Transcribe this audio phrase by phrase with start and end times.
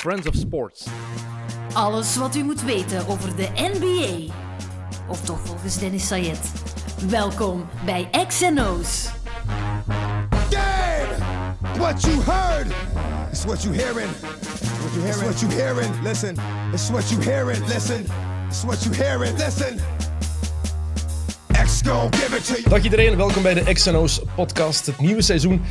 [0.00, 0.86] Friends of Sports.
[1.72, 4.32] Alles wat u moet weten over de NBA.
[5.08, 6.52] Of toch volgens Dennis Sayed.
[7.08, 9.08] Welkom bij XNO's.
[10.50, 11.78] Damn!
[11.78, 12.66] What you heard
[13.32, 14.10] is what you hearing.
[14.80, 15.30] What you hearing?
[15.30, 16.02] It's what you hearing.
[16.02, 16.36] Listen.
[16.72, 17.66] It's what you hearing.
[17.66, 18.06] Listen.
[18.48, 19.36] It's what you hearing.
[19.36, 19.78] Listen.
[21.52, 22.68] X gon' give it to you.
[22.68, 24.86] Dag iedereen, welkom bij de XNO's podcast.
[24.86, 25.62] Het nieuwe seizoen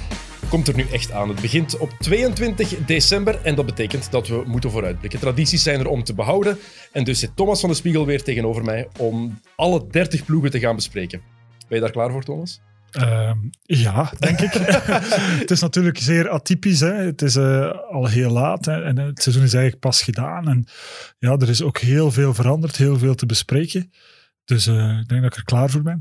[0.49, 1.29] komt er nu echt aan.
[1.29, 5.19] Het begint op 22 december en dat betekent dat we moeten vooruitblikken.
[5.19, 6.57] Tradities zijn er om te behouden
[6.91, 10.59] en dus zit Thomas van de Spiegel weer tegenover mij om alle 30 ploegen te
[10.59, 11.21] gaan bespreken.
[11.67, 12.61] Ben je daar klaar voor, Thomas?
[12.91, 14.53] Ehm, ja, denk ik.
[15.41, 16.79] het is natuurlijk zeer atypisch.
[16.79, 16.93] Hè.
[16.93, 18.83] Het is eh, al heel laat hè.
[18.83, 20.47] en het seizoen is eigenlijk pas gedaan.
[20.47, 20.65] En
[21.19, 23.91] ja, er is ook heel veel veranderd, heel veel te bespreken.
[24.45, 25.99] Dus eh, ik denk dat ik er klaar voor ben.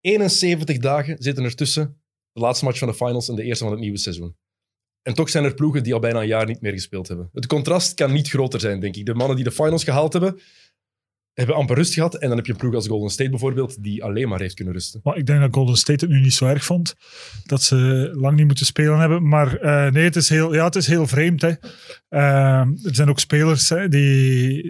[0.00, 1.97] 71 dagen zitten er tussen
[2.38, 4.36] de laatste match van de finals en de eerste van het nieuwe seizoen.
[5.02, 7.28] En toch zijn er ploegen die al bijna een jaar niet meer gespeeld hebben.
[7.32, 9.06] Het contrast kan niet groter zijn, denk ik.
[9.06, 10.40] De mannen die de finals gehaald hebben,
[11.38, 12.14] hebben amper rust gehad.
[12.14, 14.74] En dan heb je een ploeg als Golden State bijvoorbeeld, die alleen maar heeft kunnen
[14.74, 15.00] rusten.
[15.02, 16.94] Maar ik denk dat Golden State het nu niet zo erg vond.
[17.46, 19.28] Dat ze lang niet moeten spelen hebben.
[19.28, 21.42] Maar eh, nee, het is heel, ja, het is heel vreemd.
[21.42, 21.52] Hè.
[22.08, 24.62] Eh, er zijn ook spelers hè, die,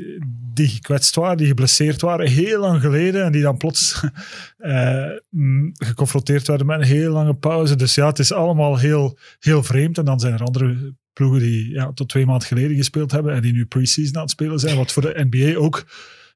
[0.55, 3.25] die gekwetst waren, die geblesseerd waren, heel lang geleden.
[3.25, 4.01] En die dan plots
[4.59, 7.77] eh, mm, geconfronteerd werden met een heel lange pauze.
[7.77, 9.99] Dus ja, het is allemaal heel, heel vreemd.
[9.99, 13.35] En dan zijn er andere ploegen die ja, tot twee maanden geleden gespeeld hebben.
[13.35, 14.77] En die nu pre-season aan het spelen zijn.
[14.77, 15.85] Wat voor de NBA ook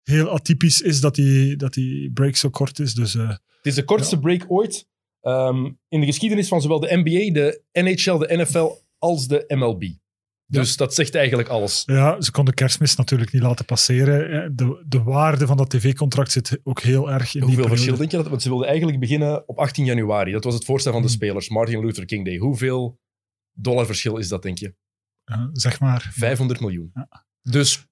[0.03, 2.95] heel atypisch is dat die, dat die break zo kort is.
[2.95, 4.86] Dus, uh, het is de kortste break ooit
[5.22, 9.84] um, in de geschiedenis van zowel de NBA, de NHL, de NFL als de MLB.
[10.47, 10.77] Dus ja.
[10.77, 11.83] dat zegt eigenlijk alles.
[11.86, 14.56] Ja, ze konden kerstmis natuurlijk niet laten passeren.
[14.56, 18.11] De, de waarde van dat tv-contract zit ook heel erg in Hoeveel die verschil denk
[18.11, 18.28] je dat?
[18.28, 20.33] Want ze wilden eigenlijk beginnen op 18 januari.
[20.33, 22.37] Dat was het voorstel van de spelers, Martin Luther King Day.
[22.37, 23.00] Hoeveel
[23.53, 24.75] dollar verschil is dat, denk je?
[25.25, 26.11] Ja, zeg maar.
[26.12, 26.91] 500 miljoen.
[26.94, 27.27] Ja.
[27.42, 27.87] Dus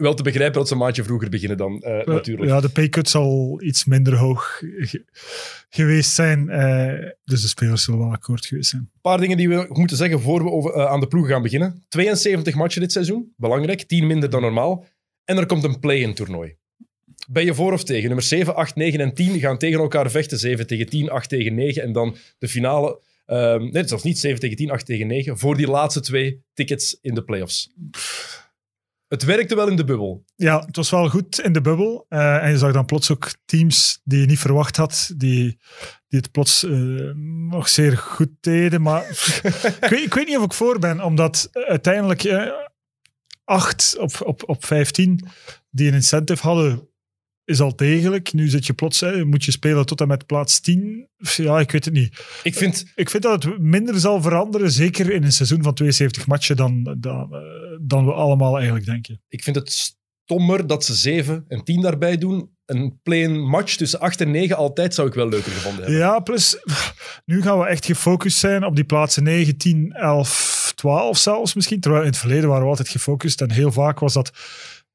[0.00, 2.50] wel te begrijpen dat ze een maandje vroeger beginnen dan uh, natuurlijk.
[2.50, 5.04] Ja, de paycut zal iets minder hoog ge
[5.68, 6.48] geweest zijn.
[6.48, 8.82] Uh, dus de spelers zullen wel akkoord geweest zijn.
[8.82, 11.42] Een paar dingen die we moeten zeggen voor we over, uh, aan de ploegen gaan
[11.42, 11.84] beginnen.
[11.88, 13.82] 72 matchen dit seizoen, belangrijk.
[13.82, 14.86] 10 minder dan normaal.
[15.24, 16.56] En er komt een play-in toernooi.
[17.28, 18.06] Ben je voor of tegen?
[18.06, 20.38] Nummer 7, 8, 9 en 10 gaan tegen elkaar vechten.
[20.38, 21.82] 7 tegen 10, 8 tegen 9.
[21.82, 23.00] En dan de finale.
[23.26, 25.38] Um, nee, zelfs niet 7 tegen 10, 8 tegen 9.
[25.38, 27.70] Voor die laatste twee tickets in de playoffs.
[29.10, 30.24] Het werkte wel in de bubbel.
[30.36, 32.06] Ja, het was wel goed in de bubbel.
[32.08, 35.58] Uh, en je zag dan plots ook teams die je niet verwacht had, die,
[36.08, 37.14] die het plots uh,
[37.48, 38.82] nog zeer goed deden.
[38.82, 39.02] Maar
[39.80, 42.52] ik, weet, ik, weet, niet of ik voor ben, omdat uiteindelijk uh,
[43.44, 45.26] acht op, op, op 15
[45.70, 46.88] die een incentive hadden,
[47.50, 48.32] is al degelijk.
[48.32, 51.08] Nu zit je plots, hè, moet je spelen tot en met plaats 10.
[51.36, 52.24] Ja, ik weet het niet.
[52.42, 56.26] Ik vind, ik vind dat het minder zal veranderen, zeker in een seizoen van 72
[56.26, 57.30] matchen, dan, dan,
[57.80, 59.22] dan we allemaal eigenlijk denken.
[59.28, 59.94] Ik vind het
[60.30, 62.50] stommer dat ze 7 en 10 daarbij doen.
[62.66, 66.00] Een play match tussen 8 en 9 altijd zou ik wel leuker gevonden hebben.
[66.00, 66.56] Ja, plus
[67.24, 71.80] nu gaan we echt gefocust zijn op die plaatsen 9, 10, 11, 12 zelfs misschien.
[71.80, 74.32] Terwijl in het verleden waren we altijd gefocust en heel vaak was dat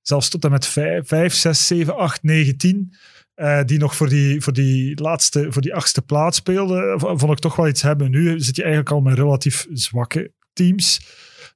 [0.08, 2.94] zelfs tot en met 5, 5 6, 7, 8, 9, 10.
[3.36, 7.40] Uh, die nog voor die, voor die laatste, voor die achtste plaats speelden, vond ik
[7.40, 8.12] toch wel iets hebben.
[8.12, 11.02] Nu zit je eigenlijk al met relatief zwakke teams,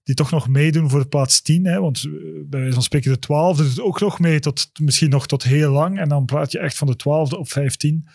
[0.04, 1.66] die toch nog meedoen voor de plaats 10.
[1.66, 2.02] Hè, want
[2.46, 5.44] bij wijze van spreken de 12 doet het ook nog mee, tot, misschien nog tot
[5.44, 6.00] heel lang.
[6.00, 8.08] En dan praat je echt van de 12e op 15.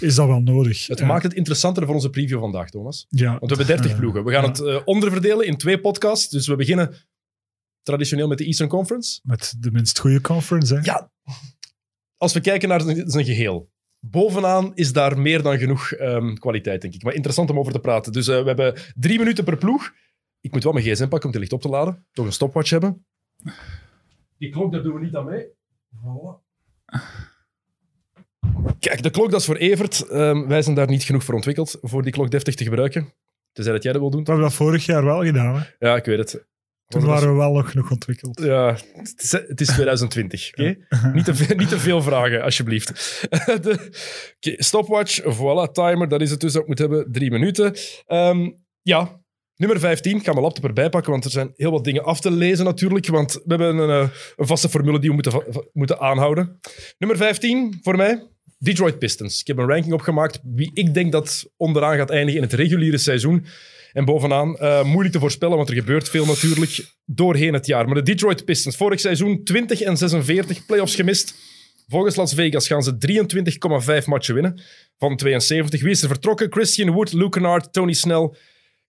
[0.00, 0.86] Is dat wel nodig?
[0.86, 3.06] Het maakt het interessanter voor onze preview vandaag, Thomas.
[3.08, 3.38] Ja.
[3.38, 4.24] Want we hebben 30 ploegen.
[4.24, 6.28] We gaan het uh, onderverdelen in twee podcasts.
[6.28, 6.94] Dus we beginnen
[7.82, 9.20] traditioneel met de Eastern Conference.
[9.22, 10.80] Met de minst goede conference, hè?
[10.80, 11.10] Ja.
[12.16, 13.70] Als we kijken naar zijn geheel.
[13.98, 17.02] Bovenaan is daar meer dan genoeg um, kwaliteit, denk ik.
[17.02, 18.12] Maar interessant om over te praten.
[18.12, 19.92] Dus uh, we hebben drie minuten per ploeg.
[20.40, 22.06] Ik moet wel mijn gsm pakken om het licht op te laden.
[22.12, 23.06] Toch een stopwatch hebben.
[24.38, 25.46] Die klok, daar doen we niet aan mee.
[25.96, 26.48] Voilà.
[28.78, 30.10] Kijk, de klok dat is voor Evert.
[30.12, 33.12] Um, wij zijn daar niet genoeg voor ontwikkeld, voor die klok deftig te gebruiken.
[33.52, 34.20] Tenzij dat jij dat wil doen.
[34.20, 35.86] We hebben dat vorig jaar wel gedaan, hè?
[35.88, 36.48] Ja, ik weet het.
[36.90, 38.40] Toen waren we wel nog genoeg ontwikkeld.
[38.42, 40.48] Ja, het is, het is 2020.
[40.48, 40.76] Oké?
[40.88, 41.12] Okay?
[41.14, 42.88] niet, te veel, niet te veel vragen, alsjeblieft.
[43.62, 43.90] De,
[44.36, 47.12] okay, stopwatch, voilà, timer, dat is het dus dat ik moet hebben.
[47.12, 47.74] Drie minuten.
[48.08, 49.20] Um, ja,
[49.56, 50.16] nummer 15.
[50.16, 52.64] Ik ga mijn laptop erbij pakken, want er zijn heel wat dingen af te lezen
[52.64, 53.06] natuurlijk.
[53.06, 56.60] Want we hebben een, een vaste formule die we moeten, moeten aanhouden.
[56.98, 58.28] Nummer 15 voor mij.
[58.62, 59.40] Detroit Pistons.
[59.40, 62.98] Ik heb een ranking opgemaakt wie ik denk dat onderaan gaat eindigen in het reguliere
[62.98, 63.46] seizoen.
[63.92, 67.86] En bovenaan, uh, moeilijk te voorspellen, want er gebeurt veel natuurlijk doorheen het jaar.
[67.86, 71.34] Maar de Detroit Pistons, vorig seizoen 20 en 46 playoffs gemist.
[71.88, 72.96] Volgens Las Vegas gaan ze
[74.02, 74.60] 23,5 matchen winnen
[74.98, 75.80] van 72.
[75.80, 76.52] Wie is er vertrokken?
[76.52, 78.34] Christian Wood, Luke Kennard, Tony Snell,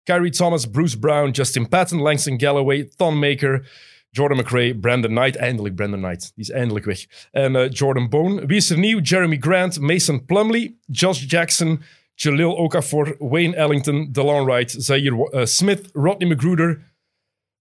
[0.03, 3.69] Kyrie Thomas, Bruce Brown, Justin Patton, Langston Galloway, Thon Maker,
[4.11, 5.35] Jordan McRae, Brandon Knight.
[5.35, 6.31] Eindelijk Brandon Knight.
[6.35, 7.05] Die is eindelijk weg.
[7.31, 8.45] En eh, Jordan Bone.
[8.45, 8.99] Wie is er nieuw?
[8.99, 11.81] Jeremy Grant, Mason Plumley, Josh Jackson,
[12.15, 16.81] Jalil Okafor, Wayne Ellington, DeLon Wright, Zaire eh, Smith, Rodney McGruder,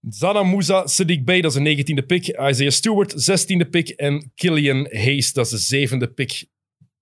[0.08, 2.26] Zana Musa, Sadiq Bey, dat is een 19e pick.
[2.26, 3.88] Isaiah Stewart, 16e pick.
[3.88, 6.44] En Killian Hayes, dat is de zevende pick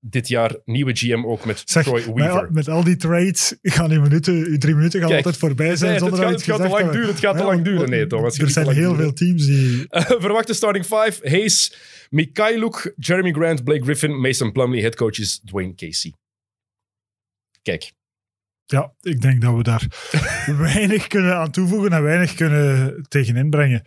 [0.00, 0.56] dit jaar.
[0.65, 2.49] Nieuwe GM ook met Zeg, Troy Weaver.
[2.53, 5.91] met al die trades gaan die minuten, drie minuten gaan Kijk, altijd voorbij zijn.
[5.93, 7.91] het zonder gaat- dat je het gaat te lang duren, het gaat te lang duren.
[7.91, 8.97] Nee, Thomas, het Er gaat zijn heel duren.
[9.05, 9.87] veel teams die...
[10.25, 11.19] Verwachte starting five.
[11.29, 11.77] Hayes,
[12.11, 14.81] Mikhailuk, Jeremy Grant, Blake Griffin, Mason Plumlee.
[14.81, 16.12] Headcoach is Dwayne Casey.
[17.62, 17.93] Kijk,
[18.67, 19.87] Ja, ik denk dat we daar
[20.59, 23.83] weinig kunnen aan toevoegen en weinig kunnen tegen inbrengen.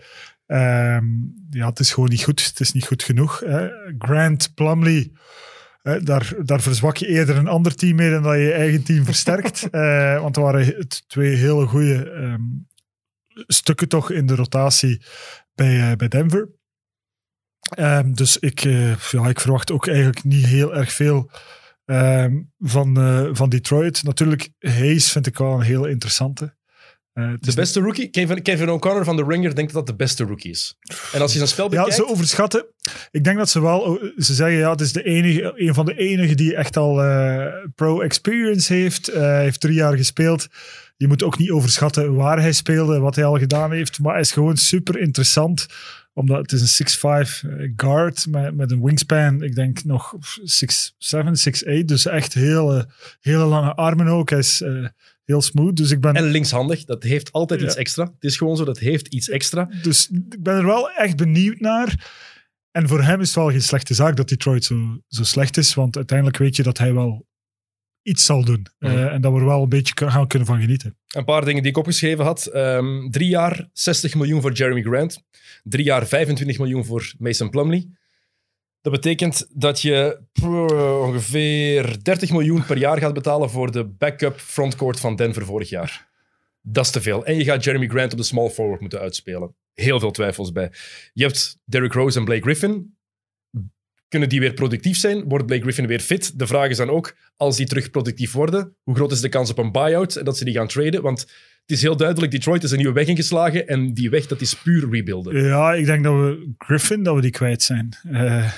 [0.46, 1.06] Ehm,
[1.50, 2.46] ja, het is gewoon niet goed.
[2.46, 3.40] Het is niet goed genoeg.
[3.40, 3.70] Hè.
[3.98, 5.12] Grant, Plumlee,
[5.82, 8.84] hè, daar, daar verzwak je eerder een ander team mee dan dat je je eigen
[8.84, 9.70] team versterkt.
[9.72, 12.42] Eh, want er waren het twee hele goede ehm,
[13.48, 15.02] stukken toch in de rotatie
[15.56, 16.50] bij, eh, bij Denver.
[17.76, 21.32] Ehm, dus ik, eh, ja, ik verwacht ook eigenlijk niet heel erg veel
[21.86, 22.96] ehm, van,
[23.36, 24.04] van Detroit.
[24.04, 26.56] Natuurlijk, Hayes vind ik wel een heel interessante.
[27.14, 28.10] Eh, de beste rookie.
[28.10, 30.78] Kevin, Kevin O'Connor van The Ringer denkt dat dat de beste rookie is.
[31.12, 31.96] En als je zijn spel Ja, bekijkt...
[31.96, 32.66] ze overschatten.
[33.12, 34.00] Ik denk dat ze wel...
[34.18, 37.46] Ze zeggen, ja, het is de enige, een van de enigen die echt al eh,
[37.76, 39.06] pro-experience heeft.
[39.14, 40.48] Hij heeft drie jaar gespeeld.
[40.98, 44.00] Je moet ook niet overschatten waar hij speelde, wat hij al gedaan heeft.
[44.00, 45.66] Maar hij is gewoon super interessant.
[46.14, 49.42] Omdat het is een 6'5 eh, guard met, met een wingspan.
[49.42, 50.18] Ik denk nog 6'7,
[51.80, 51.86] 6'8.
[51.86, 52.88] Dus echt hele,
[53.22, 54.30] hele lange armen ook.
[54.30, 54.64] Hij is
[55.26, 55.76] heel smooth.
[55.76, 56.14] Dus ik ben...
[56.14, 57.66] En linkshandig, dat heeft altijd Ja.
[57.66, 58.04] iets extra.
[58.04, 59.70] Het is gewoon zo, dat heeft iets extra.
[59.82, 62.12] Dus ik ben er wel echt benieuwd naar.
[62.72, 65.74] En voor hem is het wel geen slechte zaak dat Detroit zo, zo slecht is.
[65.74, 67.26] Want uiteindelijk weet je dat hij wel
[68.02, 68.66] iets zal doen.
[68.80, 68.92] Mhm.
[68.92, 70.98] Eh, en dat we er wel een beetje gaan kunnen van genieten.
[71.08, 72.46] Een paar dingen die ik opgeschreven had.
[72.46, 75.24] Ehm, drie jaar 60 miljoen voor Jeremy Grant.
[75.64, 78.00] Drie jaar 25 miljoen voor Mason Plumlee.
[78.82, 80.46] Dat betekent dat je pff,
[81.02, 86.10] ongeveer 30 miljoen per jaar gaat betalen voor de backup frontcourt van Denver vorig jaar.
[86.62, 87.26] Dat is te veel.
[87.26, 89.56] En je gaat Jeremy Grant op de small forward moeten uitspelen.
[89.74, 90.72] Heel veel twijfels bij.
[91.14, 92.96] Je hebt Derrick Rose en Blake Griffin.
[94.08, 95.30] Kunnen die weer productief zijn?
[95.30, 96.40] Wordt Blake Griffin weer fit?
[96.40, 99.50] De vraag is dan ook, als die terug productief worden, hoe groot is de kans
[99.50, 101.02] op een buyout en dat ze die gaan traden?
[101.02, 101.28] Want
[101.66, 104.54] het is heel duidelijk, Detroit is een nieuwe weg ingeslagen en die weg, dat is
[104.56, 105.44] puur rebuilden.
[105.46, 107.90] Ja, ik denk dat we Griffin, dat we die kwijt zijn.
[108.12, 108.52] Eh,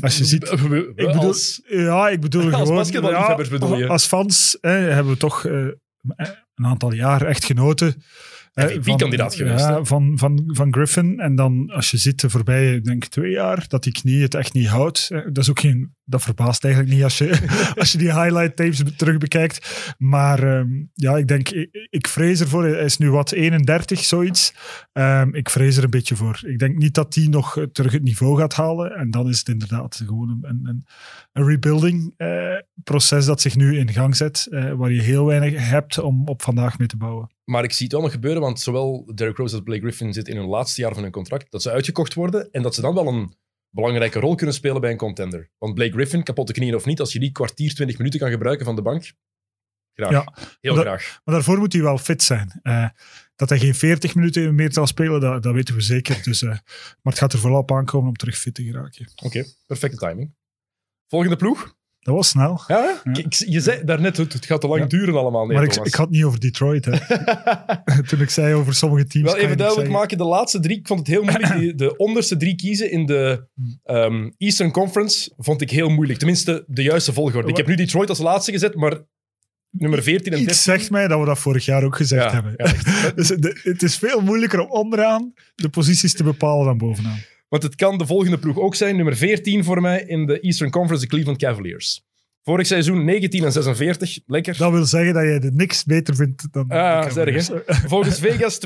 [0.00, 0.48] als je ziet...
[0.50, 2.74] We- we- Ik bedoel, als- ja, ik bedoel als gewoon...
[2.76, 3.86] basketballiefhebbers bedoel je?
[3.88, 5.52] Als fans hè, hebben we toch eh,
[6.54, 8.02] een aantal jaar echt genoten.
[8.54, 11.20] Eh, wie- kandidaat geweest, Ja, van, van, van Griffin.
[11.20, 14.52] En dan als je ziet de voorbije, denk twee jaar, dat die knie het echt
[14.52, 15.08] niet houdt.
[15.10, 15.94] Eh, Dat is ook geen...
[16.04, 17.40] Dat verbaast eigenlijk niet als je,
[17.80, 19.94] als je die highlight tapes terug bekijkt.
[19.98, 22.64] Maar ehm, ja, ik denk, ik, ik vrees ervoor.
[22.64, 24.54] Hij is nu wat 31, zoiets.
[24.92, 26.40] Ehm, ik vrees er een beetje voor.
[26.46, 28.92] Ik denk niet dat hij nog eh, terug het niveau gaat halen.
[28.92, 30.84] En dan is het inderdaad gewoon een, een,
[31.32, 32.14] een, rebuilding
[32.84, 34.46] proces dat zich nu in gang zet.
[34.76, 37.28] waar je heel weinig hebt om op vandaag mee te bouwen.
[37.44, 40.34] Maar ik zie het wel nog gebeuren, want zowel Derrick Rose als Blake Griffin zitten
[40.34, 42.94] in hun laatste jaar van hun contract, dat ze uitgekocht worden en dat ze dan
[42.94, 43.34] wel een
[43.70, 45.50] belangrijke rol kunnen spelen bij een contender.
[45.58, 48.64] Want Blake Griffin, kapotte knieën of niet, als je die kwartier, 20 minuten kan gebruiken
[48.64, 49.12] van de bank,
[49.94, 50.10] graag.
[50.10, 51.20] Ja, Heel graag.
[51.24, 52.60] Maar daarvoor moet hij wel fit zijn.
[52.62, 52.88] Eh,
[53.36, 56.22] dat hij geen 40 minuten meer zal spelen, dat, dat weten we zeker.
[56.22, 59.12] Dus, eh, maar het gaat er vooral op aankomen om terug fit te geraken.
[59.22, 60.34] Oké, perfecte timing.
[61.08, 61.73] Volgende ploeg.
[62.04, 62.60] Dat was snel.
[62.66, 63.12] Ja, Ja.
[63.14, 64.86] Ik- je zei daarnet, het, het gaat te lang Ja.
[64.86, 65.46] duren allemaal.
[65.46, 66.84] Nee, maar ik, ik had niet over Detroit.
[66.84, 66.92] Hè.
[68.08, 69.32] Toen ik zei over sommige teams.
[69.32, 71.78] Wel even duidelijk maken, de laatste drie, ik vond het heel moeilijk.
[71.78, 73.46] De onderste drie kiezen in de
[73.82, 76.18] ehm, Eastern Conference vond ik heel moeilijk.
[76.18, 77.48] Tenminste, de juiste volgorde.
[77.48, 78.98] Ik heb nu Detroit als laatste gezet, maar
[79.70, 80.48] nummer 14 en 13...
[80.48, 82.56] Iets zegt mij dat we dat vorig jaar ook gezegd Ja, hebben.
[83.16, 87.18] dus de- het is veel moeilijker om onderaan de posities te bepalen dan bovenaan.
[87.48, 88.96] Want het kan de volgende ploeg ook zijn.
[88.96, 92.02] Nummer 14 voor mij in de Eastern Conference, de Cleveland Cavaliers.
[92.42, 94.18] Vorig seizoen 19 en 46.
[94.26, 94.56] Lekker.
[94.56, 96.68] Dat wil zeggen dat jij er niks beter vindt dan.
[96.68, 97.50] Ah, Cavaliers.
[97.66, 98.58] Volgens Vegas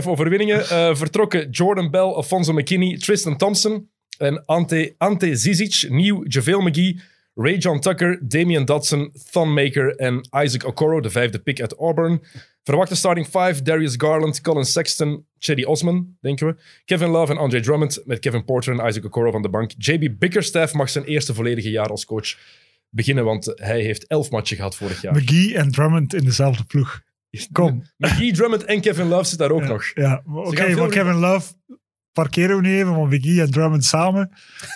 [0.00, 0.68] 22,5 overwinningen.
[0.68, 7.00] Eh, vertrokken Jordan Bell, Alfonso McKinney, Tristan Thompson en Ante, Ante Zizic, nieuw JaVale McGee,
[7.40, 12.22] Ray John Tucker, Damian Dodson, Thon Maker en Isaac Okoro, de vijfde pick uit Auburn.
[12.62, 16.56] Verwachte starting five, Darius Garland, Colin Sexton, Chetty Osman, denken we.
[16.84, 19.72] Kevin Love en Andre Drummond met Kevin Porter en Isaac Okoro van de bank.
[19.76, 22.38] JB Bickerstaff mag zijn eerste volledige jaar als coach
[22.90, 25.14] beginnen, want hij heeft elf matchen gehad vorig jaar.
[25.14, 27.00] McGee en Drummond in dezelfde ploeg.
[27.52, 27.82] Kom.
[27.96, 29.90] McGee, Drummond en Kevin Love zit daar ook Ja, nog.
[29.94, 31.52] Ja, oké, maar Kevin Love
[32.12, 34.30] parkeren we nu even, want McGee en Drummond samen,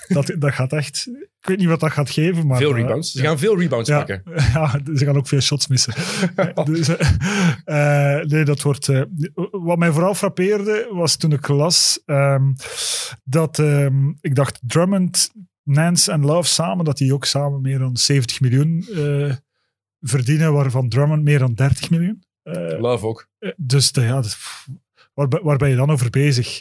[0.08, 1.08] dat, dat gaat echt
[1.42, 2.58] ik weet niet wat dat gaat geven, maar...
[2.58, 3.12] veel eh, rebounds.
[3.12, 4.22] Ze gaan veel rebounds ja, pakken.
[4.54, 5.94] ja, ze gaan ook veel shots missen.
[6.64, 8.88] dus, eh, eh, nee, dat wordt...
[9.50, 12.52] wat mij vooral frappeerde, was toen ik las ehm,
[13.24, 15.30] dat ehm, ik dacht Drummond,
[15.62, 18.84] Nance en Love samen, dat die ook samen meer dan 70 miljoen
[20.00, 22.22] verdienen, waarvan Drummond meer dan 30 miljoen.
[22.78, 23.28] Love ook.
[23.56, 24.22] dus ja,
[25.14, 26.60] waar, ben- waar ben je dan over bezig?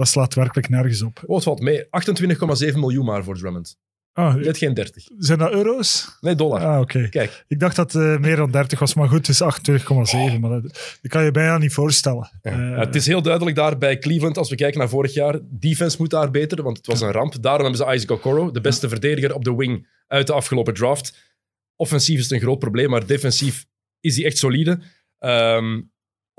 [0.00, 1.22] Dat slaat werkelijk nergens op.
[1.26, 1.84] Oh, het valt mee.
[1.84, 3.78] 28,7 miljoen maar voor Drummond.
[4.12, 5.04] Ah, Net geen 30.
[5.18, 6.16] zijn dat euro's?
[6.20, 6.64] Nee, dollar.
[6.64, 7.08] Ah, oké.
[7.08, 10.40] Kijk, Ik dacht dat het meer dan 30 was, maar goed, het is 28,7.
[10.40, 10.62] Maar dat,
[11.02, 12.30] dat kan je bijna niet voorstellen.
[12.42, 12.50] Ja.
[12.50, 15.38] Eh, Ja, het is heel duidelijk daar bij Cleveland, als we kijken naar vorig jaar.
[15.42, 17.42] Defense moet daar beter, want het was een ramp.
[17.42, 21.34] Daarom hebben ze Isaac Okoro, de beste verdediger op de wing uit de afgelopen draft.
[21.76, 23.66] Offensief is het een groot probleem, maar defensief
[24.00, 24.80] is hij echt solide.
[25.18, 25.80] Ehm,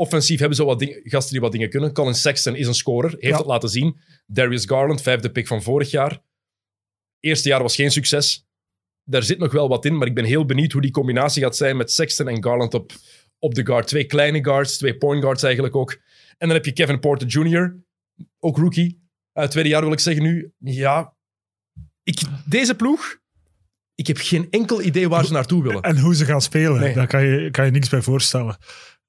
[0.02, 1.94] offensief hebben ze wat ding- gasten die wat dingen kunnen.
[1.94, 3.38] Colin Sexton is een scorer, heeft Ja.
[3.38, 4.00] het laten zien.
[4.26, 6.22] Darius Garland, vijfde pick van vorig jaar.
[7.20, 8.46] Eerste jaar was geen succes.
[9.04, 11.56] Daar zit nog wel wat in, maar ik ben heel benieuwd hoe die combinatie gaat
[11.58, 12.92] zijn met Sexton en Garland op,
[13.40, 13.88] op de guard.
[13.88, 15.92] Twee kleine guards, twee point guards eigenlijk ook.
[16.38, 17.76] En dan heb je Kevin Porter Jr.,
[18.40, 19.02] ook rookie.
[19.34, 20.54] Uit tweede jaar wil ik zeggen nu.
[20.58, 21.16] Ja,
[22.04, 23.20] ik, deze ploeg,
[23.96, 25.82] ik heb geen enkel idee waar ze naartoe willen.
[25.82, 26.94] En hoe ze gaan spelen, Nee.
[26.94, 28.58] daar kan je, kan je niks bij voorstellen.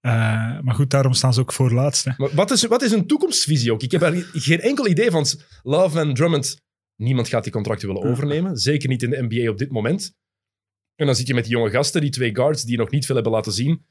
[0.02, 0.12] Eh,
[0.60, 2.04] maar goed, daarom staan ze ook voor laatst.
[2.04, 2.10] Hè.
[2.16, 3.82] Maar wat is, wat is een toekomstvisie ook?
[3.82, 5.26] Ik heb geen enkel idee van.
[5.62, 6.60] Love en Drummond,
[6.96, 8.56] niemand gaat die contracten willen overnemen.
[8.56, 10.14] Zeker niet in de NBA op dit moment.
[10.94, 13.14] En dan zit je met die jonge gasten, die twee guards, die nog niet veel
[13.14, 13.84] hebben laten zien.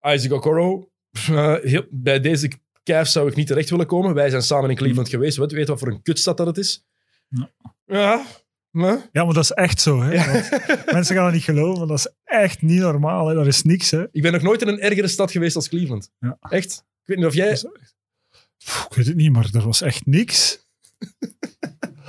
[0.00, 2.50] Isaac Okoro, eh, heel- bij deze
[2.82, 4.14] Cavs zou ik niet terecht willen komen.
[4.14, 5.36] Wij zijn samen in Cleveland geweest.
[5.36, 6.84] Weet, weet wat voor een kutstad dat het is?
[7.28, 7.50] Ja.
[7.86, 8.26] Ja.
[9.12, 10.02] Ja, maar dat is echt zo.
[10.02, 10.10] Hè.
[10.92, 13.26] Mensen gaan het niet geloven, maar dat is echt niet normaal.
[13.28, 13.34] Hè.
[13.34, 13.90] Dat is niks.
[13.90, 14.04] Hè.
[14.12, 16.10] Ik ben nog nooit in een ergere stad geweest als Cleveland.
[16.18, 16.36] Ja.
[16.48, 16.72] Echt?
[16.72, 17.52] Ik weet niet of jij...
[18.64, 20.62] Pff, ik weet het niet, maar er was echt niks.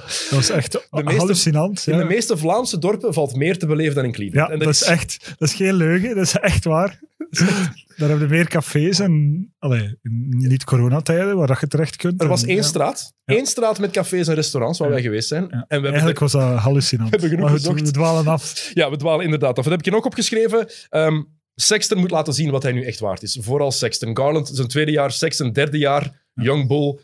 [0.05, 1.87] Dat was echt meeste- hallucinant.
[1.87, 4.47] In de meeste Vlaamse dorpen valt meer te beleven dan in Cleveland.
[4.47, 6.99] Ja, En dat, is echt, dat is geen leugen, dat is echt waar.
[7.97, 9.97] Daar hebben we meer cafés en allee,
[10.29, 12.21] niet coronatijden waar je terecht kunt.
[12.21, 13.13] Er was En, één ja, straat.
[13.25, 13.35] Ja.
[13.35, 14.93] Één straat met cafés en restaurants waar Ja.
[14.93, 15.43] wij geweest zijn.
[15.43, 17.09] En we hebben Eigenlijk was dat hallucinant.
[17.11, 18.53] hebben genoeg maar goed, we dwalen af.
[18.73, 19.63] Ja, we dwalen inderdaad af.
[19.63, 20.67] Dat heb ik je ook opgeschreven.
[20.89, 21.23] Ehm,
[21.55, 23.37] Sexton moet laten zien wat hij nu echt waard is.
[23.41, 24.17] Vooral Sexton.
[24.17, 25.11] Garland, zijn tweede jaar.
[25.11, 26.23] Sexton, derde jaar.
[26.33, 26.99] Young Bull.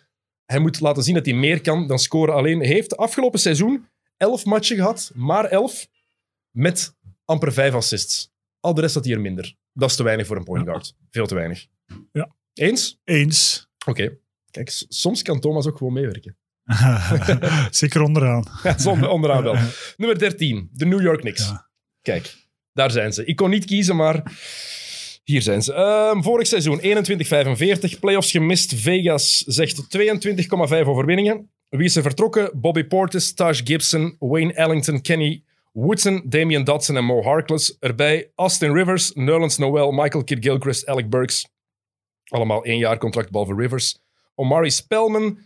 [0.46, 2.60] Hij moet laten zien dat hij meer kan dan scoren alleen.
[2.60, 3.86] Hij heeft afgelopen seizoen
[4.18, 5.88] elf matchen gehad, maar elf
[6.52, 6.94] met
[7.26, 8.31] amper vijf assists.
[8.62, 9.56] Al de rest had hij er minder.
[9.74, 10.96] Dat is te weinig voor een point guard.
[11.10, 11.68] Veel te weinig.
[12.12, 12.36] Ja.
[12.54, 13.00] Eens?
[13.04, 13.68] Eens.
[13.86, 14.18] Oké.
[14.52, 16.38] Kijk, soms kan Thomas ook gewoon meewerken.
[17.72, 18.46] Zeker onderaan.
[18.64, 19.56] Ja, zonder, onderaan wel.
[19.98, 21.48] Nummer 13, de New York Knicks.
[21.48, 21.70] Ja.
[22.02, 22.36] Kijk,
[22.74, 23.26] daar zijn ze.
[23.26, 24.24] Ik kon niet kiezen, maar
[25.24, 25.74] hier zijn ze.
[25.74, 26.82] Ehm, vorig seizoen
[27.96, 28.74] 21-45, playoffs gemist.
[28.76, 31.50] Vegas zegt 22,5 overwinningen.
[31.70, 32.52] Wie is er vertrokken?
[32.54, 37.78] Bobby Portis, Taj Gibson, Wayne Ellington, Kenny Woodson, Damian Dodson en Mo Harkless.
[37.80, 41.48] Erbij Austin Rivers, Nerlens Noel, Michael Kidd-Gilchrist, Alec Burks.
[42.24, 44.00] Allemaal één jaar contract, behalve Rivers.
[44.36, 45.40] Omari Spellman,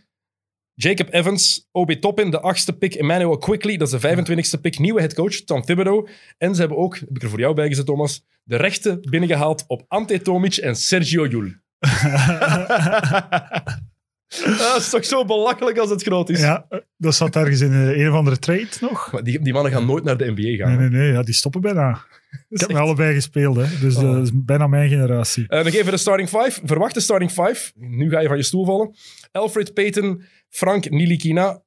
[0.74, 5.00] Jacob Evans, Obi Toppin, de achtste pick, Emmanuel Quickly, dat is de 25ste pick, nieuwe
[5.00, 6.08] headcoach, Tom Thibodeau.
[6.38, 9.64] En ze hebben ook, heb ik er voor jou bij gezet, Thomas, de rechten binnengehaald
[9.66, 11.60] op Ante Tomic en Sergio Llull.
[14.28, 16.40] dat is toch zo belachelijk als het groot is.
[16.40, 16.66] ja,
[16.96, 19.12] dat zat ergens in eh, een of andere trade nog.
[19.12, 20.78] Maar die, die mannen gaan nooit naar de NBA gaan.
[20.78, 22.04] Nee, nee, nee, ja, die stoppen bijna.
[22.48, 23.64] Ik heb met allebei gespeeld, hè.
[23.80, 24.02] dus Oh.
[24.02, 25.48] dat is bijna mijn generatie.
[25.48, 26.60] Eh, nog even de starting five.
[26.64, 27.70] Verwachte starting five.
[27.74, 28.94] Nu ga je van je stoel vallen.
[29.32, 31.62] Alfred Payton, Frank Nilikina,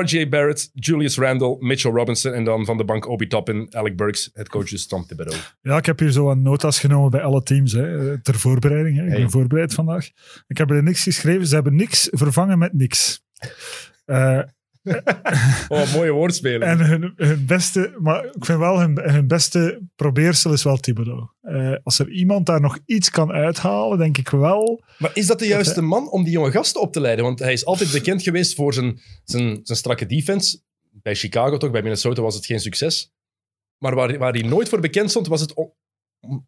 [0.00, 4.30] RJ Barrett, Julius Randle, Mitchell Robinson en dan van de bank Obi Toppin, Alec Burks,
[4.32, 5.38] het coach is Tom Thibodeau.
[5.62, 8.96] Ja, ik heb hier zo een notas genomen bij alle teams, hè, ter voorbereiding.
[8.96, 9.02] Hè.
[9.04, 9.18] Ik Hey.
[9.20, 10.08] ben voorbereid vandaag.
[10.46, 11.46] Ik heb er niks geschreven.
[11.46, 13.22] Ze hebben niks vervangen met niks.
[14.04, 14.40] Eh,
[15.68, 16.62] Oh, mooie woordspeling.
[16.62, 21.28] en hun, hun beste, maar ik vind wel hun, hun beste probeersel is wel Thibodeau.
[21.40, 24.82] Eh, als er iemand daar nog iets kan uithalen, denk ik wel.
[24.98, 27.24] Maar is dat de juiste man om die jonge gasten op te leiden?
[27.24, 30.60] Want hij is altijd bekend geweest voor zijn, zijn, zijn strakke defense.
[30.90, 33.12] Bij Chicago toch, bij Minnesota was het geen succes.
[33.78, 35.54] Maar waar, waar hij nooit voor bekend stond, was het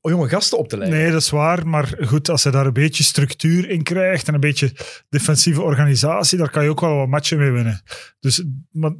[0.00, 0.98] jonge gasten op te leiden.
[0.98, 1.66] Nee, dat is waar.
[1.66, 4.72] Maar goed, als hij daar een beetje structuur in krijgt en een beetje
[5.08, 7.82] defensieve organisatie, daar kan je ook wel wat matchen mee winnen.
[8.20, 8.92] Dus maar,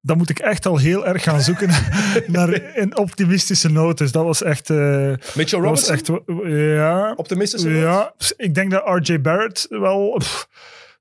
[0.00, 1.68] dan moet ik echt al heel erg gaan zoeken
[2.26, 3.98] naar een optimistische noot.
[3.98, 4.70] Dus dat was echt...
[4.70, 6.10] eh, Mitchell was echt
[6.46, 7.80] ja, optimistische noot?
[7.80, 10.48] ja, ik denk dat RJ Barrett wel pff,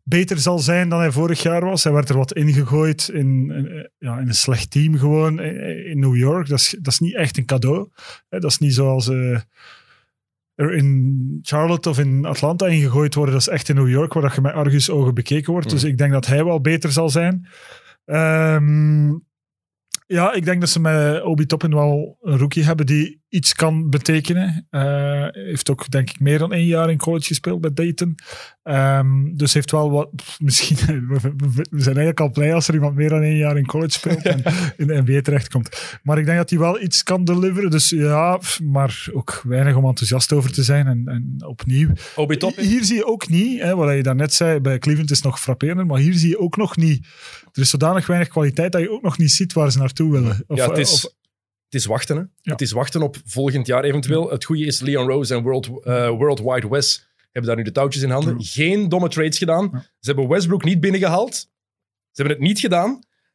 [0.03, 1.83] beter zal zijn dan hij vorig jaar was.
[1.83, 5.99] Hij werd er wat ingegooid in, in, ja, in een slecht team gewoon in, in
[5.99, 6.47] New York.
[6.47, 7.89] Dat is, dat is niet echt een cadeau.
[8.29, 9.39] Dat is niet zoals eh,
[10.55, 13.33] er in Charlotte of in Atlanta ingegooid worden.
[13.33, 15.69] Dat is echt in New York, waar dat je met argusogen bekeken wordt.
[15.69, 17.47] Dus ik denk dat hij wel beter zal zijn.
[18.05, 19.11] Ehm,
[20.07, 23.89] Ja, ik denk dat ze met Obi Toppin wel een rookie hebben die iets kan
[23.89, 24.67] betekenen.
[24.71, 28.15] Uh, heeft ook, denk ik, meer dan één jaar in college gespeeld bij Dayton.
[28.63, 30.09] Um, dus heeft wel wat...
[30.15, 30.77] Pff, misschien...
[31.13, 31.19] We,
[31.69, 34.21] we, zijn eigenlijk al blij als er iemand meer dan één jaar in college speelt
[34.21, 34.43] en
[34.77, 35.99] in de NBA terechtkomt.
[36.03, 37.71] Maar ik denk dat hij wel iets kan deliveren.
[37.71, 40.87] Dus ja, maar ook weinig om enthousiast over te zijn.
[40.87, 41.89] En, en opnieuw...
[42.55, 45.85] Hier zie je ook niet, hè, wat je daarnet zei, bij Cleveland is nog frapperender,
[45.85, 47.07] maar hier zie je ook nog niet...
[47.51, 50.43] Er is zodanig weinig kwaliteit dat je ook nog niet ziet waar ze naartoe willen.
[50.47, 51.13] Of, ja, het is, of,
[51.73, 52.15] het is wachten.
[52.15, 52.21] Hè?
[52.41, 52.51] Ja.
[52.51, 54.29] Het is wachten op volgend jaar eventueel.
[54.29, 57.71] Het goede is, Leon Rose en World, uh, World Wide West hebben daar nu de
[57.71, 58.35] touwtjes in handen.
[58.43, 59.69] Geen domme trades gedaan.
[59.71, 59.79] Ja.
[59.79, 61.35] Ze hebben Westbrook niet binnengehaald.
[61.35, 62.89] Ze hebben het niet gedaan.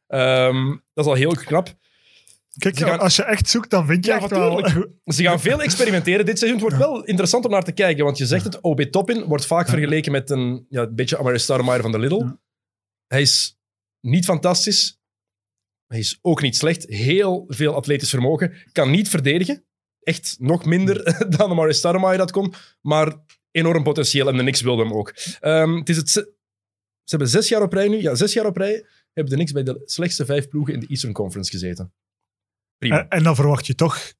[0.07, 1.77] Um, dat is al heel knap.
[2.57, 4.69] Kijk, Ze gaan- als je echt zoekt, dan vind je Ja, echt wel...
[5.05, 6.59] Ze gaan veel experimenteren dit seizoen.
[6.61, 9.45] Het wordt wel interessant om naar te kijken, want je zegt het, OB Toppin wordt
[9.45, 12.25] vaak vergeleken met een, ja, een beetje Amari Stoudemire van de Lidl.
[13.07, 13.57] Hij is
[14.01, 14.98] niet fantastisch.
[15.89, 16.85] Hij is ook niet slecht.
[16.87, 18.53] Heel veel atletisch vermogen.
[18.71, 19.65] Kan niet verdedigen.
[19.99, 21.03] Echt nog minder
[21.37, 22.53] dan Amari Stoudemire dat kon.
[22.81, 25.13] Maar enorm potentieel en de Knicks wilde hem ook.
[25.39, 26.25] Ehm, het is het, ze
[27.03, 28.01] hebben zes jaar op rij nu.
[28.01, 30.87] Ja, zes jaar op rij hebben de Knicks bij de slechtste vijf ploegen in de
[30.87, 31.93] Eastern Conference gezeten.
[32.77, 32.99] Prima.
[32.99, 34.13] En, en dan verwacht je toch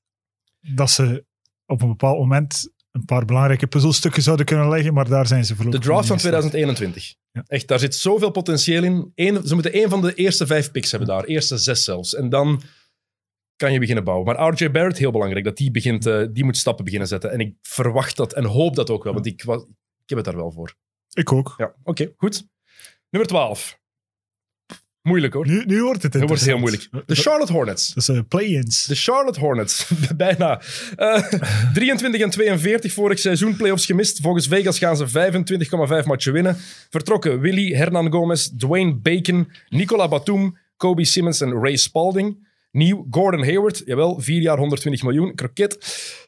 [0.60, 1.26] dat ze
[1.66, 5.52] op een bepaald moment een paar belangrijke puzzelstukken zouden kunnen leggen, maar daar zijn ze
[5.52, 6.52] De voorlopig draft van niet in geslaagd.
[6.52, 7.16] 2021.
[7.32, 7.44] Ja.
[7.48, 9.12] Echt, daar zit zoveel potentieel in.
[9.16, 11.24] Eén, ze moeten één van de eerste vijf picks hebben daar.
[11.24, 12.16] Eerste zes zelfs.
[12.16, 12.62] En dan
[13.56, 14.26] kan je beginnen bouwen.
[14.26, 15.46] Maar RJ Barrett, heel belangrijk.
[15.46, 17.32] Dat die, begint, eh, die moet stappen beginnen zetten.
[17.32, 19.14] En ik verwacht dat en hoop dat ook wel.
[19.14, 20.76] Want ik, was, ik heb het daar wel voor.
[21.14, 21.54] Ik ook.
[21.58, 22.48] Ja, oké, goed.
[23.10, 23.79] Nummer 12.
[25.02, 25.48] Moeilijk hoor.
[25.48, 26.90] Nu, nu wordt het Het wordt heel moeilijk.
[27.06, 27.94] De Charlotte Hornets.
[27.94, 28.86] Dat is eh, play-ins.
[28.86, 30.62] De Charlotte Hornets, bijna.
[30.96, 31.24] Eh,
[31.74, 34.22] 23 en 42 vorig seizoen, playoffs gemist.
[34.22, 35.08] Volgens Vegas gaan ze
[36.02, 36.58] 25,5 matchen winnen.
[36.90, 42.48] Vertrokken Willy, Hernan Gomez, Dwayne Bacon, Nicola Batum, Kobe Simmons en Ray Spalding.
[42.72, 45.78] Nieuw, Gordon Hayward, jawel, 4 jaar 120 miljoen, kroket.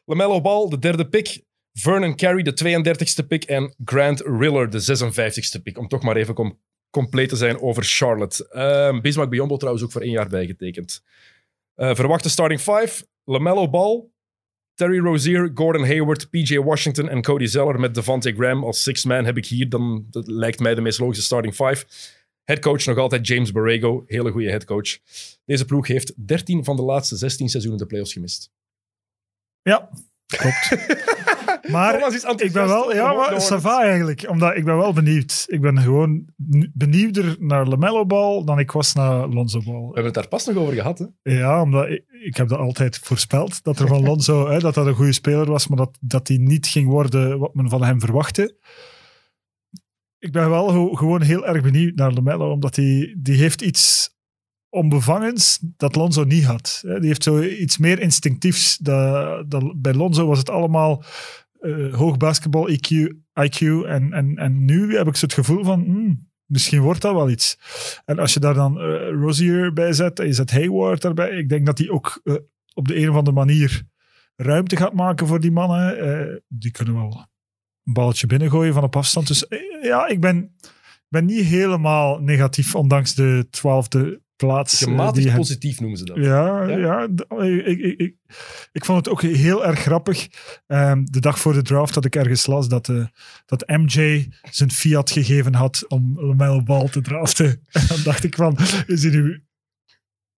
[0.04, 1.42] LaMelo Ball, de derde pick.
[1.72, 2.82] Vernon Carey, de
[3.22, 3.44] 32e pick.
[3.44, 5.78] En Grant Riller, de 56e pick.
[5.78, 6.34] Om toch maar even
[6.92, 8.48] compleet te zijn over Charlotte.
[8.48, 11.02] Ehm Bismack Biyombo trouwens ook voor één jaar bijgetekend.
[11.76, 13.06] Uh, verwachte starting five.
[13.24, 14.04] LaMelo Ball,
[14.74, 19.24] Terry Rozier, Gordon Hayward, PJ Washington en Cody Zeller met Devontae Graham als sixth man
[19.24, 19.68] heb ik hier.
[19.68, 21.84] Dan dat lijkt mij de meest logische starting five.
[22.44, 24.98] Headcoach nog altijd James Borrego, hele goede headcoach.
[25.44, 28.50] Deze ploeg heeft 13 van de laatste 16 seizoenen de playoffs gemist.
[29.62, 29.90] Ja,
[30.26, 30.68] klopt.
[31.70, 32.94] maar ik ben wel...
[32.94, 34.28] Ja, maar ça va eigenlijk.
[34.28, 35.44] Omdat ik ben wel benieuwd.
[35.46, 36.24] Ik ben gewoon
[36.72, 39.80] benieuwder naar LaMelo Ball dan ik was naar Lonzo Ball.
[39.80, 40.98] We hebben het daar pas nog over gehad.
[40.98, 41.32] Hè?
[41.38, 43.64] Ja, omdat ik, ik heb dat altijd voorspeld.
[43.64, 46.36] Dat er van Lonzo, hè, dat dat een goede speler was, maar dat, dat hij
[46.36, 48.56] niet ging worden wat men van hem verwachtte.
[50.18, 54.10] Ik ben wel gewoon heel erg benieuwd naar LaMelo, omdat hij die heeft iets
[54.68, 56.80] onbevangens dat Lonzo niet had.
[56.82, 58.76] Die heeft zo iets meer instinctiefs.
[58.76, 61.04] Dat, dat, bij Lonzo was het allemaal
[61.62, 62.88] eh, hoog basketbal IQ,
[63.40, 67.14] IQ en, en, en nu heb ik zo het gevoel van hmm, misschien wordt dat
[67.14, 67.58] wel iets.
[68.04, 71.48] En als je daar dan eh, Rozier bij zet en je zet Hayward daarbij, ik
[71.48, 72.34] denk dat hij ook eh,
[72.74, 73.82] op de een of andere manier
[74.36, 76.42] ruimte gaat maken voor die mannen.
[76.48, 77.26] Die kunnen wel
[77.84, 79.26] een balletje binnengooien van op afstand.
[79.26, 79.46] Dus
[79.82, 80.56] ja, ik ben,
[81.08, 84.82] ben niet helemaal negatief, ondanks de twaalfde plaats.
[84.82, 86.16] eh, Gematigd die positief noemen ze dat.
[86.16, 87.08] ja, Ja?
[87.44, 88.14] ik, ik, ik,
[88.72, 90.28] ik vond het ook heel erg grappig.
[90.66, 93.04] Ehm, de dag voor de draft had ik ergens las dat, eh,
[93.46, 97.46] dat MJ zijn fiat gegeven had om LaMelo Ball te draften.
[97.72, 99.44] En dan dacht ik van, is hij nu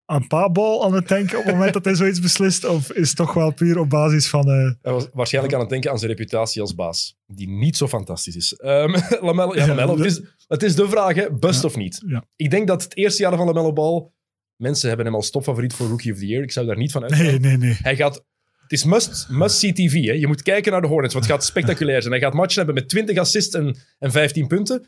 [0.06, 2.64] aan paabal aan het denken op het moment dat hij zoiets beslist?
[2.64, 4.48] Of is het toch wel puur op basis van...
[4.50, 7.88] eh, Hij was waarschijnlijk aan het denken aan zijn reputatie als baas, die niet zo
[7.88, 8.52] fantastisch is.
[8.54, 12.02] Ehm Lamello, ja, Lamello, het, is, het is de vraag, hè, bust Ja, of niet.
[12.06, 12.24] ja.
[12.36, 14.08] Ik denk dat het eerste jaar van Lamello Ball,
[14.56, 16.42] mensen hebben hem als topfavoriet voor Rookie of the Year.
[16.42, 17.24] Ik zou daar niet van uitgaan.
[17.24, 17.76] nee, nee, nee.
[17.82, 18.24] Hij gaat...
[18.62, 19.92] Het is must, must see TV.
[19.92, 20.12] Hè.
[20.12, 22.12] Je moet kijken naar de Hornets, want het gaat spectaculair zijn.
[22.14, 24.80] Hij gaat matchen hebben met 20 assists en, en 15 punten.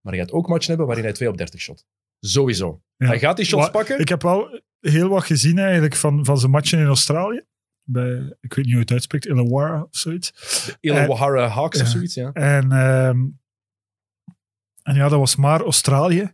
[0.00, 1.84] Maar hij gaat ook matchen hebben waarin hij 2 op 30 shot.
[2.26, 2.82] Sowieso.
[2.96, 3.06] Ja.
[3.06, 3.98] Hij gaat die shots Maar pakken.
[3.98, 7.42] Ik heb wel heel wat gezien eigenlijk van, van zijn matchen in Australië.
[7.82, 10.32] Bij, ik weet niet hoe het uitspreekt, Illawarra of zoiets.
[10.80, 12.32] Illawarra Hawks of zoiets, ja.
[12.32, 13.18] En, ehm,
[14.82, 16.30] en ja, dat was maar Australië.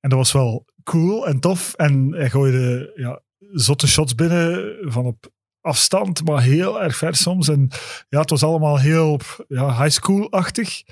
[0.00, 1.74] En dat was wel cool en tof.
[1.74, 5.30] En hij gooide ja, zotte shots binnen van op
[5.60, 7.48] afstand, maar heel erg ver soms.
[7.48, 7.70] En
[8.08, 10.82] ja, het was allemaal heel ja, high school-achtig.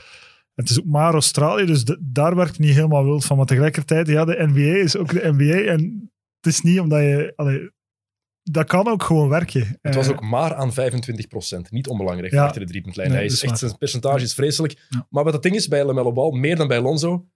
[0.58, 3.36] Het is ook maar Australië, dus de- daar werkt niet helemaal wild van.
[3.36, 5.70] Maar tegelijkertijd, ja, de NBA is ook de NBA.
[5.72, 7.32] En het is niet omdat je...
[7.36, 7.70] allee,
[8.42, 9.78] dat kan ook gewoon werken.
[9.82, 11.70] Het was Eh, ook maar aan 25%.
[11.70, 12.44] Niet onbelangrijk Ja.
[12.44, 13.08] achter de driepuntlijn.
[13.08, 14.86] Nee, hij dat is echt, zijn percentage is vreselijk.
[14.88, 15.06] Ja.
[15.10, 17.26] Maar wat het ding is bij LaMelo Ball, meer dan bij Lonzo,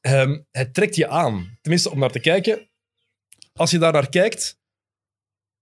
[0.00, 1.58] ehm, het trekt je aan.
[1.60, 2.68] Tenminste, om naar te kijken.
[3.52, 4.58] als je daar naar kijkt,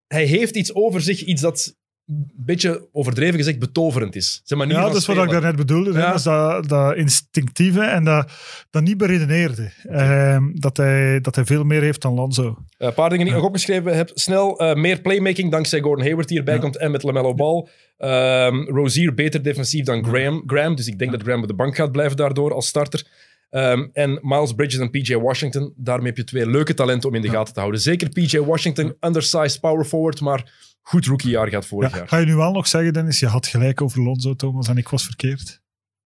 [0.06, 4.40] hij heeft iets over zich, iets dat een beetje overdreven gezegd betoverend is.
[4.44, 5.92] Zeg maar, niet Ja, dat is wat ik daarnet bedoelde.
[5.94, 6.00] hè.
[6.00, 8.30] Dat is dat, dat instinctieve en dat,
[8.70, 9.70] dat niet beredeneerde.
[9.88, 12.58] Ehm, dat, hij, dat hij veel meer heeft dan Lonzo.
[12.78, 14.10] Eh, Een paar dingen die ik nog opgeschreven heb.
[14.14, 16.60] Snel eh, meer playmaking dankzij Gordon Hayward die erbij Ja.
[16.60, 17.68] komt en met LaMelo Ball.
[17.98, 20.74] Ehm Rozier beter defensief dan Graham, Graham.
[20.74, 23.06] Dus ik denk dat Graham op de bank gaat blijven daardoor als starter.
[23.50, 25.72] Ehm, en Miles Bridges en PJ Washington.
[25.76, 27.80] Daarmee heb je twee leuke talenten om in de gaten te houden.
[27.80, 30.52] Zeker PJ Washington, undersized power forward, maar
[30.88, 32.08] goed rookiejaar gaat vorig Ja, jaar.
[32.08, 34.88] ga je nu wel nog zeggen, Dennis, je had gelijk over Lonzo, Thomas, en ik
[34.88, 35.60] was verkeerd.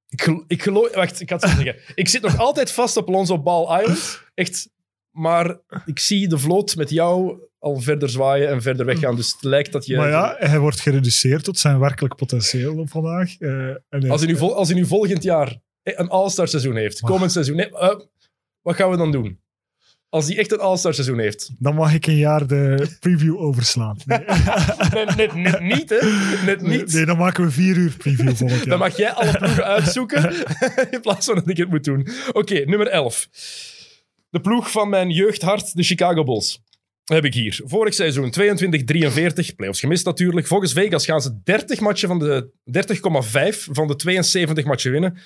[0.08, 0.94] Ik, gel- ik geloof...
[0.94, 1.76] Wacht, ik had het zeggen.
[1.94, 4.22] Ik zit nog altijd vast op Lonzo Ball Island.
[4.34, 4.68] Echt.
[5.10, 9.16] Maar ik zie de vloot met jou al verder zwaaien en verder weggaan.
[9.16, 9.96] Dus het lijkt dat je...
[9.96, 13.38] Maar ja, hij wordt gereduceerd tot zijn werkelijk potentieel op vandaag.
[13.38, 16.76] Eh, en hij- Als hij nu, vol- als hij nu volgend jaar een All-Star seizoen
[16.76, 18.00] heeft, komend seizoen, nee, eh,
[18.62, 19.40] wat gaan we dan doen?
[20.10, 21.50] Als hij echt een All-Star seizoen heeft.
[21.58, 23.96] Dan mag ik een jaar de preview overslaan.
[24.06, 25.98] Nee, Net, net, net niet, hè?
[26.44, 26.92] Net niet.
[26.92, 28.68] nee dan maken we vier uur preview volgend jaar.
[28.68, 30.34] Dan mag jij alle ploegen uitzoeken
[30.90, 32.08] in plaats van dat ik het moet doen.
[32.32, 33.28] Oké, nummer 11.
[34.30, 36.62] De ploeg van mijn jeugdhart, de Chicago Bulls.
[37.04, 37.60] Heb ik hier.
[37.64, 38.34] Vorig seizoen
[39.52, 40.46] 22-43, playoffs gemist natuurlijk.
[40.46, 42.50] Volgens Vegas gaan ze 30 matchen van de
[43.56, 45.18] 30,5 van de 72 matchen winnen.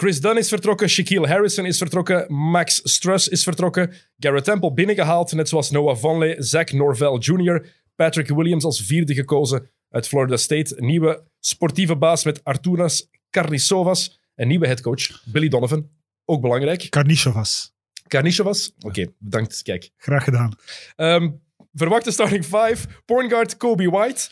[0.00, 5.32] Chris Dunn is vertrokken, Shaquille Harrison is vertrokken, Max Struss is vertrokken, Garrett Temple binnengehaald,
[5.32, 10.74] net zoals Noah Vonleh, Zach Norvell Jr., Patrick Williams als vierde gekozen uit Florida State,
[10.78, 15.88] nieuwe sportieve baas met Arturas Karnisovas, een nieuwe headcoach, Billy Donovan,
[16.24, 16.90] ook belangrijk.
[16.90, 17.74] Karnisovas.
[18.06, 19.90] Karnisovas, oké, bedankt, kijk.
[19.96, 20.56] Graag gedaan.
[20.96, 21.30] Ehm,
[21.72, 22.86] verwachte starting five.
[23.04, 24.30] Point guard Kobe White.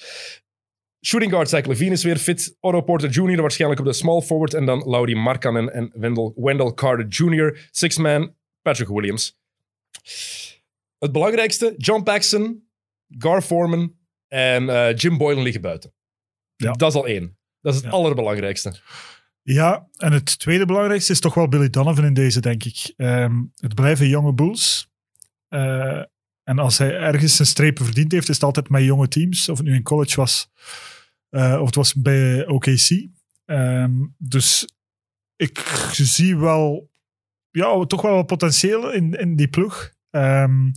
[1.07, 2.57] Shooting guard Zach Levine is weer fit.
[2.61, 3.41] Otto Porter Jr.
[3.41, 4.55] waarschijnlijk op de small forward.
[4.55, 7.69] En dan Lauri Markkanen en Wendell, Wendell Carter Jr.
[7.71, 9.37] Six man Patrick Williams.
[10.99, 12.69] Het belangrijkste, John Paxson,
[13.19, 13.95] Gar Foreman
[14.29, 15.93] en eh, Jim Boylan liggen buiten.
[16.57, 16.73] Ja.
[16.73, 17.39] Dat is al één.
[17.61, 17.97] Dat is het Ja.
[17.97, 18.75] allerbelangrijkste.
[19.43, 22.93] Ja, en het tweede belangrijkste is toch wel Billy Donovan in deze, denk ik.
[22.97, 24.89] Ehm, het blijven jonge Bulls.
[25.49, 26.03] Eh,
[26.43, 29.49] en als hij ergens zijn strepen verdiend heeft, is het altijd met jonge teams.
[29.49, 30.51] Of het nu in college was,
[31.37, 33.09] eh, of het was bij OKC.
[33.45, 34.69] Ehm, dus
[35.37, 35.59] ik
[35.93, 36.91] zie wel,
[37.51, 39.91] ja, toch wel wat potentieel in, in die ploeg.
[40.11, 40.71] Ehm,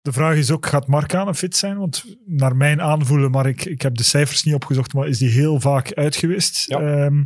[0.00, 1.78] de vraag is ook, gaat Markkanen fit zijn?
[1.78, 5.30] Want naar mijn aanvoelen, maar ik, ik heb de cijfers niet opgezocht, maar is die
[5.30, 6.64] heel vaak uit geweest.
[6.68, 6.80] Ja.
[6.80, 7.24] Ehm,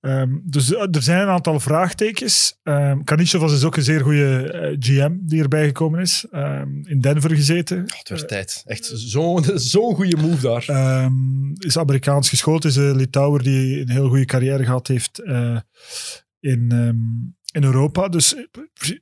[0.00, 2.58] ehm, dus eh, er zijn een aantal vraagtekens.
[2.62, 6.26] Um, Kanishevas is ook een zeer goede eh, GM die erbij gekomen is.
[6.30, 7.78] Ehm, in Denver gezeten.
[7.78, 8.62] Oh, het werd tijd.
[8.66, 10.64] Echt zo'n zo'n goede move daar.
[10.66, 12.64] Ehm, is Amerikaans geschoold.
[12.64, 15.58] Is een Litouwer die een heel goede carrière gehad heeft eh,
[16.40, 16.96] in, ehm,
[17.52, 18.08] in Europa.
[18.08, 18.34] Dus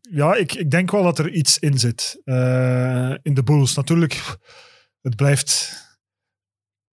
[0.01, 2.21] ja, ik, ik denk wel dat er iets in zit.
[3.23, 3.75] in de Bulls.
[3.75, 4.37] Natuurlijk,
[5.03, 5.85] het blijft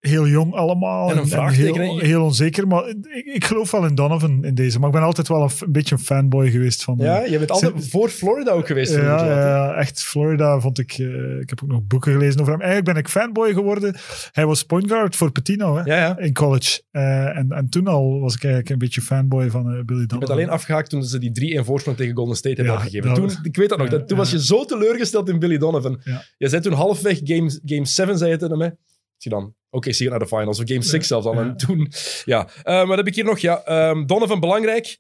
[0.07, 1.11] heel jong allemaal.
[1.11, 2.67] En heel, heel onzeker.
[2.67, 4.79] Maar ik, ik geloof wel in Donovan in deze.
[4.79, 6.97] Maar ik ben altijd wel een, beetje een fanboy geweest van...
[6.99, 8.93] ja, je bent altijd Zin- voor Florida ook geweest.
[8.95, 10.03] ja, ja, echt.
[10.03, 10.91] Florida vond ik...
[10.91, 12.61] eh, ik heb ook nog boeken gelezen over hem.
[12.61, 13.95] Eigenlijk ben ik fanboy geworden.
[14.31, 16.17] Hij was point guard voor Petino hè, ja, ja.
[16.17, 16.81] in college.
[16.91, 19.85] Eh, en, en toen al was ik eigenlijk een beetje fanboy van eh, Billy Je
[20.07, 20.19] Donovan.
[20.19, 23.39] bent alleen afgehaakt toen ze die 3-1 voorsprong tegen Golden State hebben dat Toen, was-
[23.43, 23.89] ik weet dat nog.
[23.89, 26.01] dat, toen was je zo teleurgesteld in Billy Donovan.
[26.37, 28.75] Je zei toen halfweg game, game 7, zei je tegen mij.
[29.17, 30.59] Zie dan, oké, zie je naar de finals.
[30.59, 31.39] Of game 6 zelfs al.
[31.39, 31.91] En toen,
[32.25, 32.47] ja.
[32.63, 33.39] Eh, maar dat heb ik hier nog.
[33.39, 34.99] Ja, Ehm, Donovan belangrijk.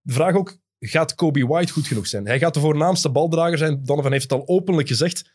[0.00, 2.26] De vraag ook, gaat Kobe White goed genoeg zijn?
[2.26, 3.84] Hij gaat de voornaamste baldrager zijn.
[3.84, 5.30] Donovan heeft het al openlijk gezegd.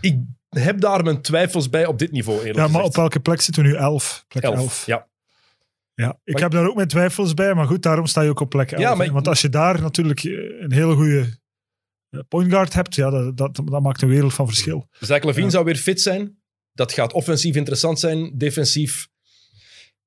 [0.00, 2.88] Ik heb daar mijn twijfels bij op dit niveau, eerlijk Ja, maar gezegd.
[2.88, 3.74] op welke plek zitten we nu?
[3.74, 4.24] Elf.
[4.28, 4.56] Plek elf.
[4.56, 5.08] Elf, ja.
[5.94, 8.40] Ja, ik Maar- heb daar ook mijn twijfels bij, maar goed, daarom sta je ook
[8.40, 8.82] op plek 11.
[8.82, 11.38] Ja, maar Want als je daar natuurlijk eh, een hele goede
[12.10, 14.88] eh, point guard hebt, ja, dat, dat, dat maakt een wereld van verschil.
[15.00, 15.50] Zach Levine Ja.
[15.50, 16.42] zou weer fit zijn.
[16.74, 18.38] Dat gaat offensief interessant zijn.
[18.38, 19.08] Defensief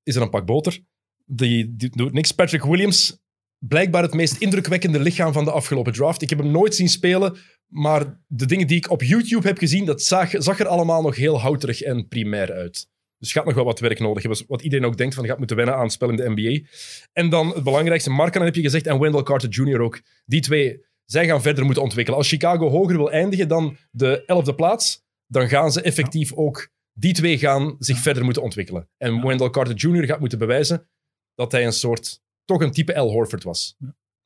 [0.04, 0.80] is er een pak boter.
[1.26, 2.32] Die, doet niks.
[2.32, 3.18] Patrick Williams,
[3.60, 6.22] blijkbaar het meest indrukwekkende lichaam van de afgelopen draft.
[6.22, 9.86] Ik heb hem nooit zien spelen, maar de dingen die ik op YouTube heb gezien,
[9.86, 12.88] dat zag, zag er allemaal nog heel houterig en primair uit.
[13.20, 14.46] Dus gaat nog wel wat werk nodig hebben.
[14.48, 16.68] Wat iedereen ook denkt van, gaat moeten wennen aan spel in de NBA.
[17.14, 19.82] En dan het belangrijkste, Markkanen heb je gezegd, en Wendell Carter Jr.
[19.82, 20.02] ook.
[20.26, 22.20] Die twee, zij gaan verder moeten ontwikkelen.
[22.20, 26.70] Als Chicago hoger wil eindigen dan de elfde plaats, dan gaan ze effectief ook...
[27.00, 28.90] Die twee gaan zich verder moeten ontwikkelen.
[28.98, 30.06] En Wendell Carter Jr.
[30.06, 30.90] gaat moeten bewijzen
[31.36, 32.22] dat hij een soort...
[32.46, 33.12] Toch een type L.
[33.12, 33.78] Horford was.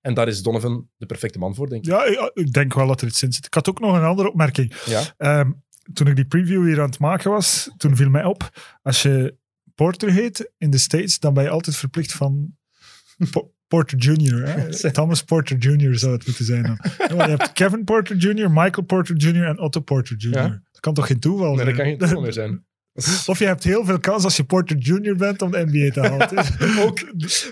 [0.01, 1.91] En daar is Donovan de perfecte man voor, denk ik.
[1.91, 3.45] Ja, ik, denk wel dat er iets in zit.
[3.45, 4.75] Ik had ook nog een andere opmerking.
[4.85, 5.13] Ja.
[5.17, 5.51] Ehm,
[5.93, 8.49] toen ik die preview hier aan het maken was, toen viel mij op,
[8.81, 9.37] als je
[9.75, 12.57] Porter heet in de States, dan ben je altijd verplicht van
[13.71, 14.43] Porter Jr.
[14.47, 14.91] Hè?
[14.91, 15.97] Thomas Porter Jr.
[15.99, 16.77] zou het moeten zijn dan.
[17.25, 19.43] Je hebt Kevin Porter Jr., Michael Porter Jr.
[19.47, 20.29] en Otto Porter Jr.
[20.37, 20.47] Ja.
[20.71, 21.75] Dat kan toch geen toeval Nee, dat zijn?
[21.75, 22.65] kan geen toeval meer zijn.
[23.31, 25.15] Of je hebt heel veel kans als je Porter Jr.
[25.15, 26.29] bent om de NBA te halen.
[26.87, 26.99] Ook.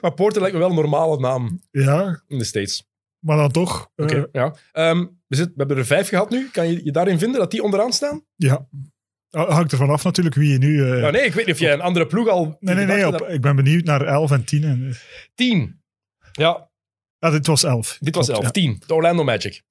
[0.02, 2.84] Maar Porter lijkt me wel een normale naam ja, in de States.
[3.20, 3.90] maar dan toch.
[3.96, 4.56] eh, Oké, ja.
[4.72, 6.48] Ehm, we, zit, we hebben er vijf gehad nu.
[6.52, 8.24] Kan je je daarin vinden dat die onderaan staan?
[8.36, 8.68] ja.
[9.30, 10.84] Hangt ervan af natuurlijk wie je nu...
[10.92, 12.58] eh, Ja, nee, ik weet niet of jij een andere ploeg al...
[12.60, 13.08] nee, nee, nee.
[13.08, 14.64] Op, ik ben benieuwd naar 11 en 10.
[14.64, 14.96] En, eh,
[15.36, 15.79] Tien.
[16.40, 16.70] Ja,
[17.20, 17.98] ja, dit was 11.
[18.00, 18.56] dit was Klopt, elf.
[18.56, 18.62] ja.
[18.62, 18.82] Tien.
[18.88, 19.62] De Orlando Magic.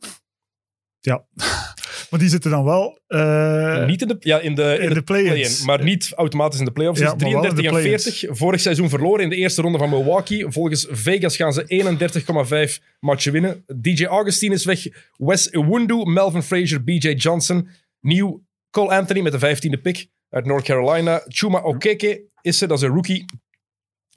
[1.00, 1.24] Ja.
[2.10, 2.98] Maar die zitten dan wel...
[3.06, 5.30] eh, niet in de, ja, in de, in de play-ins.
[5.32, 7.00] play-in, maar niet automatisch in de playoffs.
[7.00, 8.18] Ja, dus maar wel in de 33 en play-ins.
[8.18, 8.38] 40.
[8.38, 10.46] Vorig seizoen verloren in de eerste ronde van Milwaukee.
[10.48, 13.64] Volgens Vegas gaan ze 31,5 matchen winnen.
[13.80, 14.86] DJ Augustine is weg.
[15.16, 17.68] Wes Iwundu, Melvin Frazier, BJ Johnson.
[18.00, 21.22] Nieuw Cole Anthony met de 15e pick uit North Carolina.
[21.26, 23.24] Chuma Okeke is er, dat is een rookie.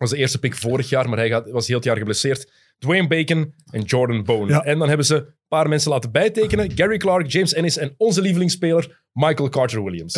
[0.01, 2.51] Dat was de eerste pick vorig jaar, maar hij gaat, was heel het jaar geblesseerd.
[2.79, 4.51] Dwayne Bacon en Jordan Bone.
[4.51, 4.63] Ja.
[4.63, 6.71] En dan hebben ze een paar mensen laten bijtekenen.
[6.75, 10.13] Gary Clark, James Ennis en onze lievelingsspeler Michael Carter-Williams.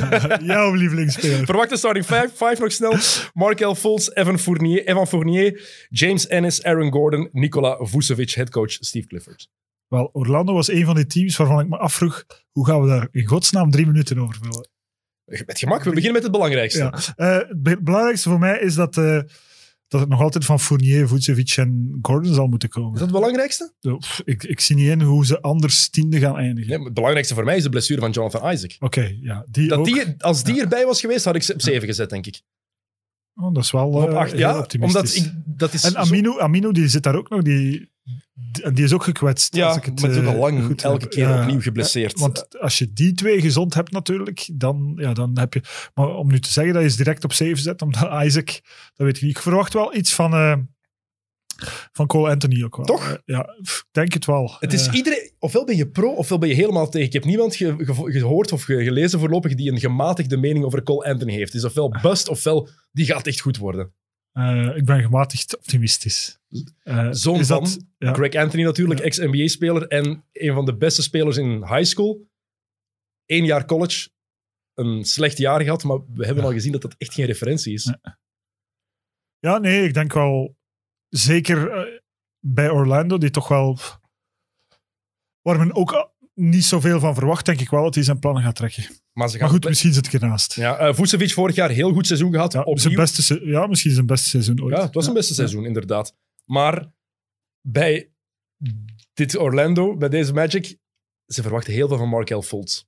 [0.52, 1.44] Jouw lievelingsspeler.
[1.44, 2.94] Verwachte starting five, five nog snel.
[3.34, 9.48] Markel Fultz, Evan Fournier, Evan Fournier, James Ennis, Aaron Gordon, Nikola Vucevic, headcoach Steve Clifford.
[9.88, 13.08] Wel, Orlando was een van die teams waarvan ik me afvroeg, hoe gaan we daar
[13.10, 14.71] in godsnaam drie minuten over vullen?
[15.46, 16.78] Met gemak, we beginnen met het belangrijkste.
[16.78, 16.92] Ja.
[17.16, 19.20] Eh, het be- belangrijkste voor mij is dat, eh,
[19.88, 22.92] dat het nog altijd van Fournier, Vucevic en Gordon zal moeten Is komen.
[22.92, 23.72] dat het belangrijkste?
[23.98, 26.70] Pff, Ik, ik zie niet in hoe ze anders tiende gaan eindigen.
[26.76, 28.76] Nee, het belangrijkste voor mij is de blessure van Jonathan Isaac.
[28.80, 29.44] Oké, ja.
[29.50, 29.84] Die Dat ook.
[29.84, 32.40] die, als die erbij was geweest, had ik ze op 7 gezet, denk ik.
[33.34, 34.58] Oh, dat is wel op eh, 8, heel ja.
[34.58, 35.16] optimistisch.
[35.16, 37.42] Omdat ik, dat is En zo- Amino, Amino, die zit daar ook nog.
[37.42, 37.90] Die,
[38.34, 39.56] die, die is ook gekwetst.
[39.56, 41.10] ja, als ik het, maar het is ook eh, al lang goed elke heb.
[41.10, 41.40] keer Ja.
[41.42, 42.18] opnieuw geblesseerd.
[42.18, 45.60] Want als je die twee gezond hebt natuurlijk, dan, ja, dan heb je...
[45.94, 48.46] Maar om nu te zeggen dat je ze direct op 7 zet, omdat Isaac,
[48.94, 49.30] dat weet ik niet.
[49.36, 50.54] Ik verwacht wel iets van, eh,
[51.92, 52.86] van Cole Anthony ook wel.
[52.86, 53.18] Toch?
[53.24, 53.48] Ja,
[53.90, 54.56] denk het wel.
[54.60, 57.06] Het is Eh, iedereen, ofwel ben je pro, ofwel ben je helemaal tegen.
[57.06, 60.82] Ik heb niemand ge- ge- gehoord of ge- gelezen voorlopig die een gematigde mening over
[60.82, 61.52] Cole Anthony heeft.
[61.52, 63.94] Het is ofwel bust, ofwel die gaat echt goed worden.
[64.32, 66.38] eh, ik ben gematigd optimistisch.
[66.82, 68.12] Eh, Zoon van dat- ja.
[68.12, 69.06] Greg Anthony natuurlijk, Ja.
[69.06, 72.30] ex-NBA-speler en een van de beste spelers in high school.
[73.26, 74.08] Eén jaar college,
[74.74, 77.94] een slecht jaar gehad, maar we hebben al gezien dat dat echt geen referentie is.
[79.38, 80.56] Ja, nee, ik denk wel
[81.12, 82.00] zeker eh,
[82.40, 83.78] bij Orlando, die toch wel.
[85.42, 88.42] Waar men ook eh, niet zoveel van verwacht, denk ik wel dat hij zijn plannen
[88.42, 88.82] gaat trekken.
[89.12, 90.54] Maar ze gaan Maar goed, misschien zit ik ernaast.
[90.54, 92.52] Ja, eh, Vucevic vorig jaar heel goed seizoen gehad.
[92.52, 94.76] Ja, zijn beste, ja, misschien zijn beste seizoen ooit.
[94.76, 96.16] Ja, het was een beste seizoen, inderdaad.
[96.44, 96.92] Maar
[97.60, 98.12] bij
[99.12, 100.78] dit Orlando, bij deze Magic,
[101.26, 102.84] ze verwachten heel veel van Markel Fultz.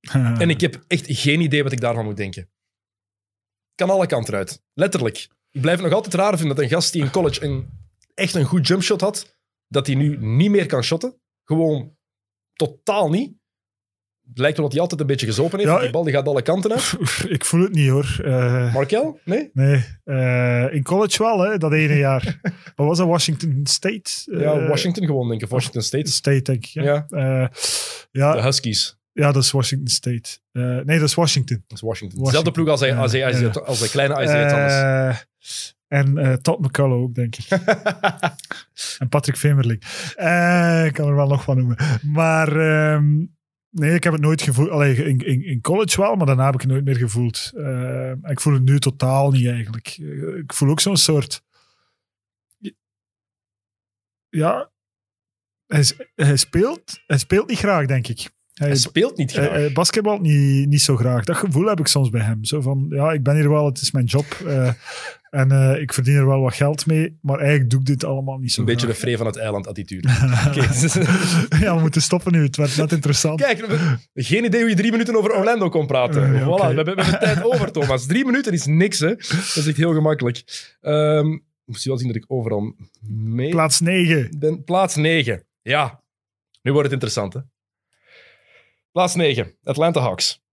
[0.12, 2.50] En ik heb echt geen idee wat ik daarvan moet denken.
[3.74, 4.62] Kan alle kanten uit.
[4.72, 5.28] Letterlijk.
[5.54, 7.68] Ik blijf het nog altijd raar vinden dat een gast die in college een,
[8.14, 9.36] echt een goed jumpshot had,
[9.68, 11.14] dat hij nu niet meer kan shotten.
[11.44, 11.96] Gewoon
[12.52, 13.32] totaal niet.
[14.28, 15.70] Het lijkt wel dat hij altijd een beetje gezopen heeft.
[15.70, 16.94] Ja, die bal die gaat alle kanten uit.
[17.28, 18.20] Ik voel het niet hoor.
[18.24, 19.20] Eh, Markel?
[19.24, 19.50] Nee?
[19.52, 22.40] nee, eh, in college wel, hè, dat ene jaar.
[22.76, 23.06] Wat was dat?
[23.06, 24.10] Washington State?
[24.24, 25.48] Ja, Eh, Washington gewoon, denk ik.
[25.48, 26.10] Washington State.
[26.10, 26.70] State, denk ik.
[26.72, 27.50] Ja, Ja.
[28.10, 28.98] Ja, De Huskies.
[29.12, 30.38] ja dat is Washington State.
[30.84, 31.64] Nee, dat is Washington.
[31.66, 32.18] Dat is Washington.
[32.20, 32.24] Washington.
[32.24, 33.60] Dezelfde ploeg als, hij, als, hij, als, hij- Ja.
[33.60, 35.26] als de kleine Isaiah Thomas.
[35.88, 37.48] En eh Todd McCullough ook, denk ik.
[39.00, 39.82] en Patrick Vemerling.
[40.16, 41.76] Eh, ik kan er wel nog van noemen.
[42.02, 43.24] Maar ehm,
[43.70, 44.70] nee, ik heb het nooit gevoeld.
[44.70, 47.50] Allee, in, in, in college wel, maar daarna heb ik het nooit meer gevoeld.
[47.56, 49.96] Eh, ik voel het nu totaal niet eigenlijk.
[50.42, 51.42] Ik voel ook zo'n soort...
[54.28, 54.70] Ja,
[55.66, 58.30] hij, hij, speelt, hij speelt niet graag, denk ik.
[58.54, 59.72] Hij, hij speelt niet graag.
[59.72, 61.24] basketbal niet, niet zo graag.
[61.24, 62.44] Dat gevoel heb ik soms bij hem.
[62.44, 64.24] Zo van, ja, ik ben hier wel, het is mijn job.
[64.46, 64.72] eh,
[65.34, 67.18] en eh, ik verdien er wel wat geld mee.
[67.22, 69.66] Maar eigenlijk doe ik dit allemaal niet zo een beetje de vree van het eiland
[69.66, 70.08] attitude.
[71.64, 72.42] Ja, we moeten stoppen nu.
[72.42, 73.40] Het werd net interessant.
[73.40, 73.66] Kijk,
[74.14, 76.34] geen idee hoe je drie minuten over Orlando kon praten.
[76.34, 78.06] Eh, voilà, we, hebben, we hebben tijd over, Thomas.
[78.06, 79.08] Drie minuten is niks, hè.
[79.08, 80.44] Dat is echt heel gemakkelijk.
[80.80, 82.74] Ehm moest je wel zien dat ik overal
[83.08, 84.38] mee Plaats 9.
[84.38, 84.64] ben.
[84.64, 85.46] Plaats 9.
[85.62, 86.02] Ja,
[86.62, 87.40] nu wordt het interessant, hè.
[88.92, 90.43] Plaats 9, Atlanta Hawks.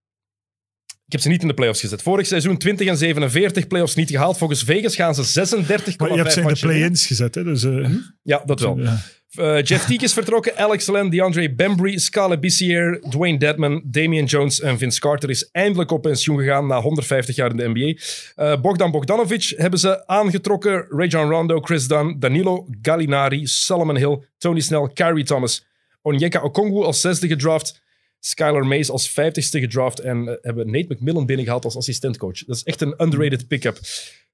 [1.11, 2.01] Ik heb ze niet in de playoffs gezet.
[2.01, 4.37] Vorig seizoen 20 en 47 playoffs niet gehaald.
[4.37, 7.35] Volgens Vegas gaan ze 36,5 Maar je hebt ze in de play-ins gezet.
[7.35, 7.89] Hè, dus, eh,
[8.23, 8.79] Ja, dat wel.
[8.79, 9.01] ja.
[9.31, 14.59] Eh, Jeff Teague is vertrokken, Alex Len, DeAndre Bembry, Scala Bissier, Dwayne Dedman, Damian Jones
[14.59, 18.01] en Vince Carter is eindelijk op pensioen gegaan na 150 jaar in de NBA.
[18.35, 24.59] Eh, Bogdan Bogdanovic hebben ze aangetrokken, Rajon Rondo, Chris Dunn, Danilo Gallinari, Solomon Hill, Tony
[24.59, 25.65] Snell, Kyrie Thomas,
[26.01, 27.80] Onyeka Okongwu als zesde gedraft,
[28.23, 32.45] Skylar Mays als vijftigste gedraft en eh, hebben Nate McMillan binnengehaald als assistentcoach.
[32.45, 33.79] Dat is echt een underrated pick-up.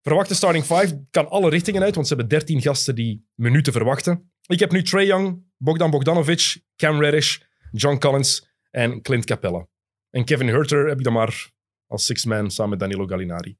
[0.01, 4.31] Verwachte starting five kan alle richtingen uit, want ze hebben 13 gasten die minuten verwachten.
[4.47, 7.37] Ik heb nu Trey Young, Bogdan Bogdanovic, Cam Reddish,
[7.71, 9.67] John Collins en Clint Capella.
[10.09, 11.49] En Kevin Herter heb ik dan maar
[11.87, 13.57] als six man samen met Danilo Gallinari.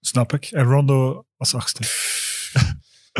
[0.00, 0.44] Snap ik.
[0.44, 1.82] En Rondo als achtste.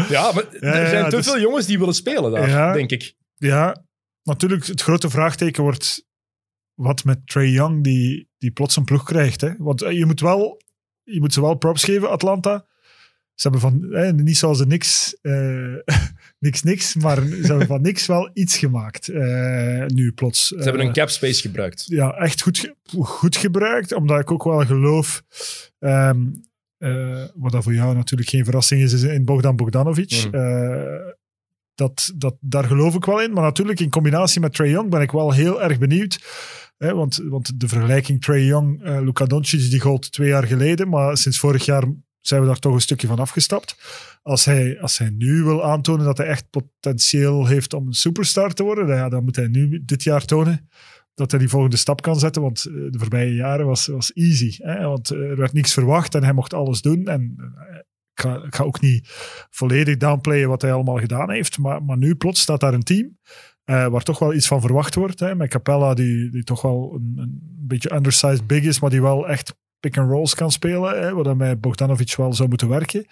[0.08, 2.72] Ja, maar Ja, er ja, zijn te dus- veel jongens die willen spelen daar, Ja.
[2.72, 3.14] denk ik.
[3.36, 3.84] Ja,
[4.22, 6.08] natuurlijk, het grote vraagteken wordt
[6.74, 9.40] wat met Trey Young, die, die plots een ploeg krijgt.
[9.40, 9.50] Hè?
[9.58, 10.60] Want eh, je moet, wel,
[11.02, 12.66] je moet ze wel props geven, Atlanta.
[13.34, 15.74] Ze hebben van, eh, niet zoals de niks, eh,
[16.46, 19.08] niks, niks, maar ze hebben van niks wel iets gemaakt.
[19.08, 20.46] eh, nu plots.
[20.48, 21.84] Ze hebben hun cap space gebruikt.
[21.86, 25.22] ja, echt goed, goed gebruikt, omdat ik ook wel geloof,
[25.78, 26.26] ehm,
[26.78, 30.10] eh, wat dat voor jou natuurlijk geen verrassing is, is in Bogdan Bogdanovic.
[30.30, 30.36] Mhm.
[31.80, 35.00] Dat, dat, daar geloof ik wel in, maar natuurlijk in combinatie met Trae Young ben
[35.00, 36.20] ik wel heel erg benieuwd.
[36.76, 41.16] Hè, want, want de vergelijking Trae Young, Luka Doncic, die gold twee jaar geleden, maar
[41.16, 41.84] sinds vorig jaar
[42.20, 43.76] zijn we daar toch een stukje van afgestapt.
[44.22, 48.52] Als hij, als hij nu wil aantonen dat hij echt potentieel heeft om een superstar
[48.52, 50.68] te worden, dan, ja, dan moet hij nu dit jaar tonen
[51.14, 52.42] dat hij die volgende stap kan zetten.
[52.42, 54.56] Want eh, de voorbije jaren was, was easy.
[54.58, 54.86] Hè?
[54.86, 57.06] Want eh, er werd niks verwacht en hij mocht alles doen.
[57.06, 57.36] En
[58.24, 59.08] ik, ga, ook niet
[59.50, 61.58] volledig downplayen wat hij allemaal gedaan heeft.
[61.58, 63.18] Maar, maar nu plots staat daar een team
[63.64, 65.20] eh, waar toch wel iets van verwacht wordt.
[65.20, 65.34] Hè?
[65.34, 69.28] Met Capella, die, die toch wel een, een beetje undersized big is, maar die wel
[69.28, 73.06] echt pick-and-rolls kan spelen, hè, met Bogdanovic wel zou moeten werken.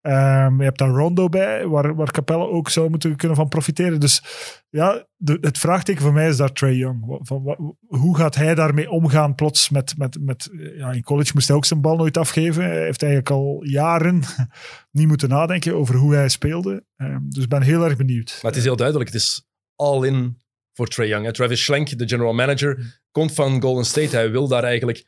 [0.00, 4.00] Ehm, je hebt daar Rondo bij, waar, waar Capella ook zou moeten kunnen van profiteren.
[4.00, 4.22] Dus
[4.68, 7.18] ja, de, het vraagteken voor mij is daar Trey Young.
[7.22, 9.94] Van, hoe gaat hij daarmee omgaan plots met...
[9.96, 12.64] met, met ja, in college moest hij ook zijn bal nooit afgeven.
[12.64, 14.22] Hij heeft eigenlijk al jaren
[14.98, 16.84] niet moeten nadenken over hoe hij speelde.
[16.96, 18.38] Ehm, dus ik ben heel erg benieuwd.
[18.42, 20.36] Maar het is heel duidelijk, het is all in
[20.72, 21.32] voor Trae Young.
[21.32, 24.16] Travis Schlenk, de general manager, komt van Golden State.
[24.16, 25.06] Hij wil daar eigenlijk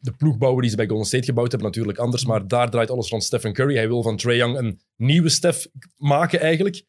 [0.00, 2.24] de ploeg bouwen die ze bij Golden State gebouwd hebben, natuurlijk anders.
[2.24, 3.76] Maar daar draait alles rond Stephen Curry.
[3.76, 6.82] Hij wil van Trae Young een nieuwe Steph maken eigenlijk.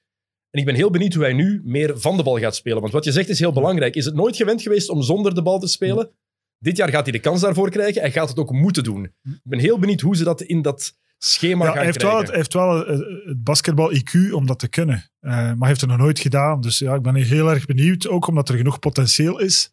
[0.50, 2.82] En ik ben heel benieuwd hoe hij nu meer van de bal gaat spelen.
[2.82, 3.96] Want wat je zegt is heel belangrijk.
[3.96, 6.12] Is het nooit gewend geweest om zonder de bal te spelen?
[6.58, 8.02] Dit jaar gaat hij de kans daarvoor krijgen.
[8.02, 9.04] Hij gaat het ook moeten doen.
[9.24, 12.12] Ik ben heel benieuwd hoe ze dat in dat schema Ja, gaan hij heeft wel,
[12.24, 12.40] krijgen.
[12.40, 15.12] het, hij heeft wel het, het basketbal-IQ om dat te kunnen.
[15.20, 16.62] Eh, maar hij heeft het nog nooit gedaan.
[16.62, 18.08] Dus ja, ik ben heel erg benieuwd.
[18.08, 19.72] Ook omdat er genoeg potentieel is.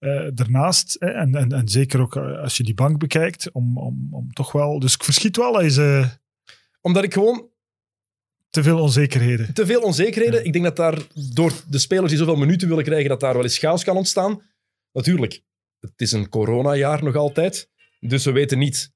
[0.00, 3.78] Eh, daarnaast, hè, en, en, en zeker ook eh, als je die bank bekijkt, om,
[3.78, 4.78] om, om toch wel...
[4.78, 6.08] Dus ik verschiet wel, is eh,
[6.80, 7.48] Omdat ik gewoon
[8.50, 9.54] te veel onzekerheden.
[9.54, 10.44] te veel onzekerheden.
[10.44, 10.98] Ik denk dat daar
[11.34, 14.42] door de spelers die zoveel minuten willen krijgen, dat daar wel eens chaos kan ontstaan.
[14.92, 15.42] Natuurlijk,
[15.80, 17.70] het is een coronajaar nog altijd.
[18.00, 18.92] Dus we weten niet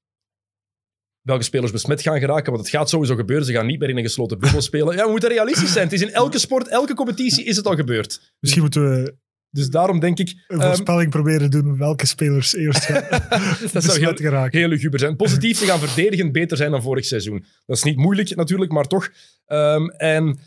[1.21, 2.51] welke spelers besmet gaan geraken.
[2.51, 3.45] Want het gaat sowieso gebeuren.
[3.45, 4.95] Ze gaan niet meer in een gesloten bubbel spelen.
[4.95, 5.83] Ja, we moeten realistisch zijn.
[5.83, 8.33] Het is in elke sport, elke competitie is het al gebeurd.
[8.39, 9.15] Misschien moeten we
[9.55, 10.43] Dus daarom denk ik...
[10.47, 13.19] een ehm, voorspelling proberen doen welke spelers eerst gaan
[13.73, 14.59] dat zou heel, geraken.
[14.59, 15.15] heel luguber zijn.
[15.15, 17.45] Positief te gaan verdedigen beter zijn dan vorig seizoen.
[17.65, 19.11] Dat is niet moeilijk natuurlijk, maar toch.
[19.45, 20.39] Ehm, en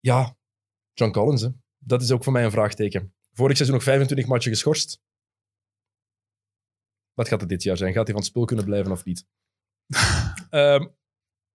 [0.00, 0.36] ja,
[0.92, 1.48] John Collins, hè.
[1.78, 3.14] dat is ook voor mij een vraagteken.
[3.32, 5.00] Vorig seizoen nog 25 matchen geschorst.
[7.14, 7.92] Wat gaat het dit jaar zijn?
[7.92, 9.26] Gaat hij van het spul kunnen blijven of niet?
[10.50, 10.86] Ehm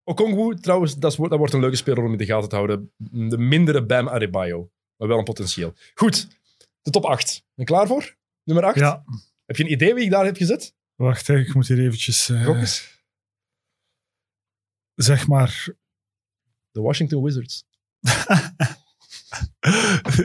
[0.10, 2.92] Okongwu, trouwens, dat wordt een leuke speler om in de gaten te houden.
[2.98, 5.74] De mindere Bam Adebayo, maar wel een potentieel.
[5.94, 6.28] Goed,
[6.82, 7.26] de top 8.
[7.34, 8.16] Ben je klaar voor?
[8.44, 8.76] Nummer 8?
[8.80, 9.04] Ja,
[9.46, 10.76] Heb je een idee wie ik daar heb gezet?
[10.96, 12.30] wacht, ik moet hier eventjes...
[12.30, 13.02] eens.
[14.96, 15.68] zeg maar...
[16.72, 17.66] De Washington Wizards.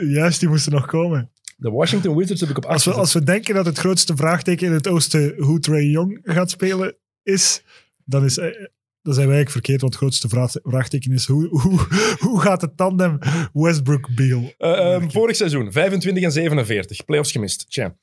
[0.00, 1.30] Juist, die moesten nog komen.
[1.56, 3.04] De Washington Wizards heb ik op 8 Als we, gezet.
[3.04, 6.96] als we denken dat het grootste vraagteken in het oosten hoe Trey Young gaat spelen
[7.22, 7.62] is,
[8.04, 8.66] dan, is, eh,
[9.02, 11.86] dan zijn wij eigenlijk verkeerd, want het grootste vraag- vraagteken is hoe, hoe,
[12.28, 13.18] hoe gaat het tandem
[13.52, 14.52] Westbrook-Beal?
[14.58, 17.04] Eh, ehm, vorig seizoen, 25 en 47.
[17.04, 17.70] Playoffs gemist.
[17.70, 17.96] Tja.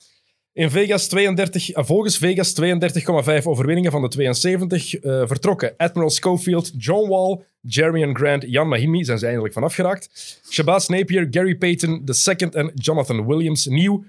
[0.53, 5.73] In Vegas 32, eh, volgens Vegas 32,5 overwinningen van de 72 eh, vertrokken.
[5.77, 10.39] Admiral Schofield, John Wall, Jeremy Grant, Jan Mahimi zijn ze eindelijk vanaf geraakt.
[10.49, 14.03] Shabazz Napier, Gary Payton II en Jonathan Williams nieuw.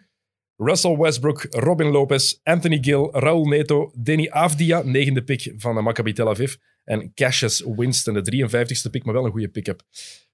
[0.63, 6.13] Russell Westbrook, Robin Lopez, Anthony Gill, Raul Neto, Denny Avdia, negende pick van de Maccabi
[6.13, 6.55] Tel Aviv.
[6.85, 9.83] En Cassius Winston, de 53ste pick, maar wel een goede pick-up.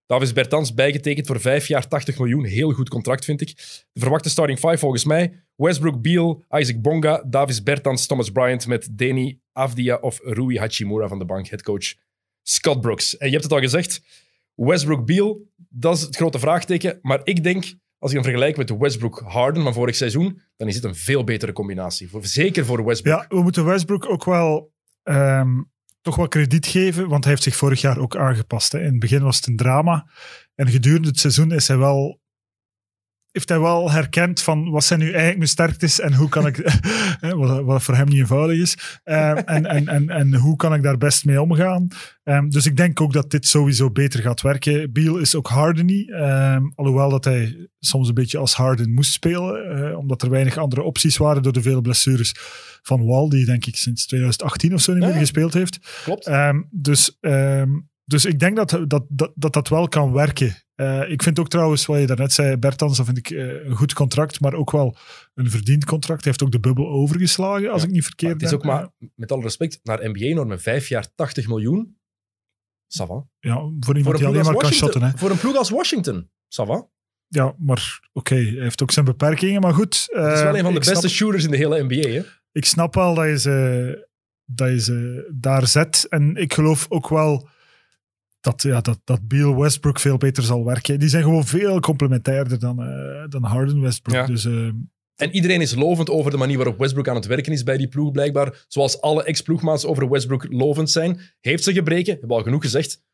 [0.06, 2.44] Davis Bertans bijgetekend voor vijf jaar 80 miljoen.
[2.44, 3.54] Heel goed contract, vind ik.
[3.92, 5.44] De verwachte starting five volgens mij.
[5.56, 11.18] Westbrook, Beal, Isaac Bonga, Davis Bertans, Thomas Bryant met Denny Avdia of Rui Hachimura van
[11.18, 11.94] de bank, headcoach
[12.42, 13.16] Scott Brooks.
[13.16, 14.02] En je hebt het al gezegd,
[14.54, 16.98] Westbrook, Beal, dat is het grote vraagteken.
[17.02, 17.64] Maar ik denk,
[17.98, 20.94] als ik hem vergelijk met de Westbrook Harden van vorig seizoen, dan is het een
[20.94, 22.08] veel betere combinatie.
[22.08, 23.20] Voor, zeker voor Westbrook.
[23.20, 24.72] Ja, we moeten Westbrook ook wel
[25.02, 25.62] ehm,
[26.00, 28.74] toch wel krediet geven, want hij heeft zich vorig jaar ook aangepast.
[28.74, 30.06] In het begin was het een drama.
[30.54, 32.20] En gedurende het seizoen is hij wel
[33.36, 36.56] heeft hij wel herkend van wat zijn nu eigenlijk mijn sterktes en hoe kan ik,
[37.36, 40.82] wat, wat voor hem niet eenvoudig is, Ehm, en, en, en, en hoe kan ik
[40.82, 41.88] daar best mee omgaan.
[42.24, 44.92] Ehm, dus ik denk ook dat dit sowieso beter gaat werken.
[44.92, 49.12] Beal is ook Harden niet, ehm, alhoewel dat hij soms een beetje als Harden moest
[49.12, 52.34] spelen, eh, omdat er weinig andere opties waren door de vele blessures
[52.82, 55.18] van Wall, die denk ik sinds 2018 of zo niet meer Ja.
[55.18, 55.78] gespeeld heeft.
[56.04, 56.30] Klopt.
[56.70, 57.18] Dus,
[58.04, 60.65] dus ik denk dat dat, dat, dat dat wel kan werken.
[60.76, 63.76] Eh, ik vind ook trouwens, wat je daarnet zei, Bertans, dat vind ik eh, een
[63.76, 64.96] goed contract, maar ook wel
[65.34, 66.20] een verdiend contract.
[66.24, 67.88] Hij heeft ook de bubbel overgeslagen, als Ja.
[67.88, 68.58] ik niet verkeerd het is ben.
[68.58, 71.98] ook maar, met alle respect, naar NBA-normen, vijf jaar 80 miljoen.
[73.00, 73.26] Ça va.
[73.38, 75.02] Ja, voor iemand Voor die alleen maar kan shotten.
[75.02, 75.10] Hè.
[75.16, 76.30] voor een ploeg als Washington.
[76.30, 76.88] Ça va.
[77.28, 80.06] Ja, maar oké, hij heeft ook zijn beperkingen, maar goed.
[80.12, 82.08] Het is wel eh, een van de beste snap- shooters in de hele NBA.
[82.08, 82.22] Hè?
[82.52, 84.08] ik snap wel dat je ze,
[84.44, 86.06] dat je ze daar zet.
[86.08, 87.48] En ik geloof ook wel
[88.46, 90.98] dat, ja, dat, dat Beal Westbrook veel beter zal werken.
[90.98, 94.16] Die zijn gewoon veel complementairder dan, eh, dan Harden Westbrook.
[94.16, 94.26] Ja.
[94.26, 94.68] Dus eh,
[95.16, 97.88] En iedereen is lovend over de manier waarop Westbrook aan het werken is bij die
[97.88, 98.64] ploeg, blijkbaar.
[98.68, 101.20] Zoals alle ex-ploegmaats over Westbrook lovend zijn.
[101.40, 103.04] Heeft ze gebreken, hebben we al genoeg gezegd.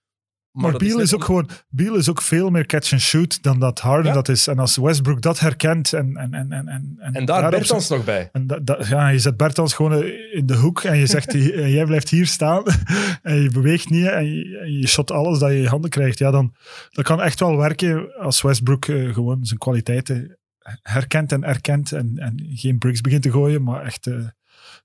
[0.53, 3.43] Maar Beal net is, ook om- gewoon Beal is ook veel meer catch and shoot
[3.43, 4.13] dan dat Harden Ja.
[4.13, 4.47] dat is.
[4.47, 8.29] En als Westbrook dat herkent en en en en en, En daar Bertans nog bij.
[8.33, 8.47] En
[8.89, 11.33] ja, je zet Bertans gewoon in de hoek en je zegt,
[11.77, 12.63] jij blijft hier staan
[13.23, 15.91] en je beweegt niet en je, en je shot alles dat je in je handen
[15.91, 16.19] krijgt.
[16.19, 16.55] Ja, dan
[16.91, 20.37] dat kan echt wel werken als Westbrook eh, gewoon zijn kwaliteiten
[20.83, 24.15] herkent en erkent en, en geen bricks begint te gooien, maar echt eh,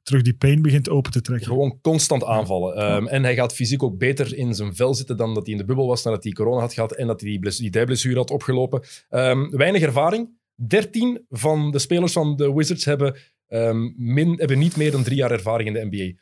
[0.07, 1.47] terug die pain begint open te trekken.
[1.47, 2.75] Gewoon constant aanvallen.
[2.75, 5.59] Ehm, en hij gaat fysiek ook beter in zijn vel zitten dan dat hij in
[5.59, 8.15] de bubbel was, nadat hij corona had gehad en dat hij die, bles- die dijblessure
[8.17, 8.81] had opgelopen.
[9.09, 10.29] Ehm, weinig ervaring.
[10.55, 13.15] 13 van de spelers van de Wizards hebben,
[13.47, 16.19] ehm, min, hebben niet meer dan drie jaar ervaring in de NBA.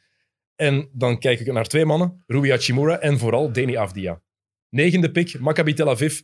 [0.55, 4.21] En dan kijk ik naar twee mannen, Rui Hachimura en vooral Deni Avdia.
[4.69, 6.21] Negende pick, Maccabi Tel Aviv.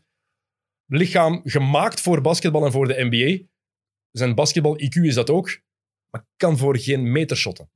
[0.85, 3.47] Lichaam gemaakt voor basketbal en voor de NBA.
[4.11, 5.61] Zijn basketbal-IQ is dat ook,
[6.11, 7.69] maar kan voor geen meter shotten.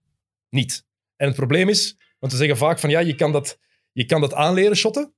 [0.50, 0.86] Niet.
[1.16, 3.60] En het probleem is, want we zeggen vaak van ja, je kan dat,
[3.92, 5.14] je kan dat aanleren shotten,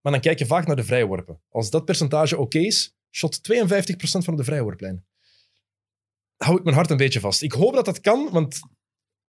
[0.00, 1.42] maar dan kijk je vaak naar de vrijworpen.
[1.48, 3.52] Als dat percentage oké is, shot 52%
[4.00, 5.04] van de vrijworplijn.
[6.36, 7.42] Hou ik mijn hart een beetje vast.
[7.42, 8.60] Ik hoop dat dat kan, want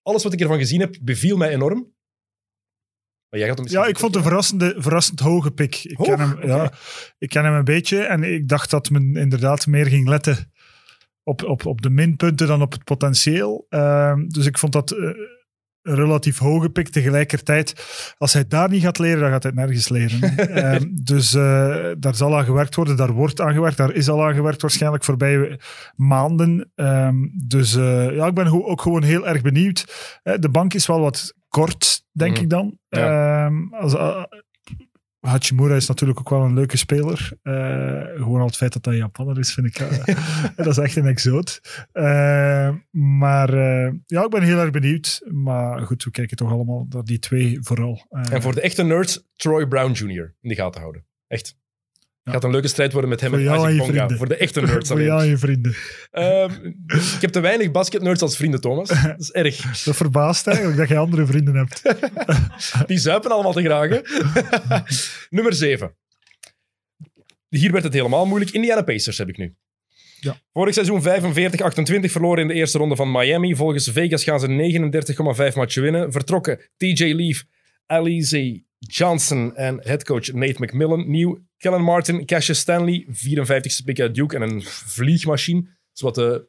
[0.01, 1.97] alles wat ik ervan gezien heb, beviel mij enorm.
[3.29, 5.83] Maar jij gaat hem Ja, ik vond een verrassende, verrassend hoge pick.
[5.83, 6.07] Ik Hoog?
[6.07, 6.73] ken, hem, ja,
[7.17, 10.51] ik ken hem een beetje en ik dacht dat men inderdaad meer ging letten
[11.23, 13.65] op, op, op de minpunten dan op het potentieel.
[13.69, 16.89] Ehm, dus ik vond dat een relatief hoge pick.
[16.89, 17.73] Tegelijkertijd,
[18.17, 20.37] als hij daar niet gaat leren, dan gaat hij nergens leren.
[20.37, 24.25] Ehm, dus eh, daar zal aan gewerkt worden, daar wordt aan gewerkt, daar is al
[24.25, 25.59] aan gewerkt waarschijnlijk voorbij
[25.95, 26.71] maanden.
[26.75, 27.15] Ehm,
[27.47, 29.85] dus eh, ja, ik ben ook gewoon heel erg benieuwd.
[30.39, 32.43] De bank is wel wat kort, denk Mhm.
[32.43, 32.77] ik dan.
[32.89, 33.51] Ja.
[33.71, 33.95] Als,
[35.19, 37.31] Hachimura is natuurlijk ook wel een leuke speler.
[37.41, 37.53] Eh,
[38.15, 39.79] gewoon al het feit dat hij Japaner is, vind ik...
[39.79, 40.15] eh,
[40.55, 41.61] dat is echt een exoot.
[41.91, 43.55] Eh, maar
[44.05, 45.21] ja, ik ben heel erg benieuwd.
[45.31, 48.05] Maar goed, we kijken toch allemaal naar die twee vooral.
[48.09, 50.35] En voor de echte nerds, Troy Brown Jr.
[50.41, 51.05] in de gaten houden.
[51.27, 51.57] Echt.
[52.23, 52.31] Ja.
[52.31, 53.91] Gaat een leuke strijd worden met hem Voor en Isaac en je Bonga.
[53.93, 54.17] vrienden.
[54.17, 55.07] Voor de echte nerds voor alleen.
[55.07, 55.75] jou en je vrienden.
[56.11, 56.51] Ehm,
[57.15, 58.87] ik heb te weinig basketnerds als vrienden, Thomas.
[59.03, 59.83] Dat is erg.
[59.83, 61.81] Dat verbaast eigenlijk dat je andere vrienden hebt.
[62.87, 63.89] Die zuipen allemaal te graag.
[63.89, 63.99] hè?
[65.29, 65.95] Nummer 7.
[67.49, 68.51] Hier werd het helemaal moeilijk.
[68.51, 69.55] Indiana Pacers heb ik nu.
[70.19, 70.37] Ja.
[70.53, 71.03] Vorig seizoen 45-28
[72.11, 73.55] verloren in de eerste ronde van Miami.
[73.55, 74.47] Volgens Vegas gaan ze
[75.49, 76.11] 39,5 matchen winnen.
[76.11, 77.43] Vertrokken TJ Leaf,
[77.85, 81.09] Alize Johnson en headcoach Nate McMillan.
[81.09, 85.67] Nieuw Kellen Martin, Cassius Stanley, 54ste pick uit Duke en een vliegmachine.
[85.91, 86.47] Zoals de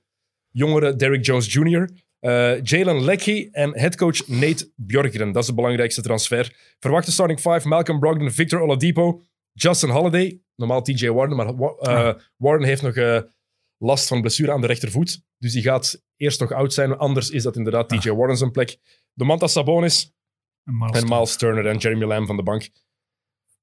[0.51, 1.91] jongere Derrick Jones Jr.
[2.19, 5.33] Eh, Jalen Leckie en headcoach Nate Bjorkgren.
[5.33, 6.75] Dat is de belangrijkste transfer.
[6.79, 10.41] Verwachte starting five, Malcolm Brogdon, Victor Oladipo, Justin Holiday.
[10.55, 13.21] Normaal TJ Warden, maar Wa- eh, Warden heeft nog eh,
[13.77, 15.23] last van blessure aan de rechtervoet.
[15.39, 16.97] Dus die gaat eerst nog oud zijn.
[16.97, 18.77] Anders is dat inderdaad TJ Warden zijn plek.
[19.15, 20.13] Domantas Sabonis
[20.65, 22.69] En Miles en Miles Turner en Jeremy Lamb van de bank.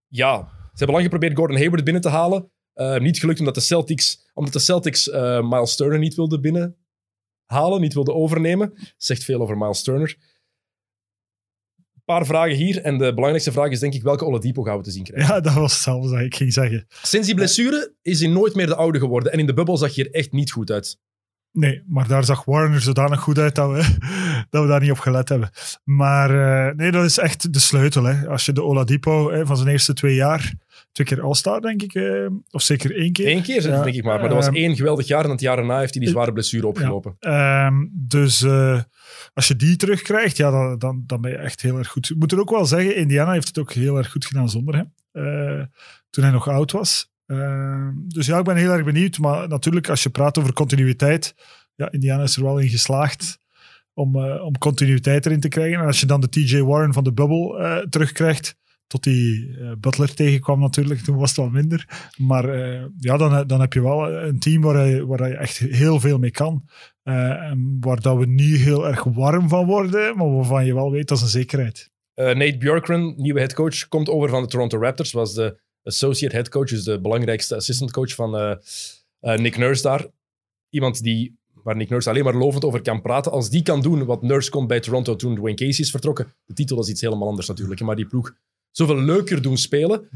[0.08, 2.52] Ja, hebben lang geprobeerd Gordon Hayward binnen te halen.
[2.74, 7.82] Eh, niet gelukt omdat de Celtics, omdat de Celtics eh, Miles Turner niet wilden binnenhalen,
[7.82, 8.74] niet wilden overnemen.
[8.98, 10.18] Zegt veel over Miles Turner.
[11.78, 12.82] Een paar vragen hier.
[12.82, 15.34] En de belangrijkste vraag is denk ik, welke Oladipo gaan we te zien krijgen?
[15.36, 16.88] Ja, dat was hetzelfde dat ik ging zeggen.
[17.04, 19.32] Sinds die blessure is hij nooit meer de oude geworden.
[19.32, 21.00] En in de bubbel zag je er echt niet goed uit.
[21.52, 23.96] Nee, maar daar zag Warner zodanig goed uit dat we,
[24.50, 25.50] dat we daar niet op gelet hebben.
[25.84, 28.04] Maar eh, nee, dat is echt de sleutel.
[28.04, 28.28] Hè.
[28.28, 30.54] Als je de Oladipo hè, van zijn eerste twee jaar,
[30.98, 33.28] twee keer All-Star denk ik, eh, of zeker één keer.
[33.28, 34.20] Eén keer, Ja, denk ik maar.
[34.20, 35.24] Maar dat was ehm, één geweldig jaar.
[35.24, 37.16] En het jaar erna heeft hij die zware blessure opgelopen.
[37.20, 38.82] Ehm, dus eh,
[39.34, 42.10] als je die terugkrijgt, ja, dan, dan, dan ben je echt heel erg goed.
[42.10, 44.76] Ik moet er ook wel zeggen, Indiana heeft het ook heel erg goed gedaan zonder
[44.76, 44.94] hem.
[45.12, 45.64] Eh,
[46.10, 47.12] toen hij nog oud was.
[48.08, 49.18] Dus ja, ik ben heel erg benieuwd.
[49.18, 51.36] Maar natuurlijk, als je praat over continuïteit,
[51.76, 53.40] ja, Indiana is er wel in geslaagd
[53.94, 55.80] om, uh, om continuïteit erin te krijgen.
[55.80, 58.56] En als je dan de TJ Warren van de bubbel uh, terugkrijgt,
[58.88, 62.10] tot die uh, Butler tegenkwam natuurlijk, toen was het wel minder.
[62.18, 62.50] Maar
[62.98, 66.18] ja, dan, dan heb je wel een team waar je, waar je echt heel veel
[66.18, 66.64] mee kan.
[67.04, 71.08] en waar dat we niet heel erg warm van worden, maar waarvan je wel weet
[71.08, 71.92] dat is een zekerheid.
[72.16, 76.70] Nate Bjorkren, nieuwe headcoach, komt over van de Toronto Raptors, was de associate head coach,
[76.70, 78.60] dus de belangrijkste assistant coach van
[79.20, 80.06] Nick Nurse daar.
[80.70, 83.32] Iemand die, waar Nick Nurse alleen maar lovend over kan praten.
[83.32, 86.34] Als die kan doen wat Nurse kon bij Toronto toen Dwayne Casey is vertrokken.
[86.46, 88.36] De titel is iets helemaal anders natuurlijk, maar die ploeg
[88.78, 90.10] zoveel leuker doen spelen.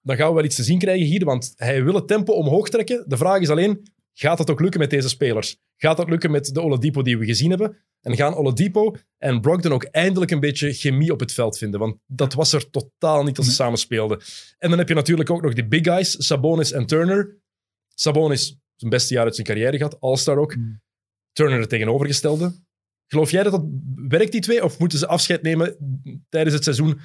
[0.00, 2.68] Dan gaan we wel iets te zien krijgen hier, want hij wil het tempo omhoog
[2.68, 3.04] trekken.
[3.06, 3.82] De vraag is alleen,
[4.12, 5.58] gaat dat ook lukken met deze spelers?
[5.76, 7.76] Gaat dat lukken met de Oladipo die we gezien hebben?
[8.00, 11.80] En gaan Oladipo en Brogdon ook eindelijk een beetje chemie op het veld vinden?
[11.80, 14.20] Want dat was er totaal niet als ze samen speelden.
[14.58, 17.38] En dan heb je natuurlijk ook nog die big guys, Sabonis en Turner.
[17.94, 20.56] Sabonis zijn beste jaar uit zijn carrière gehad, All-Star ook.
[20.56, 20.80] Mm.
[21.32, 22.52] Turner het tegenovergestelde.
[23.06, 23.64] Geloof jij dat dat
[24.08, 24.64] werkt, die twee?
[24.64, 25.76] Of moeten ze afscheid nemen
[26.28, 27.00] tijdens het seizoen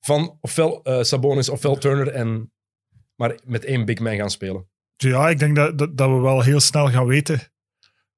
[0.00, 2.52] van ofwel uh, Sabonis ofwel Turner en
[3.14, 4.68] maar met één big man gaan spelen?
[4.96, 7.40] Ja, ik denk dat, dat, dat we wel heel snel gaan weten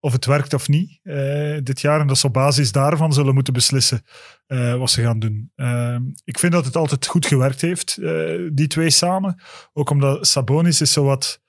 [0.01, 2.01] of het werkt of niet uh, dit jaar.
[2.01, 4.03] En dat ze op basis daarvan zullen moeten beslissen
[4.47, 5.53] uh, wat ze gaan doen.
[5.57, 7.97] Uh, ik vind dat het altijd goed gewerkt heeft,
[8.53, 9.41] die twee samen.
[9.73, 11.41] Ook omdat Sabonis is zowat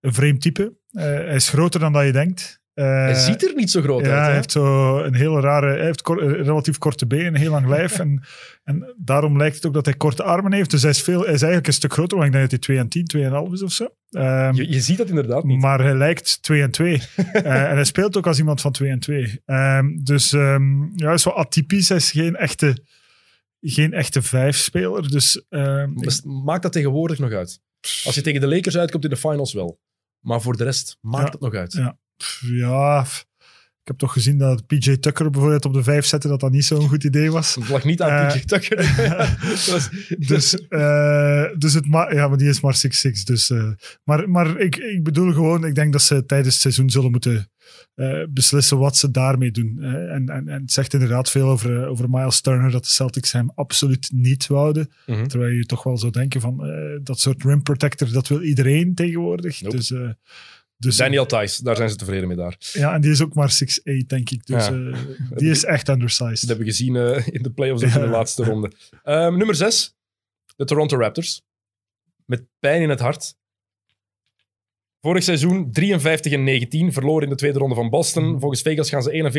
[0.00, 0.74] een vreemd type.
[0.90, 2.62] hij is groter dan dat je denkt.
[2.74, 4.24] Hij ziet er niet zo groot ja, uit.
[4.24, 7.98] Hij heeft zo een hele rare, hij heeft relatief korte benen, een heel lang lijf.
[8.04, 8.22] en,
[8.64, 10.70] en daarom lijkt het ook dat hij korte armen heeft.
[10.70, 12.76] Dus hij is, veel, hij is eigenlijk een stuk groter, want ik denk dat hij
[12.76, 13.84] 2 en 10, 2,5 is of zo.
[14.10, 15.60] Um, je, je, ziet dat inderdaad niet.
[15.60, 16.92] Maar hij lijkt 2 en 2.
[16.94, 17.34] uh,
[17.70, 19.40] en hij speelt ook als iemand van 2 en 2.
[19.46, 21.88] Um, dus um, ja, hij is wel atypisch.
[21.88, 22.84] Hij is geen echte,
[23.60, 25.10] geen echte vijf-speler.
[25.10, 25.44] Dus,
[25.94, 27.60] dus maakt dat tegenwoordig nog uit?
[28.04, 29.80] Als je tegen de Lakers uitkomt in de finals wel.
[30.20, 31.72] Maar voor de rest maakt ja, het nog uit.
[31.72, 31.98] Ja,
[32.40, 33.06] ja
[33.84, 36.64] ik heb toch gezien dat PJ Tucker bijvoorbeeld op de vijf zette, dat dat niet
[36.64, 37.54] zo'n goed idee was.
[37.54, 38.76] Het lag niet aan uh, PJ Tucker.
[40.28, 43.22] dus, uh, dus het ja, maar die is maar 6'6.
[43.24, 43.70] Dus, uh,
[44.04, 47.48] maar maar ik, ik bedoel gewoon, ik denk dat ze tijdens het seizoen zullen moeten
[48.28, 49.82] beslissen wat ze daarmee doen.
[49.82, 53.50] en, en, en het zegt inderdaad veel over, over Miles Turner, dat de Celtics hem
[53.54, 54.90] absoluut niet wouden.
[55.06, 55.28] Mm -hmm.
[55.28, 56.56] Terwijl je toch wel zou denken van,
[57.02, 59.60] dat soort rim protector, dat wil iedereen tegenwoordig.
[59.60, 59.76] Nope.
[59.76, 59.92] Dus...
[60.84, 62.56] Dus, Daniel Thijs, daar zijn ze tevreden mee daar.
[62.72, 64.46] Ja, en die is ook maar 6'8, denk ik.
[64.46, 64.72] Dus ja.
[64.72, 64.98] uh,
[65.34, 66.40] die is echt undersized.
[66.40, 67.94] Dat hebben we gezien uh, in de playoffs ja.
[67.94, 68.72] in de laatste ronde.
[69.04, 69.94] Um, nummer 6,
[70.56, 71.42] de Toronto Raptors.
[72.24, 73.34] Met pijn in het hart.
[75.00, 78.40] Vorig seizoen 53 en 19, verloren in de tweede ronde van Boston.
[78.40, 79.32] Volgens Vegas gaan ze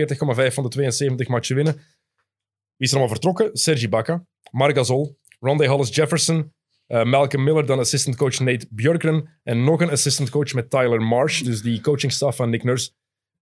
[0.50, 1.74] 41,5 van de 72 matchen winnen.
[1.74, 3.50] Wie is er allemaal vertrokken?
[3.54, 6.54] Sergi Baca, Marc Gasol, Rondé Hollis Jefferson,
[6.88, 9.30] uh, Malcolm Miller, dan assistant coach Nate Björkren.
[9.44, 11.42] En nog een assistant coach met Tyler Marsh.
[11.42, 12.92] Dus die coachingstaf van Nick Nurse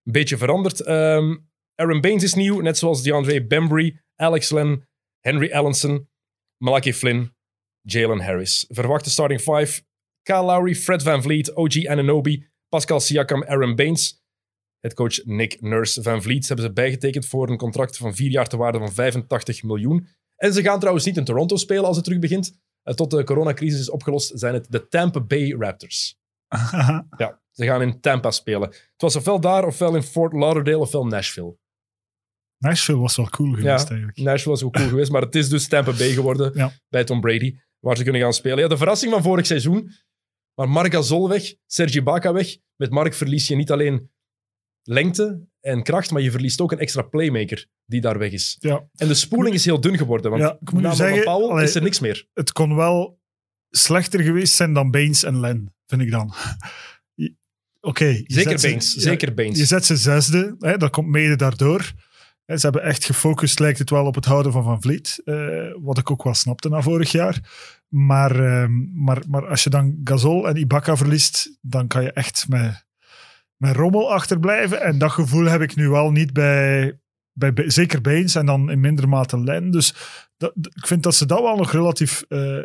[0.04, 0.88] een beetje veranderd.
[0.88, 4.88] Um, Aaron Baines is nieuw, net zoals DeAndre Bembry, Alex Len,
[5.20, 6.10] Henry Allenson,
[6.58, 7.36] Malachi Flynn,
[7.82, 8.66] Jalen Harris.
[8.70, 9.82] Verwachte starting five.
[10.24, 14.22] Kyle Lowry, Fred Van Vliet, OG Ananobi, Pascal Siakam, Aaron Baines.
[14.80, 18.48] Het coach Nick Nurse Van Vliet hebben ze bijgetekend voor een contract van vier jaar
[18.48, 20.08] te waarde van 85 miljoen.
[20.36, 22.63] En ze gaan trouwens niet in Toronto spelen als het terug begint.
[22.84, 26.18] Uh, tot de coronacrisis is opgelost, zijn het de Tampa Bay Raptors.
[27.18, 28.70] ja, ze gaan in Tampa spelen.
[28.70, 31.58] Het was ofwel daar, ofwel in Fort Lauderdale, ofwel Nashville.
[32.58, 34.18] Nashville was wel cool geweest ja, eigenlijk.
[34.18, 36.72] Nashville was wel cool geweest, maar het is dus Tampa Bay geworden ja.
[36.90, 38.60] bij Tom Brady, waar ze kunnen gaan spelen.
[38.60, 39.92] Ja, de verrassing van vorig seizoen,
[40.54, 42.58] maar Marc Gasol weg, Sergi Baca weg.
[42.76, 44.12] Met Marc verlies je niet alleen
[44.82, 48.58] lengte en kracht, maar je verliest ook een extra playmaker die daar weg is.
[48.60, 48.88] Ja.
[48.96, 51.64] En de spoeling is heel dun geworden, want ja, ik moet na zeggen, Powell allee,
[51.64, 52.28] is er niks meer.
[52.34, 53.20] Het kon wel
[53.70, 56.34] slechter geweest zijn dan Baines en Len, vind ik dan.
[57.16, 57.34] Oké.
[57.80, 59.58] Okay, zeker Baines, ze, zeker ja, Baines.
[59.58, 61.92] Je zet ze zesde, hè, dat komt mede daardoor.
[62.46, 65.22] Ze hebben echt gefocust, lijkt het wel, op het houden van Van Vliet.
[65.26, 67.40] Uh, wat ik ook wel snapte na vorig jaar.
[67.88, 72.46] Maar, uh, maar, maar als je dan Gasol en Ibaka verliest, dan kan je echt
[72.48, 72.86] met,
[73.64, 74.82] met rommel achterblijven.
[74.82, 77.00] En dat gevoel heb ik nu wel niet bij,
[77.32, 79.72] bij, zeker Baines en dan in minder mate Len.
[79.72, 79.90] Dus
[80.54, 82.64] ik vind dat ze dat wel nog relatief uh,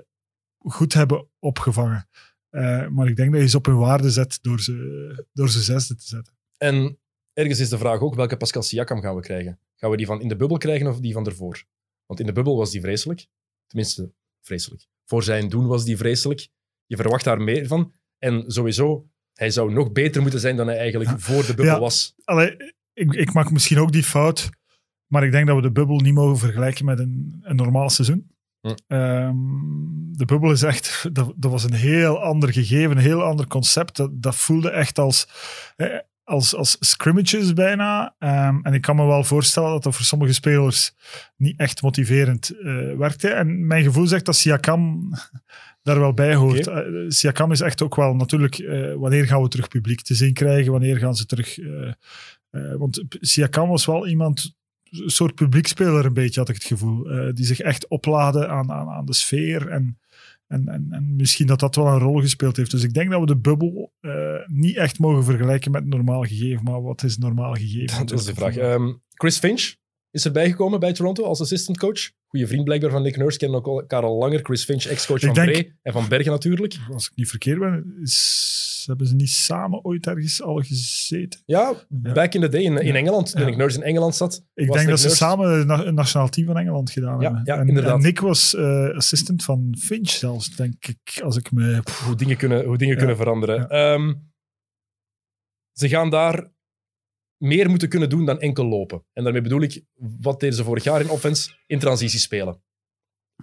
[0.58, 2.08] goed hebben opgevangen.
[2.50, 5.62] Uh, maar ik denk dat je ze op hun waarde zet door ze, door ze
[5.62, 6.34] zesde te zetten.
[6.56, 6.98] En
[7.32, 9.60] ergens is de vraag ook, welke Pascal Siakam gaan we krijgen?
[9.76, 11.64] Gaan we die van in de bubbel krijgen of die van ervoor?
[12.06, 13.26] Want in de bubbel was die vreselijk.
[13.66, 14.86] Tenminste, vreselijk.
[15.04, 16.48] Voor zijn doen was die vreselijk.
[16.86, 17.92] Je verwacht daar meer van.
[18.18, 19.08] En sowieso,
[19.38, 22.14] hij zou nog beter moeten zijn dan hij eigenlijk voor de bubbel was.
[22.24, 22.56] Allee,
[22.92, 24.50] ik, ik maak misschien ook die fout,
[25.06, 28.30] maar ik denk dat we de bubbel niet mogen vergelijken met een, een normaal seizoen.
[28.60, 28.74] Hm.
[28.86, 29.36] Ehm,
[30.12, 33.96] de bubbel is echt, dat, dat was een heel ander gegeven, een heel ander concept.
[33.96, 35.28] Dat, dat voelde echt als,
[36.24, 38.14] als, als scrimmages bijna.
[38.18, 40.94] Ehm, en ik kan me wel voorstellen dat dat voor sommige spelers
[41.36, 43.28] niet echt motiverend eh, werkte.
[43.28, 45.10] En mijn gevoel zegt dat Siakam
[45.88, 46.68] daar wel bij hoort.
[46.68, 46.80] Oké.
[46.80, 50.32] Eh, Siakam is echt ook wel natuurlijk, eh, wanneer gaan we terug publiek te zien
[50.32, 50.72] krijgen?
[50.72, 51.58] Wanneer gaan ze terug...
[51.58, 51.92] eh,
[52.78, 54.56] want Siakam was wel iemand,
[54.90, 57.02] een soort publiekspeler een beetje, had ik het gevoel.
[57.34, 59.68] die zich echt opladen aan, aan, aan de sfeer.
[59.68, 59.98] En,
[60.46, 62.70] en, en, en misschien dat dat wel een rol gespeeld heeft.
[62.70, 63.92] Dus ik denk dat we de bubbel
[64.46, 66.64] niet echt mogen vergelijken met normaal gegeven.
[66.64, 68.06] Maar wat is normaal gegeven?
[68.06, 68.56] Dat is de vraag.
[68.56, 69.74] Ehm, Chris Finch
[70.10, 72.10] is erbij gekomen bij Toronto als assistant coach.
[72.26, 74.40] Goeie vriend blijkbaar van Nick Nurse, kennen elkaar al langer.
[74.42, 76.76] Chris Finch, ex-coach Ik van denk- Bree en van Bergen natuurlijk.
[76.92, 81.40] Als ik niet verkeerd ben, is, hebben ze niet samen ooit ergens al gezeten?
[81.46, 83.46] Ja, back in the day in, in Engeland, toen Ja.
[83.46, 84.44] Nick Nurse in Engeland zat.
[84.54, 87.42] Ik denk Nick dat ze samen na- een nationaal team van Engeland gedaan Ja, hebben.
[87.44, 87.94] ja, en, inderdaad.
[87.96, 91.20] en Nick was eh, assistant van Finch zelfs, denk ik.
[91.22, 91.82] Als ik me...
[92.04, 93.68] hoe dingen kunnen, hoe dingen kunnen veranderen.
[93.68, 94.14] Ehm,
[95.72, 96.50] ze gaan daar
[97.38, 99.04] meer moeten kunnen doen dan enkel lopen.
[99.12, 99.84] En daarmee bedoel ik,
[100.20, 101.50] wat deden ze vorig jaar in offense?
[101.66, 102.62] In transitie spelen.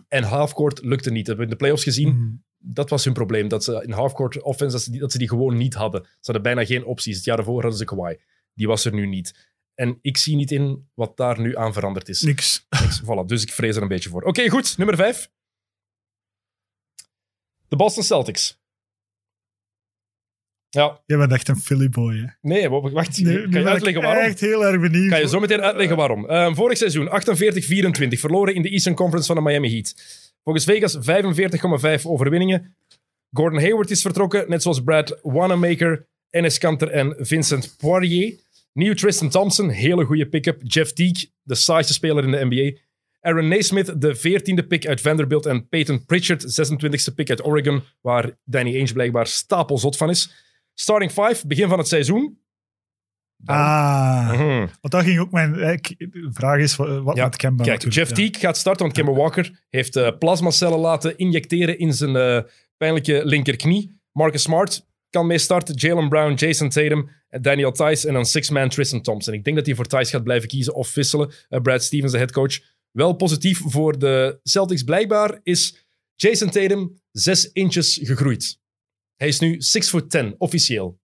[0.08, 1.26] En halfcourt lukte niet.
[1.26, 2.10] Dat hebben we in de playoffs gezien.
[2.10, 2.43] Hmm.
[2.58, 3.48] Dat was hun probleem.
[3.48, 6.04] Dat ze in halfcourt offense, dat ze, die, dat ze die gewoon niet hadden.
[6.04, 7.16] Ze hadden bijna geen opties.
[7.16, 8.16] Het jaar daarvoor hadden ze Kawhi.
[8.54, 9.54] Die was er nu niet.
[9.74, 12.22] En ik zie niet in wat daar nu aan veranderd is.
[12.22, 12.66] Niks.
[12.70, 13.02] Niks.
[13.06, 14.24] Voilà, dus ik vrees er een beetje voor.
[14.24, 14.78] Oké, goed.
[14.78, 15.32] Nummer vijf.
[17.68, 18.64] De Boston Celtics.
[20.76, 22.26] Ja, Je bent echt een Philly boy, hè?
[22.41, 23.17] nee, wa- wacht.
[23.21, 24.23] Nu kan je uitleggen waarom?
[24.23, 25.09] echt heel erg benieuwd.
[25.09, 26.26] Kan je zo meteen uitleggen waarom.
[26.30, 29.95] Ehm, vorig seizoen 48-24, verloren in de Eastern Conference van de Miami Heat.
[30.43, 32.76] Volgens Vegas 45,5 overwinningen.
[33.32, 38.34] Gordon Hayward is vertrokken, net zoals Brad Wanamaker, Enes Kanter en Vincent Poirier.
[38.73, 40.59] Nieuw Tristan Thompson, hele goede pick-up.
[40.63, 42.78] Jeff Teague, de saaiste speler in de NBA.
[43.21, 45.45] Aaron Naismith, de 14e pick uit Vanderbilt.
[45.45, 50.43] En Peyton Pritchard, 26e pick uit Oregon, waar Danny Ainge blijkbaar stapelzot van is.
[50.76, 52.39] Starting 5, begin van het seizoen.
[53.45, 54.57] Ah, Mhm.
[54.57, 55.55] want dat ging ook mijn...
[55.55, 58.15] eh, De vraag is, wat Ja, met Kemba Kijk, Jeff ja.
[58.15, 62.39] Teague gaat starten, want Kemba Walker heeft eh, plasmacellen laten injecteren in zijn eh,
[62.78, 63.99] pijnlijke linkerknie.
[64.11, 65.76] Marcus Smart kan mee starten.
[65.76, 67.09] Jalen Brown, Jason Tatum,
[67.41, 69.34] Daniel Tice en dan six-man Tristan Thompson.
[69.34, 71.32] Ik denk dat hij voor Tice gaat blijven kiezen of wisselen.
[71.49, 72.59] Brad Stevens, de headcoach.
[72.91, 78.59] Wel positief voor de Celtics blijkbaar is Jason Tatum 6 inches gegroeid.
[79.16, 80.99] Hij is nu 6 foot 10, officieel.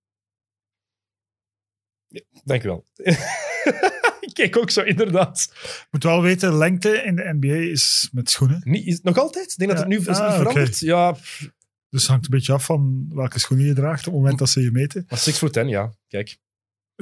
[2.07, 2.87] Ja, Dank u wel.
[4.21, 5.49] Ik kijk ook zo, inderdaad.
[5.61, 8.61] Je moet wel weten, lengte in de NBA is met schoenen.
[8.63, 9.51] Niet, is, nog altijd?
[9.51, 10.79] Ik denk dat het nu is Ah, niet veranderd.
[10.79, 11.11] Ja,
[11.89, 14.49] Dus het hangt een beetje af van welke schoenen je draagt op het moment dat
[14.49, 15.05] ze je meten.
[15.09, 15.93] maar 6 foot 10, ja.
[16.07, 16.37] Kijk,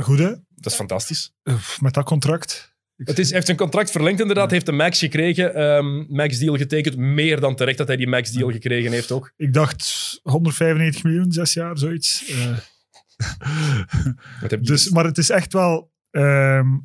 [0.01, 0.29] Goed, hè?
[0.49, 1.33] dat is fantastisch.
[1.79, 2.77] Met dat contract.
[3.03, 5.53] Het is, heeft zijn contract verlengd inderdaad, heeft een max gekregen.
[5.53, 6.97] ehm, max deal getekend.
[6.97, 9.33] Meer dan terecht dat hij die max deal gekregen heeft ook.
[9.35, 12.29] Ik dacht 195 miljoen, zes jaar, zoiets.
[12.29, 12.57] Eh,
[14.49, 15.91] je dus, maar het is echt wel...
[16.11, 16.77] ehm,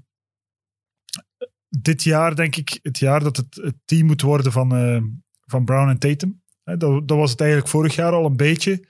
[1.68, 5.02] dit jaar, denk ik, het jaar dat het, het team moet worden van, eh,
[5.46, 6.42] van Brown en Tatum.
[6.64, 8.88] Dat, dat was het eigenlijk vorig jaar al een beetje.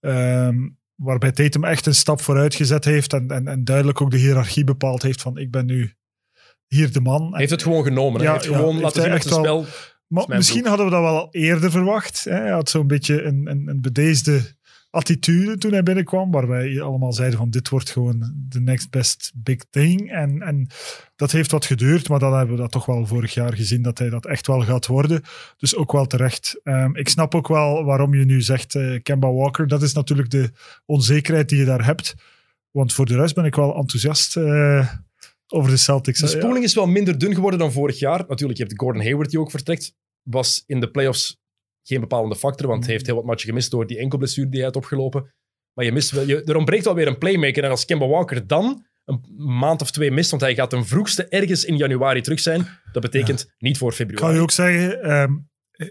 [0.00, 4.16] Ehm, waarbij Tatum echt een stap vooruit gezet heeft en, en, en duidelijk ook de
[4.16, 5.94] hiërarchie bepaald heeft van ik ben nu
[6.72, 7.30] hier de man.
[7.30, 8.20] Hij heeft het gewoon genomen.
[8.20, 8.26] hè.
[8.26, 9.66] Ja, hij heeft ja, gewoon heeft laten zien echt wel- spel.
[10.06, 12.24] Maar misschien hadden we dat wel eerder verwacht.
[12.24, 12.34] Hè?
[12.34, 14.42] Hij had zo'n beetje een, een, een bedeesde
[14.90, 19.32] attitude toen hij binnenkwam, waar wij allemaal zeiden van dit wordt gewoon de next best
[19.34, 20.10] big thing.
[20.10, 20.66] En, en
[21.16, 23.98] dat heeft wat geduurd, maar dan hebben we dat toch wel vorig jaar gezien dat
[23.98, 25.22] hij dat echt wel gaat worden.
[25.56, 26.60] Dus ook wel terecht.
[26.64, 29.68] Ehm, ik snap ook wel waarom je nu zegt eh, Kemba Walker.
[29.68, 30.50] Dat is natuurlijk de
[30.86, 32.14] onzekerheid die je daar hebt.
[32.70, 34.88] Want voor de rest ben ik wel enthousiast eh,
[35.46, 36.20] over de Celtics.
[36.20, 38.24] De Ja, spoeling is wel minder dun geworden dan vorig jaar.
[38.28, 39.94] Natuurlijk, je hebt Gordon Hayward die ook vertrekt.
[40.22, 41.40] Was in de playoffs
[41.82, 44.66] geen bepalende factor, want hij heeft heel wat matchen gemist door die enkelblessure die hij
[44.66, 45.34] had opgelopen.
[45.74, 47.64] Maar je mist wel, je, er ontbreekt wel weer een playmaker.
[47.64, 51.28] En als Kemba Walker dan een maand of twee mist, want hij gaat ten vroegste
[51.28, 54.34] ergens in januari terug zijn, dat betekent niet voor Ik kan februari.
[54.34, 55.32] je ook zeggen, ehm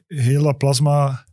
[0.08, 1.26] heel dat plasma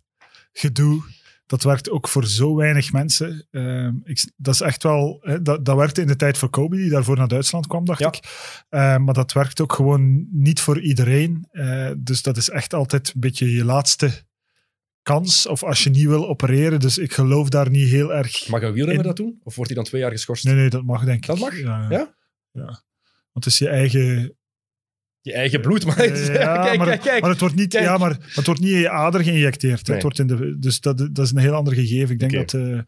[0.53, 1.03] gedoe,
[1.49, 3.47] dat werkt ook voor zo weinig mensen.
[3.51, 6.77] Ehm, ik, dat is echt wel, hè, dat, dat werkte in de tijd voor Kobe,
[6.77, 8.07] die daarvoor naar Duitsland kwam, dacht Ja.
[8.09, 8.21] ik.
[8.69, 11.47] Ehm, maar dat werkt ook gewoon niet voor iedereen.
[11.51, 14.27] Eh, dus dat is echt altijd een beetje je laatste
[15.03, 16.81] kans, of als je niet wil opereren.
[16.81, 18.49] Dus ik geloof daar niet heel erg.
[18.49, 19.41] Mag een wielrenner dat doen?
[19.43, 20.45] Of wordt hij dan twee jaar geschorst?
[20.45, 21.27] Nee, nee, dat mag denk ik.
[21.27, 21.59] Dat mag?
[21.59, 21.87] Ja?
[21.91, 22.15] Ja?
[22.53, 22.83] ja.
[23.33, 24.38] Want het is je eigen
[25.29, 26.09] Je eigen bloed, maar...
[26.33, 27.21] Ja, kijk, maar, kijk, kijk.
[27.21, 29.87] maar het wordt niet, ja, maar het wordt niet in je ader geïnjecteerd.
[29.87, 29.95] Nee.
[29.95, 32.11] Het wordt in de, dus dat, dat is een heel ander gegeven.
[32.11, 32.79] Ik denk dat, eh,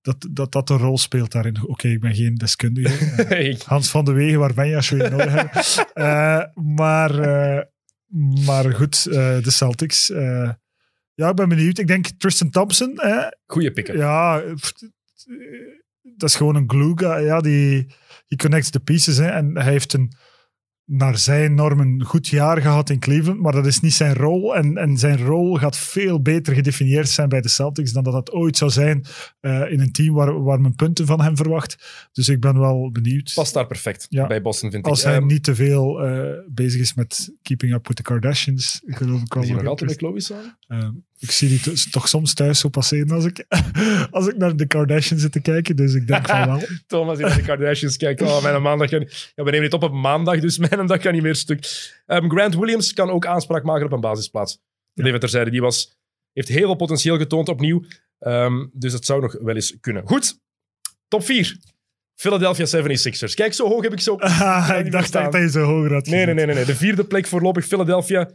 [0.00, 1.56] dat, dat dat een rol speelt daarin.
[1.66, 3.24] Oké, ik ben geen deskundige.
[3.34, 5.50] Eh, Hans van de Wegen, waar ben je als we je nodig hebben?
[5.92, 6.42] Eh,
[6.76, 7.62] maar eh,
[8.46, 10.10] Maar goed, eh, de Celtics.
[10.10, 10.50] eh,
[11.14, 11.78] ja, ik ben benieuwd.
[11.78, 12.92] Ik denk Tristan Thompson.
[12.96, 13.96] Hè, Goeie pikken.
[13.96, 14.52] ja, eh,
[16.16, 17.24] dat is gewoon een glue guy.
[17.24, 17.86] Ja, die,
[18.28, 19.16] die connects the pieces.
[19.16, 20.12] Hè, en hij heeft een,
[20.84, 24.56] naar zijn normen een goed jaar gehad in Cleveland, maar dat is niet zijn rol.
[24.56, 28.32] En, en zijn rol gaat veel beter gedefinieerd zijn bij de Celtics dan dat dat
[28.32, 29.04] ooit zou zijn
[29.40, 32.08] eh, in een team waar, waar men punten van hem verwacht.
[32.12, 33.32] Dus ik ben wel benieuwd.
[33.34, 34.26] Past daar perfect Ja.
[34.26, 35.04] bij Boston, vind Als ik.
[35.06, 39.20] hij Ehm, niet te veel eh, bezig is met keeping up with the Kardashians, geloof
[39.22, 39.42] ik wel.
[39.42, 41.04] is hij nog dat altijd ik- Chloe samen?
[41.22, 43.44] Ik zie die to- toch soms thuis zo passeren als ik,
[44.10, 45.76] als ik naar de Kardashians zit te kijken.
[45.76, 46.62] Dus ik denk van wel.
[46.86, 48.22] Thomas die naar de Kardashians kijkt.
[48.22, 49.00] Oh, mijn maandag kan.
[49.34, 51.90] Ja, we nemen dit op op maandag, dus mijn dag kan niet meer stuk.
[52.06, 54.58] Ehm, Grant Williams kan ook aanspraak maken op een basisplaats.
[54.94, 55.50] Dat even terzijde.
[55.50, 55.96] Die was,
[56.32, 57.84] heeft heel veel potentieel getoond opnieuw.
[58.18, 60.06] Ehm, dus het zou nog wel eens kunnen.
[60.06, 60.38] Goed,
[61.08, 61.56] top 4.
[62.14, 63.34] Philadelphia 76ers.
[63.34, 64.06] Kijk, zo hoog heb ik.
[64.08, 66.64] Ah, niet ik dacht echt dat je zo hoger had Nee, nee, nee, nee.
[66.64, 68.30] De vierde plek voorlopig Philadelphia.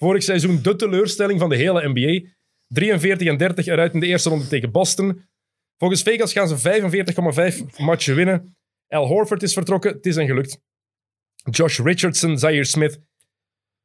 [0.00, 2.28] Vorig seizoen de teleurstelling van de hele NBA.
[2.66, 5.24] 43 en 30 eruit in de eerste ronde tegen Boston.
[5.76, 6.82] Volgens Vegas gaan ze
[7.72, 8.56] 45,5 matchen winnen.
[8.88, 9.92] Al Horford is vertrokken.
[9.92, 10.60] Het is hen gelukt.
[11.50, 13.00] Josh Richardson, Zaire Smith,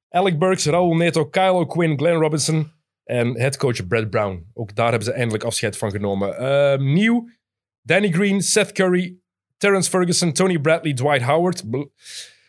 [0.09, 2.71] Alec Burks, Raul Neto, Kyle Quinn, Glenn Robinson
[3.03, 4.45] en headcoach Brad Brown.
[4.53, 6.37] Ook daar hebben ze eindelijk afscheid van genomen.
[6.37, 7.29] Eh, nieuw,
[7.81, 9.17] Danny Green, Seth Curry,
[9.57, 11.63] Terrence Ferguson, Tony Bradley, Dwight Howard,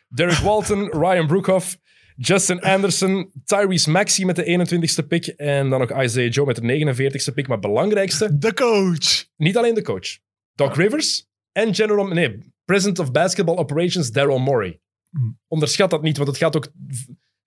[0.08, 1.78] Derek Walton, Ryan Brookhoff,
[2.16, 4.66] Justin Anderson, Tyrese Maxey met de
[5.02, 6.94] 21ste pick en dan nog Isaiah Joe met de
[7.30, 7.48] 49ste pick.
[7.48, 9.24] Maar belangrijkste, De coach.
[9.36, 10.18] niet alleen de coach.
[10.54, 14.80] Doc Rivers en general, nee, president of basketball operations Daryl Morey.
[15.10, 15.38] Hmm.
[15.48, 16.72] Onderschat dat niet, want het gaat ook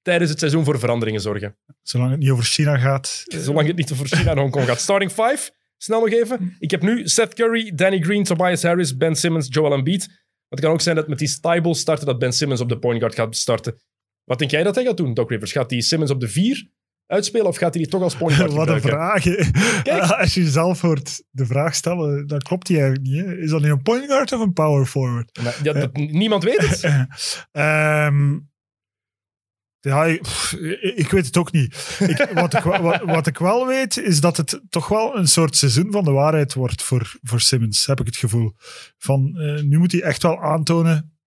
[0.02, 1.58] tijdens het seizoen voor veranderingen zorgen.
[1.82, 3.24] Zolang het niet over China gaat.
[3.26, 4.80] Zolang het niet over China en Hongkong gaat.
[4.80, 6.56] Starting five, snel nog even.
[6.60, 10.08] Ik heb nu Seth Curry, Danny Green, Tobias Harris, Ben Simmons, Joel Embiid.
[10.08, 10.18] Maar
[10.50, 13.00] het kan ook zijn dat met die Stybel starten, dat Ben Simmons op de point
[13.00, 13.80] guard gaat starten.
[14.30, 15.52] Wat denk jij dat hij gaat doen, Doc Rivers?
[15.52, 16.70] Gaat hij Simmons op de vier
[17.06, 19.24] uitspelen of gaat hij die toch als point guard Wat een vraag.
[19.84, 20.04] Kijk.
[20.22, 23.26] Als je zelf hoort de vraag stellen, dan klopt die eigenlijk niet.
[23.26, 23.38] Hè?
[23.38, 25.40] Is dat nu een point guard of een power forward?
[25.44, 26.84] Maar ja, dat- niemand weet het.
[27.52, 28.38] Ehm,
[29.80, 31.98] ja, ik, weet het ook niet.
[32.00, 35.28] Ik, wat, ik, wa- wat, wat ik wel weet, is dat het toch wel een
[35.28, 38.52] soort seizoen van de waarheid wordt voor, voor Simmons, heb ik het gevoel.
[38.98, 41.19] Van, eh, nu moet hij echt wel aantonen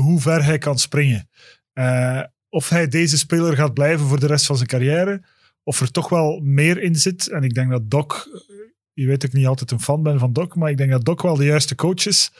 [0.00, 1.28] hoe ver hij kan springen.
[1.72, 5.22] Eh, of hij deze speler gaat blijven voor de rest van zijn carrière,
[5.62, 7.28] of er toch wel meer in zit.
[7.28, 8.40] En ik denk dat Doc, eh,
[8.92, 11.04] je weet dat ik niet altijd een fan ben van Doc, maar ik denk dat
[11.04, 12.32] Doc wel de juiste coach is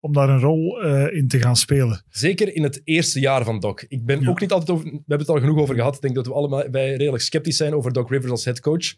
[0.00, 2.02] om daar een rol eh, in te gaan spelen.
[2.08, 3.82] Zeker in het eerste jaar van Doc.
[3.88, 4.28] Ik ben Ja.
[4.28, 4.84] ook niet altijd over...
[4.84, 5.94] We hebben het al genoeg over gehad.
[5.94, 8.94] Ik denk dat we allemaal wij redelijk sceptisch zijn over Doc Rivers als headcoach.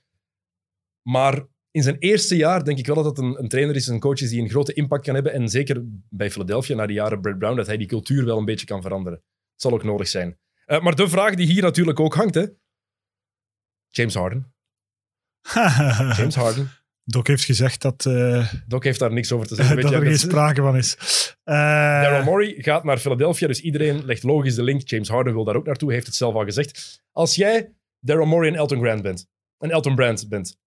[1.03, 4.01] Maar in zijn eerste jaar denk ik wel dat het een, een trainer is, een
[4.01, 5.33] coach is die een grote impact kan hebben.
[5.33, 8.45] En zeker bij Philadelphia, na de jaren Brad Brown, dat hij die cultuur wel een
[8.45, 9.19] beetje kan veranderen.
[9.53, 10.39] Het zal ook nodig zijn.
[10.67, 12.47] Eh, maar de vraag die hier natuurlijk ook hangt, hè.
[13.89, 14.55] James Harden.
[16.17, 16.71] James Harden.
[17.05, 19.75] Doc heeft gezegd dat, eh, Doc heeft daar niks over te zeggen.
[19.77, 20.97] weet dat er geen sprake van is.
[21.45, 21.55] Eh,
[22.03, 24.89] Daryl Morey gaat naar Philadelphia, dus iedereen legt logisch de link.
[24.89, 27.03] James Harden wil daar ook naartoe, heeft het zelf al gezegd.
[27.13, 29.27] Als jij Daryl Morey en Elton Grant bent,
[29.59, 30.59] en Elton Brand bent,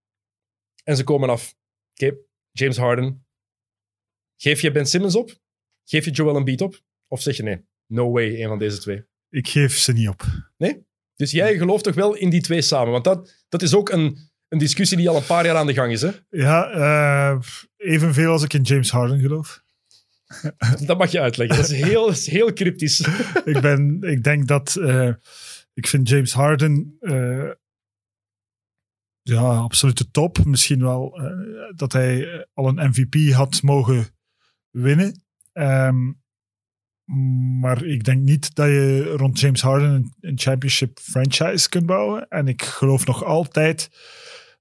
[0.84, 1.56] en ze komen af,
[1.92, 2.16] oké,
[2.52, 3.26] James Harden,
[4.38, 5.42] geef je Ben Simmons op?
[5.84, 6.82] Geef je Joel Embiid op?
[7.08, 9.06] Of zeg je nee, no way, een van deze twee?
[9.34, 10.24] ik geef ze niet op.
[11.16, 12.92] Dus jij gelooft toch wel in die twee samen?
[12.92, 14.18] Want dat, dat is ook een,
[14.48, 16.02] een discussie die al een paar jaar aan de gang is.
[16.02, 16.10] Hè?
[16.30, 17.40] Ja, eh,
[17.78, 19.64] evenveel als ik in James Harden geloof.
[20.86, 21.58] Dat mag je uitleggen.
[21.58, 23.00] Dat is heel, dat is heel cryptisch.
[23.46, 24.76] ik, ben, ik denk dat...
[24.76, 25.14] eh,
[25.74, 26.98] ik vind James Harden...
[27.00, 27.50] eh,
[29.24, 30.46] ja, absolute top.
[30.46, 31.32] Misschien wel eh,
[31.76, 34.06] dat hij eh, al een MVP had mogen
[34.70, 35.24] winnen.
[35.54, 36.12] Ehm,
[37.60, 42.28] maar ik denk niet dat je rond James Harden een, een championship franchise kunt bouwen.
[42.28, 43.90] En ik geloof nog altijd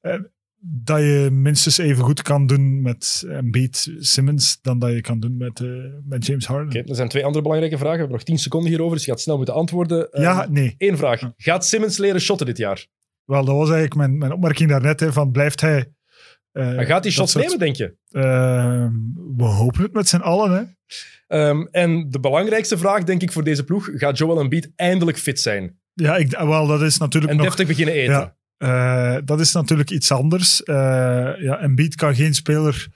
[0.00, 0.20] eh,
[0.64, 5.36] dat je minstens even goed kan doen met Embiid Simmons dan dat je kan doen
[5.36, 5.62] met,
[6.04, 6.86] met James Harden.
[6.86, 7.94] Er zijn twee andere belangrijke vragen.
[7.94, 10.08] We hebben nog tien seconden hierover, dus je gaat snel moeten antwoorden.
[10.12, 10.74] Ja, Ehm, nee.
[10.78, 11.32] Eén vraag.
[11.36, 12.86] Gaat Simmons leren shotten dit jaar?
[13.32, 15.00] Wel, dat was eigenlijk mijn, mijn opmerking daarnet.
[15.00, 15.92] Hè, van blijft hij...
[16.52, 17.94] eh, En gaat hij shots soort- nemen, denk je?
[18.10, 18.90] Ehm,
[19.36, 20.50] we hopen het met z'n allen.
[20.52, 20.62] Hè.
[21.38, 25.40] Ehm, en de belangrijkste vraag, denk ik, voor deze ploeg, gaat Joel Embiid eindelijk fit
[25.40, 25.78] zijn?
[25.94, 27.46] Ja, ik, wel, dat is natuurlijk En nog...
[27.46, 28.34] deftig beginnen eten?
[28.58, 29.14] Ja.
[29.16, 30.62] Eh, dat is natuurlijk iets anders.
[30.62, 30.74] Eh
[31.38, 32.88] ja, Embiid kan geen speler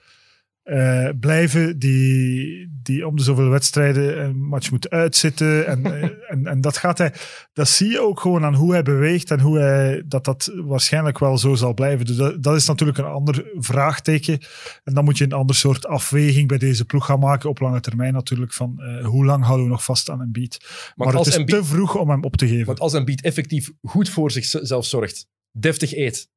[0.67, 5.67] eh, blijven, die, die om de zoveel wedstrijden een match moet uitzitten.
[5.67, 7.13] En, eh, en, en dat gaat hij,
[7.53, 11.19] dat zie je ook gewoon aan hoe hij beweegt en hoe hij, dat dat waarschijnlijk
[11.19, 12.05] wel zo zal blijven.
[12.05, 14.39] Dus dat, dat is natuurlijk een ander vraagteken.
[14.83, 17.79] En dan moet je een ander soort afweging bij deze ploeg gaan maken op lange
[17.79, 18.53] termijn natuurlijk.
[18.53, 20.57] Van eh, hoe lang houden we nog vast aan een beat?
[20.95, 22.65] Maar, het is Embiid- te vroeg om hem op te geven.
[22.65, 26.29] Want als een beat effectief goed voor zichzelf zorgt, deftig eet,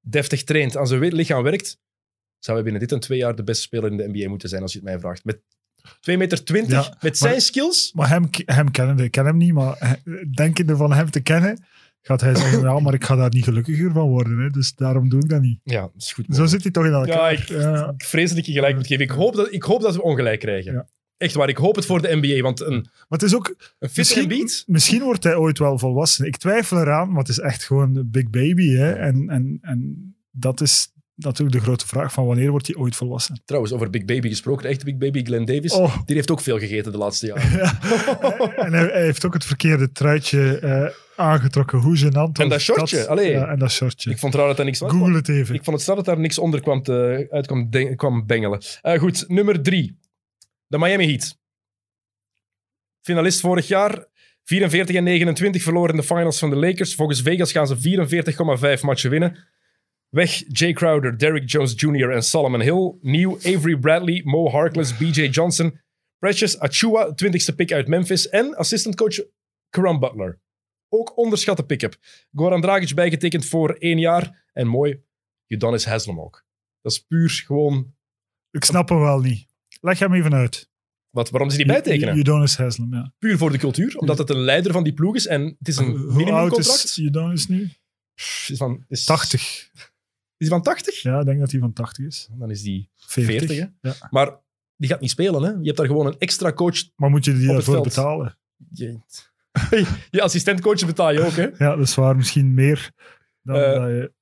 [0.00, 1.78] deftig traint, aan zijn lichaam werkt,
[2.46, 4.62] zou hij binnen dit en twee jaar de beste speler in de NBA moeten zijn,
[4.62, 5.24] als je het mij vraagt.
[5.24, 5.38] Met
[5.86, 7.92] 2,20 meter, Ja, met zijn skills.
[7.94, 9.92] Maar hem, hem kennen, ik ken hem niet, maar eh,
[10.34, 11.64] denkende van hem te kennen,
[12.02, 14.38] gaat hij zeggen, ja, maar ik ga daar niet gelukkiger van worden.
[14.38, 15.60] Hè, dus daarom doe ik dat niet.
[15.62, 16.24] Ja, dat is goed.
[16.28, 17.14] Zo zit hij toch in elkaar.
[17.16, 17.92] Ja, ik, Ja.
[17.96, 19.04] ik vrees dat ik je gelijk moet geven.
[19.04, 20.72] Ik hoop dat, ik hoop dat we ongelijk krijgen.
[20.72, 20.88] Ja.
[21.16, 22.42] Echt waar, ik hoop het voor de NBA.
[22.42, 26.26] Want een, Maar het is ook, een fit misschien, misschien wordt hij ooit wel volwassen.
[26.26, 28.68] Ik twijfel eraan, maar het is echt gewoon een big baby.
[28.68, 32.96] Hè, en, en, en dat is natuurlijk de grote vraag van wanneer wordt hij ooit
[32.96, 33.42] volwassen?
[33.44, 36.40] Trouwens, over Big Baby gesproken, de echte Big Baby, Glenn Davis, Oh, die heeft ook
[36.40, 37.50] veel gegeten de laatste jaren.
[37.58, 37.78] ja.
[38.54, 41.78] en hij, hij heeft ook het verkeerde truitje eh, aangetrokken.
[41.78, 43.30] Hoe gênant En dat shortje, allee.
[43.30, 44.10] Ja, en dat shortje.
[44.10, 44.92] Ik vond raar dat daar niks was.
[44.92, 45.54] Google het even.
[45.54, 48.60] Ik vond het straf dat daar niks onder kwam, te, uit kwam, kwam bengelen.
[48.82, 49.98] Eh, goed, nummer drie.
[50.66, 51.38] De Miami Heat.
[53.00, 54.06] Finalist vorig jaar.
[54.44, 56.94] 44 en 29 verloren in de finals van de Lakers.
[56.94, 57.76] Volgens Vegas gaan ze
[58.76, 59.46] 44,5 matchen winnen.
[60.08, 62.10] Weg Jay Crowder, Derrick Jones Jr.
[62.10, 62.98] en Solomon Hill.
[63.00, 65.80] Nieuw Avery Bradley, Mo Harkless, BJ Johnson.
[66.18, 68.28] Precious Achua, 20ste pick uit Memphis.
[68.28, 69.20] En assistantcoach
[69.70, 70.40] Caron Butler.
[70.88, 71.96] Ook onderschatte pick-up.
[72.34, 74.44] Goran Dragic bijgetekend voor één jaar.
[74.52, 75.02] En mooi,
[75.46, 76.44] Udonis Haslem ook.
[76.80, 77.94] Dat is puur gewoon...
[78.50, 79.46] Ik snap hem wel niet.
[79.80, 80.70] Leg hem even uit.
[81.10, 82.18] Wat, waarom ze die bijtekenen?
[82.18, 83.12] Udonis Haslem, ja.
[83.18, 83.98] Puur voor de cultuur.
[83.98, 85.26] Omdat het een leider van die ploeg is.
[85.26, 86.84] En het is een Hoe oud minimumcontract.
[86.84, 87.70] is Udonis nu?
[88.14, 89.70] Is van, is, 80.
[90.38, 91.02] Is hij van 80?
[91.02, 92.28] Ja, ik denk dat hij van 80 is.
[92.32, 93.38] Dan is die 40.
[93.38, 93.58] 40.
[93.58, 93.88] hè?
[93.88, 94.08] Ja.
[94.10, 94.38] Maar
[94.76, 95.42] die gaat niet spelen.
[95.42, 95.48] Hè?
[95.50, 96.76] Je hebt daar gewoon een extra coach.
[96.96, 97.84] Maar moet je die daarvoor veld.
[97.84, 98.38] betalen?
[98.72, 98.98] Je,
[100.10, 101.32] je assistentcoach betaal je ook.
[101.32, 101.42] Hè?
[101.42, 102.16] Ja, dat is waar.
[102.16, 102.90] Misschien meer
[103.42, 104.12] dan Eh, dat je...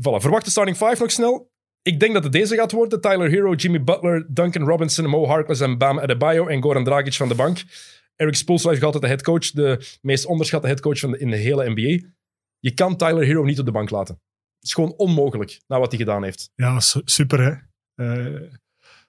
[0.00, 1.50] Voilà, verwachte starting 5 nog snel.
[1.82, 3.00] Ik denk dat het deze gaat worden.
[3.00, 7.28] Tyler Hero, Jimmy Butler, Duncan Robinson, Mo Harkless en Bam Adebayo en Goran Dragic van
[7.28, 7.62] de bank.
[8.16, 11.36] Eric Spoelstra is nog altijd de headcoach, de meest onderschatte headcoach van de, in de
[11.36, 12.08] hele NBA.
[12.58, 14.20] Je kan Tyler Hero niet op de bank laten.
[14.66, 16.50] Het is gewoon onmogelijk, na wat hij gedaan heeft.
[16.54, 17.54] Ja, su- super hè.
[18.04, 18.50] Eh,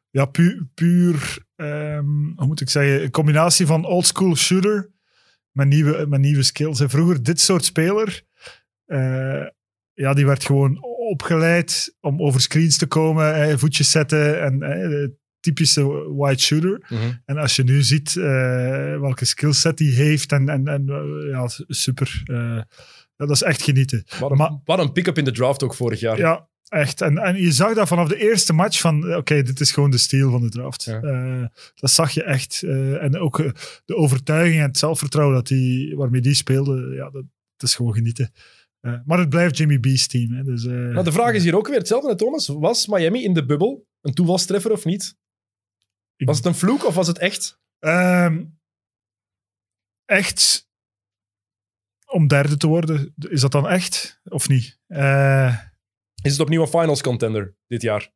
[0.09, 2.05] ja, puur, puur ehm,
[2.35, 4.91] hoe moet ik zeggen, een combinatie van oldschool shooter
[5.51, 6.79] met nieuwe, met nieuwe skills.
[6.79, 8.21] En vroeger, dit soort speler,
[8.85, 9.45] eh,
[9.93, 16.13] ja, die werd gewoon opgeleid om over screens te komen, eh, voetjes zetten en typische
[16.13, 16.85] wide shooter.
[17.25, 20.85] En als je nu ziet eh, welke skillset hij heeft en, en, en
[21.29, 22.23] ja, super.
[23.17, 24.03] Dat is echt genieten.
[24.19, 26.17] Wat een, Maar- wat een pick-up in de draft ook vorig jaar.
[26.17, 27.01] Ja, echt.
[27.01, 29.97] En, en je zag dat vanaf de eerste match van, oké, dit is gewoon de
[29.97, 30.83] stijl van de draft.
[30.83, 31.01] Ja.
[31.01, 31.45] Eh,
[31.75, 32.63] dat zag je echt.
[32.63, 33.51] Eh, en ook eh,
[33.85, 37.23] de overtuiging en het zelfvertrouwen dat die, waarmee die speelde, ja, dat,
[37.57, 38.31] dat is gewoon genieten.
[38.79, 40.31] Eh, maar het blijft Jimmy B's team.
[40.31, 42.47] Hè, dus, eh, Maar de vraag is hier ook weer hetzelfde, Thomas.
[42.47, 45.15] Was Miami in de bubbel een toevalstreffer of niet?
[46.17, 47.59] Was het een vloek of was het echt?
[47.79, 48.43] Ehm,
[50.05, 50.66] echt
[52.11, 54.79] om derde te worden, is dat dan echt of niet?
[54.87, 55.57] Eh,
[56.21, 58.11] Is het opnieuw een finals contender dit jaar?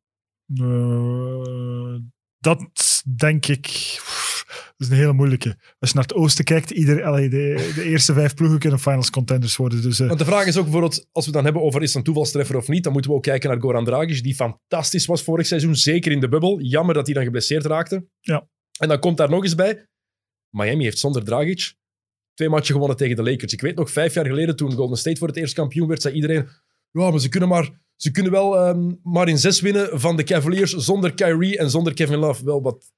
[0.54, 1.94] Eh,
[2.38, 3.62] dat denk ik.
[3.62, 5.56] pff, Dat is een hele moeilijke.
[5.78, 9.10] Als je naar het oosten kijkt, ieder, allee, de, de eerste vijf ploegen kunnen finals
[9.10, 9.82] contenders worden.
[9.82, 11.88] Dus, eh, Want de vraag is ook bijvoorbeeld, als we het dan hebben over is
[11.88, 15.06] het een toevalstreffer of niet, dan moeten we ook kijken naar Goran Dragic, die fantastisch
[15.06, 16.60] was vorig seizoen, zeker in de bubbel.
[16.60, 18.06] Jammer dat hij dan geblesseerd raakte.
[18.20, 18.48] Ja.
[18.80, 19.86] En dan komt daar nog eens bij,
[20.56, 21.74] Miami heeft zonder Dragic
[22.34, 23.52] twee matchen gewonnen tegen de Lakers.
[23.52, 26.14] Ik weet nog, vijf jaar geleden, toen Golden State voor het eerst kampioen werd, zei
[26.14, 26.48] iedereen,
[26.90, 30.24] ja, maar ze kunnen, maar, ze kunnen wel ehm, maar in zes winnen van de
[30.24, 32.44] Cavaliers zonder Kyrie en zonder Kevin Love.
[32.44, 32.92] Wel, wat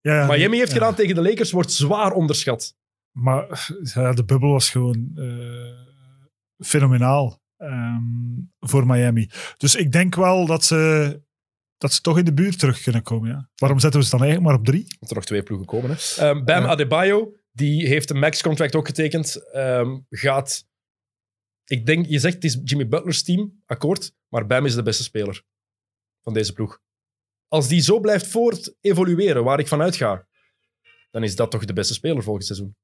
[0.00, 0.74] ja, Miami heeft ja.
[0.74, 2.76] gedaan tegen de Lakers wordt zwaar onderschat.
[3.12, 8.02] Maar ja, de bubbel was gewoon eh, fenomenaal ehm,
[8.60, 9.30] voor Miami.
[9.56, 11.22] Dus ik denk wel dat ze,
[11.78, 13.30] dat ze toch in de buurt terug kunnen komen.
[13.30, 13.48] Ja.
[13.56, 14.96] Waarom zetten we ze dan eigenlijk maar op drie?
[15.00, 15.90] Dat er nog twee ploegen komen.
[15.90, 16.22] Hè.
[16.22, 16.64] Ehm, Bam.
[16.64, 19.50] Adebayo, die heeft een max-contract ook getekend.
[19.52, 20.66] Ehm, gaat...
[21.64, 24.12] Ik denk, je zegt het is Jimmy Butler's team, akkoord.
[24.28, 25.42] Maar Bam is de beste speler
[26.22, 26.80] van deze ploeg.
[27.48, 30.28] Als die zo blijft voort evolueren, waar ik van uitga,
[31.10, 32.76] dan is dat toch de beste speler volgend seizoen.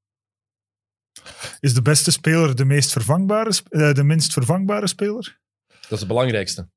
[1.61, 5.41] Is de beste speler de, meest vervangbare, eh, de minst vervangbare speler?
[5.67, 6.71] Dat is het belangrijkste.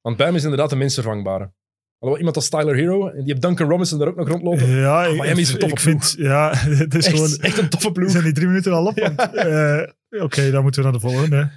[0.00, 1.52] Want Bam is inderdaad de minst vervangbare.
[2.00, 4.68] Alhoewel, iemand als Tyler Hero, en die heeft Duncan Robinson daar ook nog rondlopen.
[4.68, 6.52] Ja, ik, Miami is een toffe ik vind, ja,
[6.84, 8.10] het is gewoon, Echt, echt een toffe ploeg.
[8.10, 8.96] zijn die drie minuten al op?
[8.98, 9.82] eh,
[10.22, 11.50] Oké, dan moeten we naar de volgende.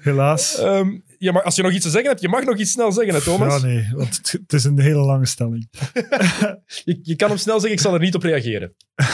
[0.00, 0.58] Helaas.
[0.58, 2.92] Ehm, je mag, als je nog iets te zeggen hebt, je mag nog iets snel
[2.92, 3.60] zeggen, hè, Thomas.
[3.60, 5.68] Ja, nee, want het, het is een hele lange stelling.
[6.84, 8.74] Je, je kan hem snel zeggen, ik zal er niet op reageren.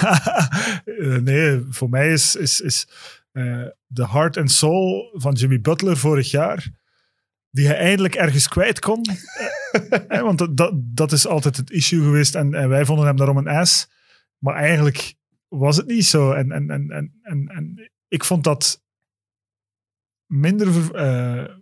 [0.85, 2.89] Eh, nee, voor mij is, is, is
[3.33, 6.67] eh, de heart and soul van Jimmy Butler vorig jaar,
[7.55, 9.03] die hij eindelijk ergens kwijt kon.
[10.09, 13.17] Eh, want dat- dat, dat is altijd het issue geweest en, en wij vonden hem
[13.17, 13.89] daarom een ass.
[14.39, 15.15] Maar eigenlijk
[15.49, 16.33] was het niet zo.
[16.33, 18.83] En, en, en, en, en, en ik vond dat
[20.27, 21.55] minder ver- eh,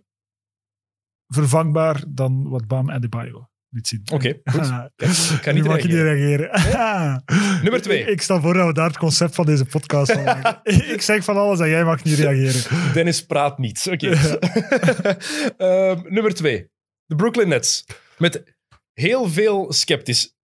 [1.27, 4.01] vervangbaar dan wat Bam Adebayo liet zien.
[4.13, 4.59] Oké, goed.
[4.59, 5.07] Ah, Ik
[5.41, 6.49] ga niet mag reageren.
[7.61, 8.05] Nummer twee.
[8.05, 10.59] Ik, stel voor dat we daar het concept van deze podcast van maken.
[10.93, 12.93] ik zeg van alles en jij mag niet reageren.
[12.93, 13.87] Dennis praat niet.
[13.91, 14.09] Oké.
[15.57, 16.67] Ehm, nummer twee.
[17.05, 17.85] De Brooklyn Nets.
[18.17, 18.43] Met
[18.93, 20.35] heel veel sceptisch.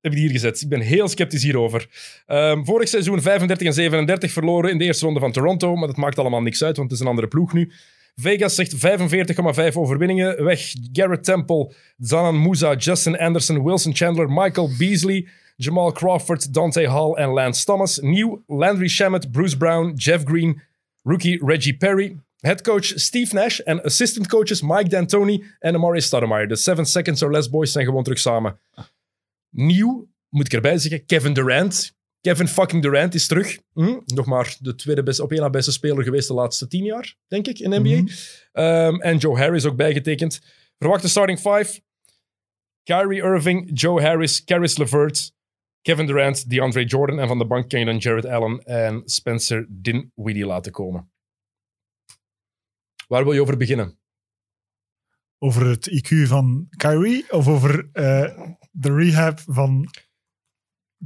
[0.00, 0.60] Heb ik hier gezet.
[0.60, 1.88] Ik ben heel sceptisch hierover.
[2.26, 5.76] Ehm, vorig seizoen 35 en 37 verloren in de eerste ronde van Toronto.
[5.76, 7.72] Maar dat maakt allemaal niks uit, want het is een andere ploeg nu.
[8.14, 10.44] Vegas zegt 45,5 overwinningen.
[10.44, 17.14] Weg Garrett Temple, Zanan Musa, Justin Anderson, Wilson Chandler, Michael Beasley, Jamal Crawford, Dante Hall
[17.16, 17.98] en Lance Thomas.
[18.00, 20.60] Nieuw Landry Shamet, Bruce Brown, Jeff Green,
[21.02, 22.16] rookie Reggie Perry.
[22.40, 26.46] Headcoach Steve Nash en assistant coaches Mike D'Antoni en Amari Stoudemire.
[26.46, 28.58] De Seven Seconds or Less Boys zijn gewoon terug samen.
[29.50, 31.94] Nieuw, moet ik erbij zeggen, Kevin Durant.
[32.24, 33.58] Kevin fucking Durant is terug.
[33.72, 33.98] Hm?
[34.04, 37.16] Nog maar de tweede beste, op één na beste speler geweest de laatste tien jaar,
[37.28, 38.02] denk ik, in de NBA.
[38.02, 38.06] Mhm.
[38.52, 40.40] Ehm, en Joe Harris ook bijgetekend.
[40.78, 41.80] Verwachte starting five.
[42.82, 45.32] Kyrie Irving, Joe Harris, Caris LeVert,
[45.82, 47.18] Kevin Durant, DeAndre Jordan.
[47.18, 51.10] En van de bank kan je dan Jared Allen en Spencer Dinwiddie laten komen.
[53.08, 53.98] Waar wil je over beginnen?
[55.38, 59.88] Over het IQ van Kyrie of over eh, de rehab van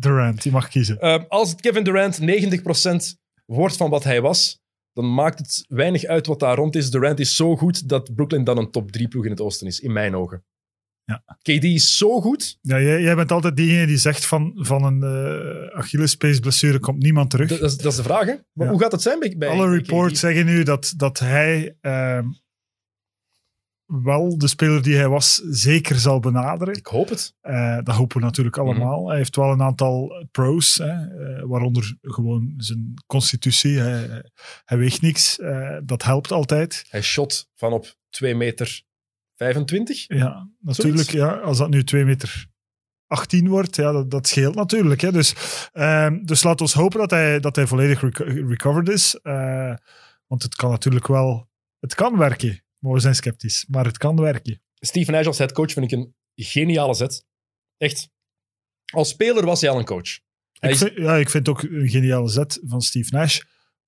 [0.00, 0.44] Durant?
[0.44, 1.00] Je mag kiezen.
[1.00, 4.58] Ehm, als Kevin Durant 90% wordt van wat hij was,
[4.92, 6.90] dan maakt het weinig uit wat daar rond is.
[6.90, 9.80] Durant is zo goed dat Brooklyn dan een top 3 ploeg in het oosten is,
[9.80, 10.44] in mijn ogen.
[11.04, 11.22] Ja.
[11.42, 12.58] KD is zo goed.
[12.60, 17.02] Ja, jij, jij bent altijd diegene die zegt van, van een uh, Achillespees blessure komt
[17.02, 17.48] niemand terug.
[17.48, 18.34] Dat, dat, is, dat is de vraag, hè?
[18.52, 18.72] Maar Ja.
[18.72, 20.18] Hoe gaat het zijn bij, bij Alle reports KD?
[20.18, 22.24] zeggen nu dat, dat hij ehm,
[23.88, 26.74] wel de speler die hij was zeker zal benaderen.
[26.74, 27.34] Ik hoop het.
[27.40, 28.66] Eh, dat hopen we natuurlijk Mhm.
[28.66, 29.08] allemaal.
[29.08, 33.78] Hij heeft wel een aantal pros, hè, eh, waaronder gewoon zijn constitutie.
[33.78, 34.22] Hij,
[34.64, 35.38] hij weegt niks.
[35.38, 36.84] eh, dat helpt altijd.
[36.88, 38.82] Hij shot van op 2 meter
[39.36, 40.04] 25.
[40.08, 41.10] Ja, natuurlijk.
[41.10, 42.46] Ja, als dat nu 2 meter
[43.06, 45.00] 18 wordt, ja, dat, dat scheelt natuurlijk.
[45.00, 45.12] Hè.
[45.12, 45.34] Dus,
[45.72, 49.18] ehm, dus laat ons hopen dat hij, dat hij volledig reco- recovered is.
[50.26, 51.48] Want het kan natuurlijk wel...
[51.80, 52.62] Het kan werken.
[52.78, 53.64] Maar we zijn sceptisch.
[53.68, 54.62] Maar het kan werken.
[54.74, 57.24] Steve Nash als headcoach vind ik een geniale zet.
[57.76, 58.10] Echt.
[58.92, 60.18] Als speler was hij al een coach.
[60.52, 63.40] Hij Ik vind, ja, ik vind het ook een geniale zet van Steve Nash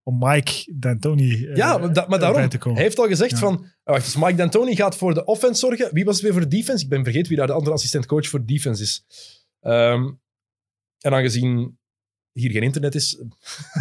[0.03, 2.49] om Mike D'Antoni eh, ja, maar, da- maar daarom.
[2.49, 2.75] te komen.
[2.77, 3.37] Hij heeft al gezegd Ja.
[3.37, 3.55] van...
[3.59, 5.89] oh, wacht, dus Mike D'Antoni gaat voor de offense zorgen.
[5.95, 6.85] Wie was het weer voor de defense?
[6.85, 9.05] Ik ben vergeten wie daar de andere assistent-coach voor defense is.
[9.61, 10.11] Ehm,
[10.99, 11.79] en aangezien
[12.33, 13.23] hier geen internet is...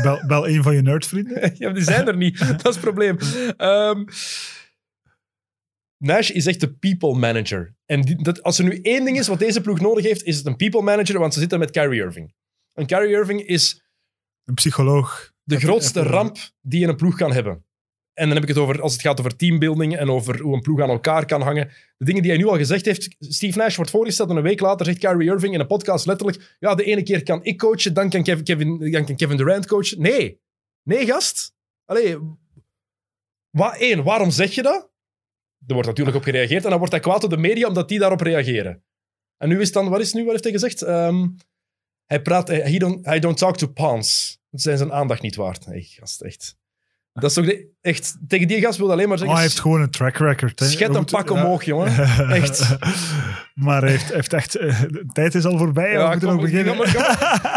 [0.01, 1.51] Bel, bel een van je nerdvrienden.
[1.57, 2.39] ja, die zijn er niet.
[2.47, 3.17] Dat is het probleem.
[3.57, 4.03] Ehm,
[6.03, 7.75] Nash is echt de people manager.
[7.85, 10.37] En die- dat, als er nu één ding is wat deze ploeg nodig heeft, is
[10.37, 12.33] het een people manager, want ze zitten met Kyrie Irving.
[12.73, 13.83] En Kyrie Irving is
[14.45, 15.33] Een psycholoog.
[15.43, 17.63] de grootste ramp die je een ploeg kan hebben.
[18.13, 20.61] En dan heb ik het over, als het gaat over teambuilding en over hoe een
[20.61, 21.71] ploeg aan elkaar kan hangen.
[21.97, 23.15] De dingen die hij nu al gezegd heeft.
[23.19, 26.55] Steve Nash wordt voorgesteld en een week later zegt Kyrie Irving in een podcast letterlijk
[26.59, 29.65] ja, de ene keer kan ik coachen, dan kan Kevin, Kevin, dan kan Kevin Durant
[29.67, 30.01] coachen.
[30.01, 30.39] Nee.
[30.83, 31.53] Nee, gast.
[31.85, 32.17] Allee.
[33.49, 34.89] Wa één, waarom zeg je dat?
[35.67, 37.99] Er wordt natuurlijk op gereageerd en dan wordt hij kwaad op de media omdat die
[37.99, 38.83] daarop reageren.
[39.37, 40.81] En nu is dan, wat is nu, wat heeft hij gezegd?
[40.81, 41.27] Ehm,
[42.05, 44.39] hij praat, hij don't, don't talk to pawns.
[44.49, 45.67] Dat zijn zijn aandacht niet waard.
[45.67, 46.57] Nee, gast, echt.
[47.19, 49.59] Dat is toch de, echt, tegen die gast wil alleen maar Maar zeggen, hij heeft
[49.59, 50.59] gewoon een track record.
[50.59, 50.65] Hè.
[50.65, 51.33] schet een pak ja.
[51.35, 51.97] omhoog, jongen.
[52.41, 52.77] Echt.
[53.53, 54.55] maar hij heeft, heeft echt...
[54.55, 55.97] eh, de tijd is al voorbij.
[55.97, 56.75] we moeten nog beginnen.
[56.75, 56.85] kom.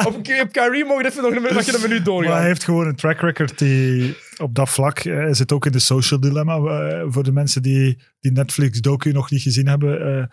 [0.07, 2.31] op, op Kyrie mogen we even nog een, een minuut doorgaan.
[2.31, 4.99] Maar hij heeft gewoon een track record die op dat vlak...
[4.99, 6.57] eh, Hij zit ook in de social dilemma.
[6.57, 10.29] eh, voor de mensen die die Netflix-docu nog niet gezien hebben.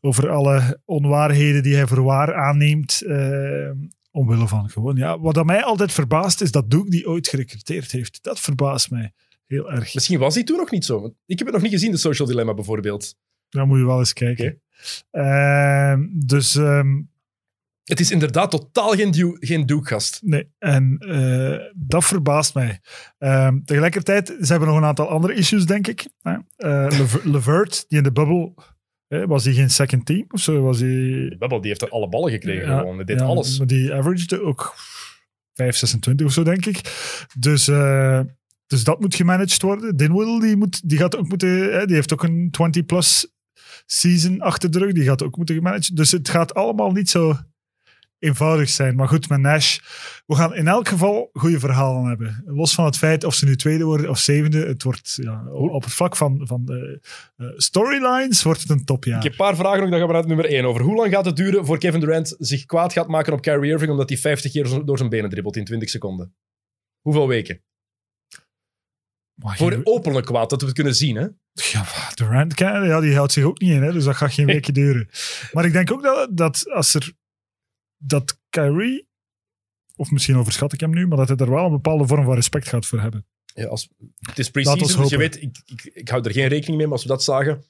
[0.00, 3.02] over alle onwaarheden die hij voor waar aanneemt.
[3.06, 3.70] eh,
[4.12, 4.96] omwille van gewoon...
[4.96, 8.18] Ja, wat aan mij altijd verbaast is dat Duke die ooit gerecruiteerd heeft.
[8.22, 9.12] Dat verbaast mij
[9.46, 9.94] heel erg.
[9.94, 11.00] Misschien was hij toen nog niet zo.
[11.00, 13.14] want Ik heb het nog niet gezien, de Social Dilemma bijvoorbeeld.
[13.48, 14.62] Daar moet je wel eens kijken.
[15.10, 16.54] Ehm, dus...
[16.56, 17.00] ehm,
[17.82, 20.18] Het is inderdaad totaal geen, du- geen Duke-gast.
[20.22, 22.80] Nee, en eh, dat verbaast mij.
[23.18, 26.08] Ehm, tegelijkertijd, ze hebben nog een aantal andere issues, denk ik.
[26.88, 28.54] Lever- Levert, die in de bubbel...
[29.26, 30.62] was hij geen second team of zo?
[30.62, 31.36] Was hij...
[31.38, 32.96] Babbel, die heeft er alle ballen gekregen Ja, gewoon.
[32.96, 33.58] Hij deed ja, alles.
[33.58, 34.74] Maar die averagede ook
[35.54, 36.80] 5, 26 of zo, denk ik.
[37.38, 38.20] Dus eh,
[38.66, 39.96] Dus dat moet gemanaged worden.
[39.96, 43.26] Dinwiddie die moet, die gaat ook moeten, hè, die heeft ook een 20-plus
[43.86, 44.92] season achter de rug.
[44.92, 45.96] Die gaat ook moeten gemanaged.
[45.96, 47.36] Dus het gaat allemaal niet zo
[48.22, 48.96] eenvoudig zijn.
[48.96, 49.78] Maar goed, met Nash,
[50.26, 52.42] we gaan in elk geval goede verhalen hebben.
[52.46, 54.66] Los van het feit of ze nu tweede worden of zevende.
[54.66, 56.68] Het wordt ja, op het vlak van, van
[57.36, 59.16] eh, storylines wordt het een topjaar.
[59.16, 60.82] Ik heb een paar vragen nog, dan gaan we naar het nummer 1 over.
[60.82, 63.90] Hoe lang gaat het duren voor Kevin Durant zich kwaad gaat maken op Kyrie Irving
[63.90, 66.34] omdat hij 50 keer door zijn benen dribbelt in 20 seconden?
[67.00, 67.62] Hoeveel weken?
[69.34, 71.26] Maar Voor geen- openlijk kwaad, dat we het kunnen zien, hè?
[71.52, 74.74] Ja, Durant, ja, die houdt zich ook niet in, hè, dus dat gaat geen weken
[74.74, 75.08] duren.
[75.52, 77.12] Maar ik denk ook dat, dat als er
[78.04, 79.08] dat Kyrie,
[79.96, 82.34] of misschien overschat ik hem nu, maar dat hij er wel een bepaalde vorm van
[82.34, 83.26] respect gaat voor hebben.
[83.54, 83.88] Ja, als,
[84.20, 86.94] het is ons dus je weet, ik, ik, ik hou er geen rekening mee, maar
[86.94, 87.64] als we dat zagen...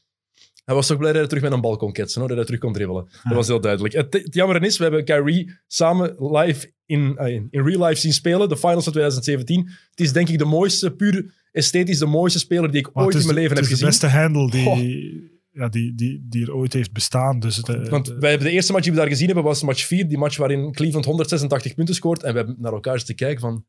[0.64, 2.46] Hij was toch blij dat hij terug met een bal kon ketsen, hoor, dat hij
[2.46, 3.08] terug kon dribbelen.
[3.22, 3.94] Dat was heel duidelijk.
[3.94, 8.00] Het, het jammer is, we hebben Kyrie samen live in, eh, in, in real life
[8.00, 9.70] zien spelen, de finals van 2017.
[9.90, 13.14] Het is denk ik de mooiste, puur esthetisch de mooiste speler die ik Maar ooit
[13.14, 14.08] het in mijn leven het heb is de gezien.
[14.08, 17.40] beste handle die, ja, die, die, die er ooit heeft bestaan.
[17.40, 19.62] Dus eh, Want de- wij hebben de eerste match die we daar gezien hebben, was
[19.62, 20.08] match 4.
[20.08, 22.22] Die match waarin Cleveland 186 punten scoort.
[22.22, 23.66] En we hebben naar elkaar zitten kijken van...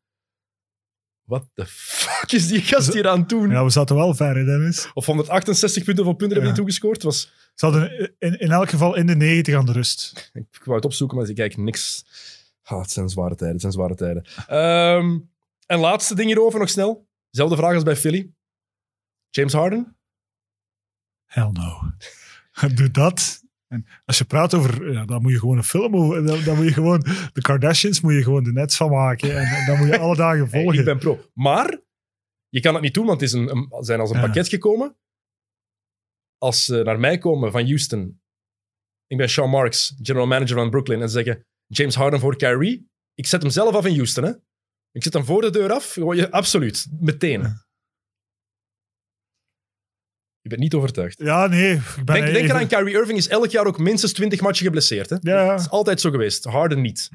[1.24, 3.50] Wat de fuck is die gast hier aan het doen?
[3.50, 4.90] ja, we zaten wel ver, hè, Dennis.
[4.94, 7.04] Of 168 punten voor punten hebben die toegescoord.
[7.04, 10.30] Was, Ze hadden in, in elk geval in de 90 aan de rust.
[10.52, 12.06] ik wou het opzoeken, maar ik kijk niks.
[12.64, 14.26] Ah, het zijn zware tijden, het zijn zware tijden.
[14.48, 15.20] Ehm,
[15.66, 17.08] en laatste ding hierover nog snel.
[17.30, 18.32] Zelfde vraag als bij Philly.
[19.30, 19.96] James Harden?
[21.34, 21.92] Hell no.
[22.76, 23.42] Doe dat.
[23.68, 26.56] En als je praat over, ja, dan moet je gewoon een film over, dan, dan
[26.56, 27.00] moet je gewoon,
[27.34, 29.38] de Kardashians moet je gewoon de nets van maken.
[29.38, 30.80] En, en dan moet je alle dagen Hey, volgen.
[30.80, 31.20] ik ben pro.
[31.34, 31.80] Maar
[32.50, 34.26] je kan het niet doen, want het is een, een- zijn als een Ja.
[34.26, 34.98] pakket gekomen.
[36.38, 38.22] Als ze naar mij komen van Houston,
[39.08, 42.90] ik ben Sean Marks, general manager van Brooklyn, en ze zeggen James Harden voor Kyrie,
[43.14, 44.24] ik zet hem zelf af in Houston.
[44.24, 44.32] Hè?
[44.92, 45.96] Ik zet hem voor de deur af.
[45.96, 47.42] Je- absoluut, meteen.
[47.42, 47.66] Ja.
[50.44, 51.20] Je bent niet overtuigd.
[51.20, 51.72] Ja, nee.
[51.74, 54.66] Ik ben Denk, denk even- eraan, Kyrie Irving is elk jaar ook minstens 20 matchen
[54.66, 55.10] geblesseerd.
[55.10, 55.16] Hè?
[55.22, 55.48] Ja.
[55.48, 56.44] Dat is altijd zo geweest.
[56.44, 57.10] Harden niet.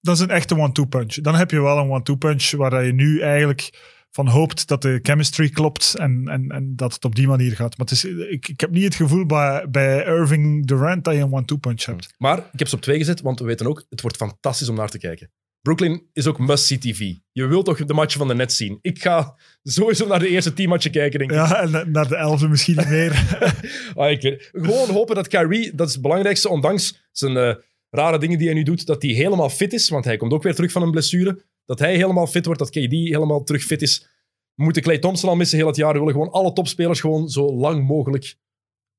[0.00, 1.14] Dat is een echte one-two punch.
[1.14, 3.70] Dan heb je wel een one-two punch waar je nu eigenlijk
[4.10, 7.78] van hoopt dat de chemistry klopt en, en, en dat het op die manier gaat.
[7.78, 11.20] Maar het is, ik, ik heb niet het gevoel bij, bij Irving Durant dat je
[11.20, 12.14] een one-two punch hebt.
[12.18, 14.74] Maar ik heb ze op twee gezet, want we weten ook, het wordt fantastisch om
[14.76, 15.30] naar te kijken.
[15.62, 17.14] Brooklyn is ook must-see TV.
[17.32, 18.78] Je wilt toch de matchen van de net zien.
[18.82, 21.36] Ik ga sowieso naar de eerste tien matchen kijken, denk ik.
[21.36, 23.26] Ja, en na- naar de elfde misschien niet meer.
[23.94, 27.54] Ah, ik weet- Gewoon hopen dat Kyrie, dat is het belangrijkste, ondanks zijn eh,
[27.90, 30.42] rare dingen die hij nu doet, dat hij helemaal fit is, want hij komt ook
[30.42, 31.44] weer terug van een blessure.
[31.64, 34.08] Dat hij helemaal fit wordt, dat KD helemaal terug fit is.
[34.54, 35.92] We moeten Clay Thompson al missen heel het jaar.
[35.92, 38.36] We willen gewoon alle topspelers gewoon zo lang mogelijk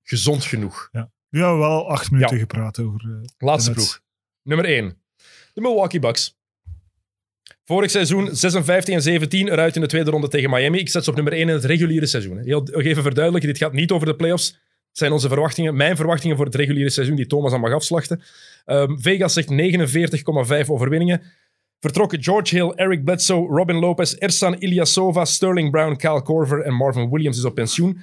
[0.04, 0.90] gezond genoeg.
[1.30, 2.42] Nu hebben we wel acht minuten Ja.
[2.42, 3.02] gepraat over...
[3.04, 4.02] eh, Laatste ploeg.
[4.44, 4.98] Nummer 1.
[5.54, 6.38] De Milwaukee Bucks.
[7.70, 10.78] Vorig seizoen 56 en 17 eruit in de tweede ronde tegen Miami.
[10.78, 12.38] Ik zet ze op nummer 1 in het reguliere seizoen.
[12.38, 14.48] Heel, even verduidelijken, dit gaat niet over de playoffs.
[14.88, 18.22] Het zijn onze verwachtingen, mijn verwachtingen voor het reguliere seizoen, die Thomas aan mag afslachten.
[18.66, 21.22] Ehm, Vegas zegt 49,5 overwinningen.
[21.80, 27.10] Vertrokken George Hill, Eric Bledsoe, Robin Lopez, Ersan Ilyasova, Sterling Brown, Kyle Korver en Marvin
[27.10, 28.02] Williams is op pensioen.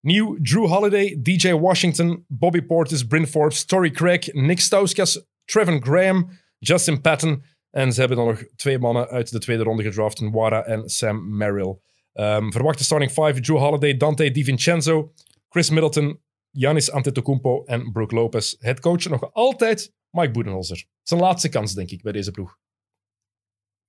[0.00, 6.28] Nieuw Drew Holiday, DJ Washington, Bobby Portis, Bryn Forbes, Torrey Craig, Nick Stauskas, Trevor Graham,
[6.58, 7.42] Justin Patton.
[7.72, 11.36] En ze hebben dan nog twee mannen uit de tweede ronde gedraft, Wara en Sam
[11.36, 11.78] Merrill.
[12.12, 15.12] Ehm, verwachte starting five, Drew Holiday, Dante DiVincenzo,
[15.48, 16.20] Chris Middleton,
[16.52, 18.54] Giannis Antetokounmpo en Brook Lopez.
[18.58, 20.84] Het coach nog altijd Mike Budenholzer.
[21.02, 22.58] Zijn laatste kans, denk ik, bij deze ploeg.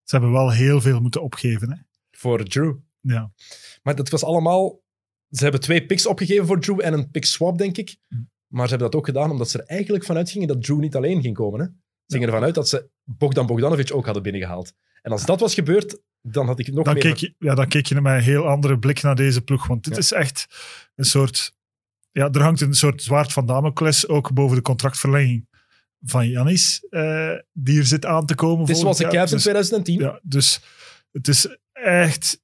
[0.03, 1.71] Ze hebben wel heel veel moeten opgeven.
[1.71, 1.77] Hè?
[2.11, 2.75] Voor Drew.
[2.99, 3.31] Ja.
[3.83, 4.81] Maar dat was allemaal...
[5.29, 7.97] Ze hebben twee picks opgegeven voor Drew en een pick swap, denk ik.
[8.07, 8.15] Hm.
[8.47, 10.95] Maar ze hebben dat ook gedaan omdat ze er eigenlijk vanuit gingen dat Drew niet
[10.95, 11.59] alleen ging komen.
[11.59, 11.67] Hè?
[12.13, 14.73] Gingen ervan uit dat ze Bogdan Bogdanovic ook hadden binnengehaald.
[15.01, 17.03] En als dat was gebeurd, dan had ik nog Dan, meer...
[17.03, 19.67] keek je, ja, dan keek je met een heel andere blik naar deze ploeg.
[19.67, 19.99] Want dit Ja.
[19.99, 20.47] is echt
[20.95, 21.53] een soort...
[22.11, 25.47] Ja, er hangt een soort zwaard van Damocles ook boven de contractverlenging
[26.05, 28.59] van Janis, eh, die er zit aan te komen.
[28.59, 29.03] Het is zoals de.
[29.07, 29.99] Cavs in Dus- 2010.
[29.99, 30.61] Ja, dus
[31.11, 32.41] het is echt...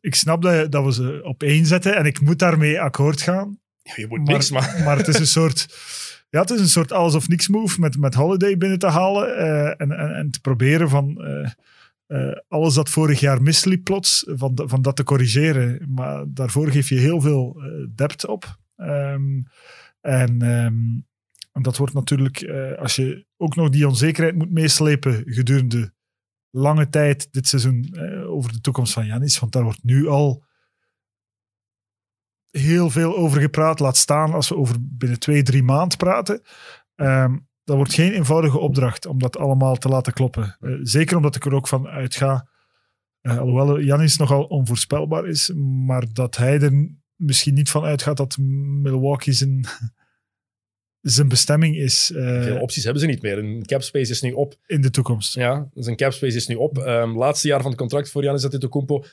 [0.00, 3.58] Ik snap dat, dat we ze op één zetten en ik moet daarmee akkoord gaan.
[3.82, 4.82] Ja, je moet Maar, niks, maar...
[4.84, 5.66] maar het is een soort...
[6.28, 9.36] Ja, het is een soort alles of niks move met, met Holiday binnen te halen
[9.36, 11.50] eh, en, en, en te proberen van eh,
[12.06, 15.82] eh, alles dat vorig jaar misliep plots, van, van dat te corrigeren.
[15.88, 17.62] Maar daarvoor geef je heel veel
[17.94, 18.58] depth op.
[18.76, 19.40] Ehm,
[20.00, 21.00] en, ehm,
[21.52, 25.92] en dat wordt natuurlijk, als je ook nog die onzekerheid moet meeslepen gedurende
[26.50, 30.44] lange tijd dit seizoen over de toekomst van Janis, want daar wordt nu al
[32.58, 33.80] heel veel over gepraat.
[33.80, 36.42] Laat staan als we over binnen twee, drie maanden praten.
[36.94, 40.56] Ehm, dat wordt geen eenvoudige opdracht om dat allemaal te laten kloppen.
[40.60, 42.48] Eh, zeker omdat ik er ook van uitga
[43.26, 45.52] Eh, alhoewel Janis nogal onvoorspelbaar is,
[45.86, 49.66] maar dat hij er misschien niet van uitgaat dat Milwaukee zijn,
[51.16, 53.38] zijn bestemming is eh, Veel opties hebben ze niet meer.
[53.38, 54.54] Een cap space is nu op.
[54.66, 55.34] in de toekomst.
[55.34, 56.78] Ja, zijn cap space is nu op.
[56.78, 59.04] Ehm, laatste jaar van het contract voor Giannis Antetokounmpo.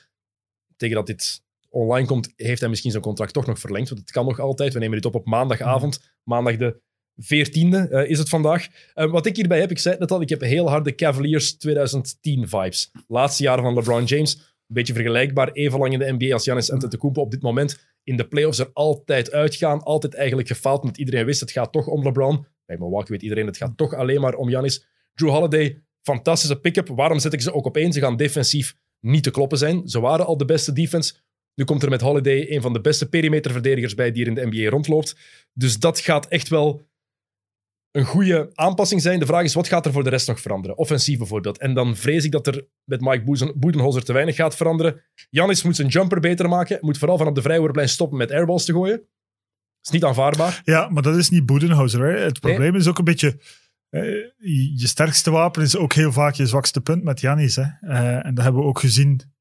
[0.76, 1.42] Tegen dat dit
[1.74, 3.88] online komt, heeft hij misschien zijn contract toch nog verlengd.
[3.88, 4.72] Want het kan nog altijd.
[4.72, 6.00] We nemen dit op op maandagavond.
[6.22, 6.80] Maandag de
[7.22, 8.66] 14e eh, is het vandaag.
[8.94, 11.56] Eh, wat ik hierbij heb, ik zei het net al, ik heb heel harde Cavaliers
[11.56, 12.90] 2010 vibes.
[13.08, 14.34] Laatste jaren van LeBron James.
[14.34, 15.52] Een beetje vergelijkbaar.
[15.52, 17.20] Even lang in de NBA als Giannis Antetokounmpo.
[17.20, 19.82] Op dit moment in de playoffs er altijd uitgaan.
[19.82, 22.46] Altijd eigenlijk gefaald, want iedereen wist het gaat toch om LeBron.
[22.66, 24.86] Bij Milwaukee weet iedereen het gaat toch alleen maar om Giannis.
[25.14, 26.88] Drew Holiday, fantastische pick-up.
[26.88, 27.92] Waarom zet ik ze ook op één?
[27.92, 29.88] Ze gaan defensief niet te kloppen zijn.
[29.88, 31.14] Ze waren al de beste defense.
[31.54, 34.46] Nu komt er met Holiday een van de beste perimeterverdedigers bij die er in de
[34.46, 35.16] NBA rondloopt.
[35.52, 36.86] Dus dat gaat echt wel
[37.90, 39.18] een goede aanpassing zijn.
[39.18, 40.76] De vraag is, wat gaat er voor de rest nog veranderen?
[40.76, 41.58] Offensief bijvoorbeeld.
[41.58, 45.00] En dan vrees ik dat er met Mike Boedenholzer te weinig gaat veranderen.
[45.30, 46.78] Janis moet zijn jumper beter maken.
[46.80, 48.96] Moet vooral vanaf de vrijworplijn stoppen met airballs te gooien.
[48.96, 49.06] Dat
[49.82, 50.62] is niet aanvaardbaar.
[50.64, 52.00] Ja, maar dat is niet Boedenhauser.
[52.00, 52.18] Hè.
[52.18, 53.38] Het probleem is ook een beetje...
[53.90, 57.56] je je sterkste wapen is ook heel vaak je zwakste punt met Janis.
[57.56, 57.64] Hè.
[57.80, 59.33] Eh, en dat hebben we ook gezien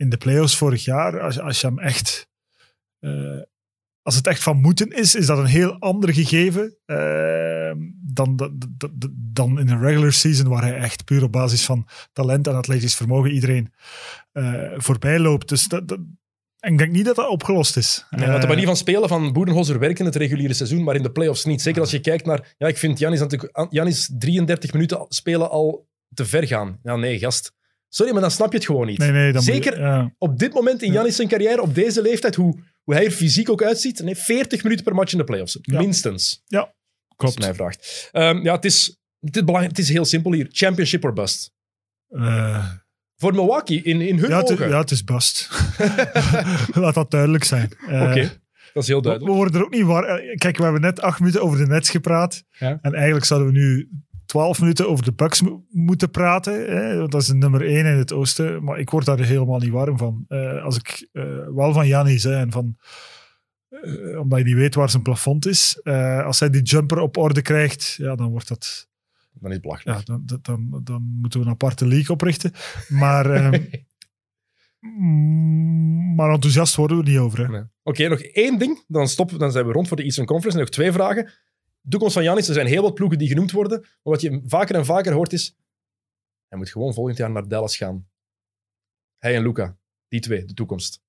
[0.00, 1.20] in de playoffs vorig jaar.
[1.20, 2.28] Als, als je hem echt...
[2.98, 3.40] eh,
[4.02, 7.72] als het echt van moeten is, is dat een heel ander gegeven eh,
[8.02, 8.52] dan,
[9.16, 12.94] dan, in een regular season, waar hij echt puur op basis van talent en atletisch
[12.94, 13.72] vermogen iedereen
[14.32, 15.48] eh, voorbij loopt.
[15.48, 15.98] Dus dat, dat-
[16.60, 18.06] en ik denk niet dat dat opgelost is.
[18.10, 21.02] Ja, want de manier van spelen van Boedenholzer werkt in het reguliere seizoen, maar in
[21.02, 21.62] de playoffs niet.
[21.62, 22.54] Zeker als je kijkt naar...
[22.58, 23.22] Ja, ik vind Janis,
[23.70, 26.78] Janis 33 minuten spelen al te ver gaan.
[26.82, 27.52] Ja, nee, gast.
[27.92, 28.98] Sorry, maar dan snap je het gewoon niet.
[28.98, 30.14] Nee, nee, dan moet je- Zeker ja.
[30.18, 33.50] op dit moment in Janis zijn carrière, op deze leeftijd, hoe, hoe hij er fysiek
[33.50, 35.58] ook uitziet, nee, 40 minuten per match in de playoffs.
[35.62, 35.78] Ja.
[35.80, 36.74] Minstens, Ja, als
[37.16, 37.34] klopt.
[37.34, 38.08] je mij vraagt.
[38.12, 40.46] Ehm, ja, het is, het, is belangrijk, het is heel simpel hier.
[40.50, 41.52] Championship or bust.
[42.08, 42.66] Eh,
[43.16, 44.68] Voor Milwaukee, in, in hun ja, ogen.
[44.68, 45.48] ja, het is bast.
[46.74, 47.72] Laat dat duidelijk zijn.
[47.88, 48.40] Eh, Oké,
[48.72, 49.34] dat is heel we, we duidelijk.
[49.36, 50.04] worden er ook niet waar.
[50.04, 52.42] eh, Kijk, we hebben net acht minuten over de Nets gepraat.
[52.58, 52.78] Ja.
[52.82, 53.88] En eigenlijk zouden we nu
[54.30, 56.52] twaalf minuten over de Bucks mo- moeten praten.
[56.76, 56.96] Hè?
[57.08, 58.64] Dat is de nummer één in het oosten.
[58.64, 60.24] Maar ik word daar helemaal niet warm van.
[60.28, 61.22] Eh, als ik eh,
[61.54, 62.76] wel van Janis en van...
[63.68, 65.80] eh, omdat je niet weet waar zijn plafond is.
[65.82, 68.88] Eh, als hij die jumper op orde krijgt, ja, dan wordt dat...
[69.32, 69.98] Dan is het belachelijk.
[69.98, 72.52] Ja, dan, dan- dan, dan moeten we een aparte league oprichten.
[72.88, 73.60] Maar, ehm,
[75.00, 77.50] mm, maar enthousiast worden we er niet over.
[77.50, 77.62] Nee.
[77.82, 78.84] Oké, nog één ding.
[78.86, 80.58] Dan, stoppen, dan zijn we rond voor de Eastern Conference.
[80.58, 81.30] En nog twee vragen.
[81.88, 82.48] Toekomst van Janis.
[82.48, 83.80] Er zijn heel wat ploegen die genoemd worden.
[83.80, 85.56] Maar wat je vaker en vaker hoort is...
[86.48, 88.08] Hij moet gewoon volgend jaar naar Dallas gaan.
[89.18, 89.76] Hij en Luca.
[90.08, 91.00] Die twee, de toekomst.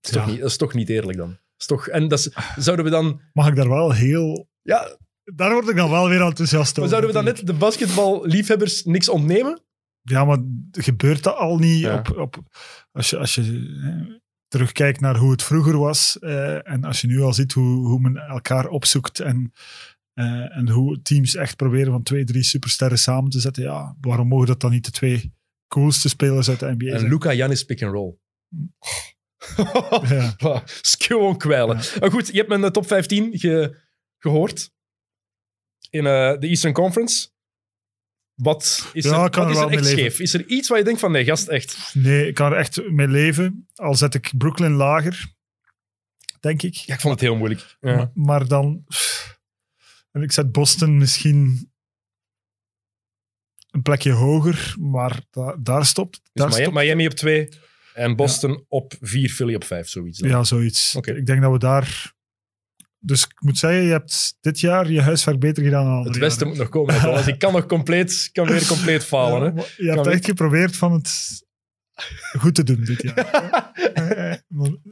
[0.00, 0.22] Dat is, Ja.
[0.22, 1.28] toch, niet, dat is toch niet eerlijk dan?
[1.28, 3.20] Dat is toch, en dat is- zouden we dan...
[3.32, 4.48] Mag ik daar wel heel...
[4.62, 6.88] Ja, Daar word ik dan wel weer enthousiast maar over.
[6.98, 9.60] zouden we dan net de basketballiefhebbers niks ontnemen?
[10.02, 10.38] Ja, maar
[10.70, 11.98] gebeurt dat al niet Ja.
[11.98, 12.36] op, op,
[12.92, 13.42] als je, als je
[14.50, 18.00] terugkijkt naar hoe het vroeger was eh, en als je nu al ziet hoe, hoe
[18.00, 19.52] men elkaar opzoekt en,
[20.12, 24.28] eh, en hoe teams echt proberen van twee, drie supersterren samen te zetten, ja, waarom
[24.28, 25.32] mogen dat dan niet de twee
[25.68, 27.10] coolste spelers uit de NBA En zijn?
[27.10, 28.14] Luca Janis pick and roll.
[30.08, 30.34] Ja.
[30.98, 31.76] Gewoon kwijlen.
[32.00, 33.76] Maar goed, je hebt mijn eh, top 15 ge-
[34.18, 34.70] gehoord
[35.90, 37.28] in de Eastern Conference.
[38.42, 39.98] Wat is Ja, er, kan wat er is er echt mee leven.
[40.12, 40.20] scheef?
[40.20, 41.90] Is er iets waar je denkt van, nee, gast, echt...
[41.94, 45.26] Nee, ik kan er echt mee leven, al zet ik Brooklyn lager,
[46.40, 46.74] denk ik.
[46.74, 47.76] Ja, ik vond het heel moeilijk.
[47.80, 47.96] Ja.
[47.96, 48.84] Maar, maar dan.
[50.12, 51.70] En ik zet Boston misschien
[53.70, 56.20] een plekje hoger, maar da- daar stopt.
[56.22, 57.48] Dus Daar Miami, stopt Miami op 2
[57.94, 60.18] en Boston op 4, Philly op 5, zoiets.
[60.18, 60.28] dan.
[60.28, 60.94] ja, zoiets.
[60.96, 61.12] Oké.
[61.16, 62.12] Ik denk dat we daar.
[63.02, 66.24] Dus ik moet zeggen, je hebt dit jaar je huiswerk beter gedaan dan Het beste
[66.38, 66.48] jaren.
[66.48, 67.00] moet nog komen.
[67.00, 67.26] Thomas.
[67.26, 69.54] Ik kan nog compleet, kan weer compleet falen.
[69.54, 69.66] Ja, hè.
[69.76, 70.14] je hebt weer.
[70.14, 71.42] echt geprobeerd van het
[72.38, 73.28] goed te doen dit jaar.
[73.94, 74.32] Eh,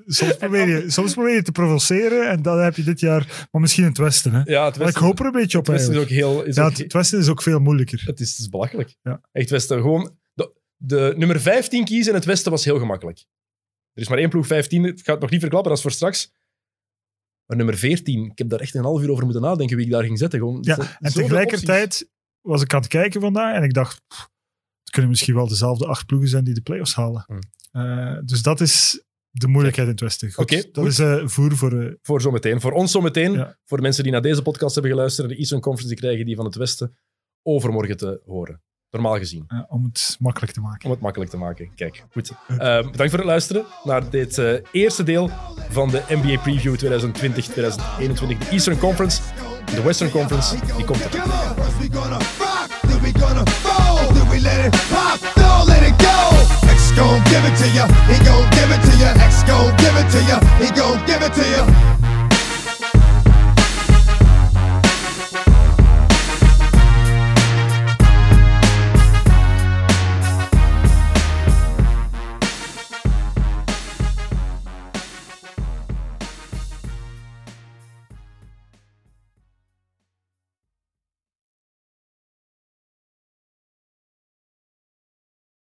[0.07, 3.47] soms, probeer je, soms probeer je te provoceren en dat heb je dit jaar.
[3.51, 4.33] Maar misschien in het Westen.
[4.33, 4.39] Hè?
[4.39, 5.67] Ja, het Maar ik Westen, hoop er een beetje op.
[5.67, 6.43] het Westen is ook heel...
[6.43, 8.03] Is Ja, ook het, he- het Westen is ook veel moeilijker.
[8.07, 8.97] Het is, het is belachelijk.
[9.03, 9.21] Ja.
[9.33, 9.77] Echt Westen.
[9.81, 13.19] Gewoon de, de nummer 15 kiezen in het Westen was heel gemakkelijk.
[13.95, 14.85] Er is maar één ploeg 15.
[14.85, 16.33] Ik ga het nog niet verklappen, dat is voor straks.
[17.49, 19.93] Maar nummer 14, ik heb daar echt een half uur over moeten nadenken wie ik
[19.93, 20.39] daar ging zetten.
[20.39, 22.11] Gewoon, Ja, en tegelijkertijd
[22.41, 24.21] was ik aan het kijken vandaag en ik dacht, pff,
[24.83, 27.25] het kunnen misschien wel dezelfde acht ploegen zijn die de play-offs halen.
[27.27, 27.39] Hmm.
[27.71, 30.33] Eh, dus dat is de moeilijkheid in het Westen.
[30.37, 30.87] Oké, dat goed.
[30.87, 31.83] is eh, voer voor...
[31.83, 31.93] eh.
[32.03, 32.61] Voor zometeen.
[32.61, 33.33] Voor ons zometeen.
[33.33, 33.59] Ja.
[33.65, 35.29] Voor de mensen die naar deze podcast hebben geluisterd.
[35.29, 36.97] De Eastern Conference die krijgen die van het Westen
[37.43, 38.63] overmorgen te horen.
[38.91, 39.45] Normaal gezien.
[39.49, 40.85] eh, om het makkelijk te maken.
[40.85, 41.71] Om het makkelijk te maken.
[41.75, 42.31] Kijk, goed.
[42.49, 45.31] Eh, bedankt voor het luisteren naar dit eh, eerste deel
[45.69, 48.39] van de NBA Preview 2020-2021.
[48.39, 49.23] De Eastern Conference.
[49.75, 51.11] De Western Conference, die komt er.
[56.99, 57.65] Gon' give it to.
[58.11, 59.29] He gon' give it to.
[59.29, 60.19] X gon' give it to.
[60.59, 61.98] He gon' give it to.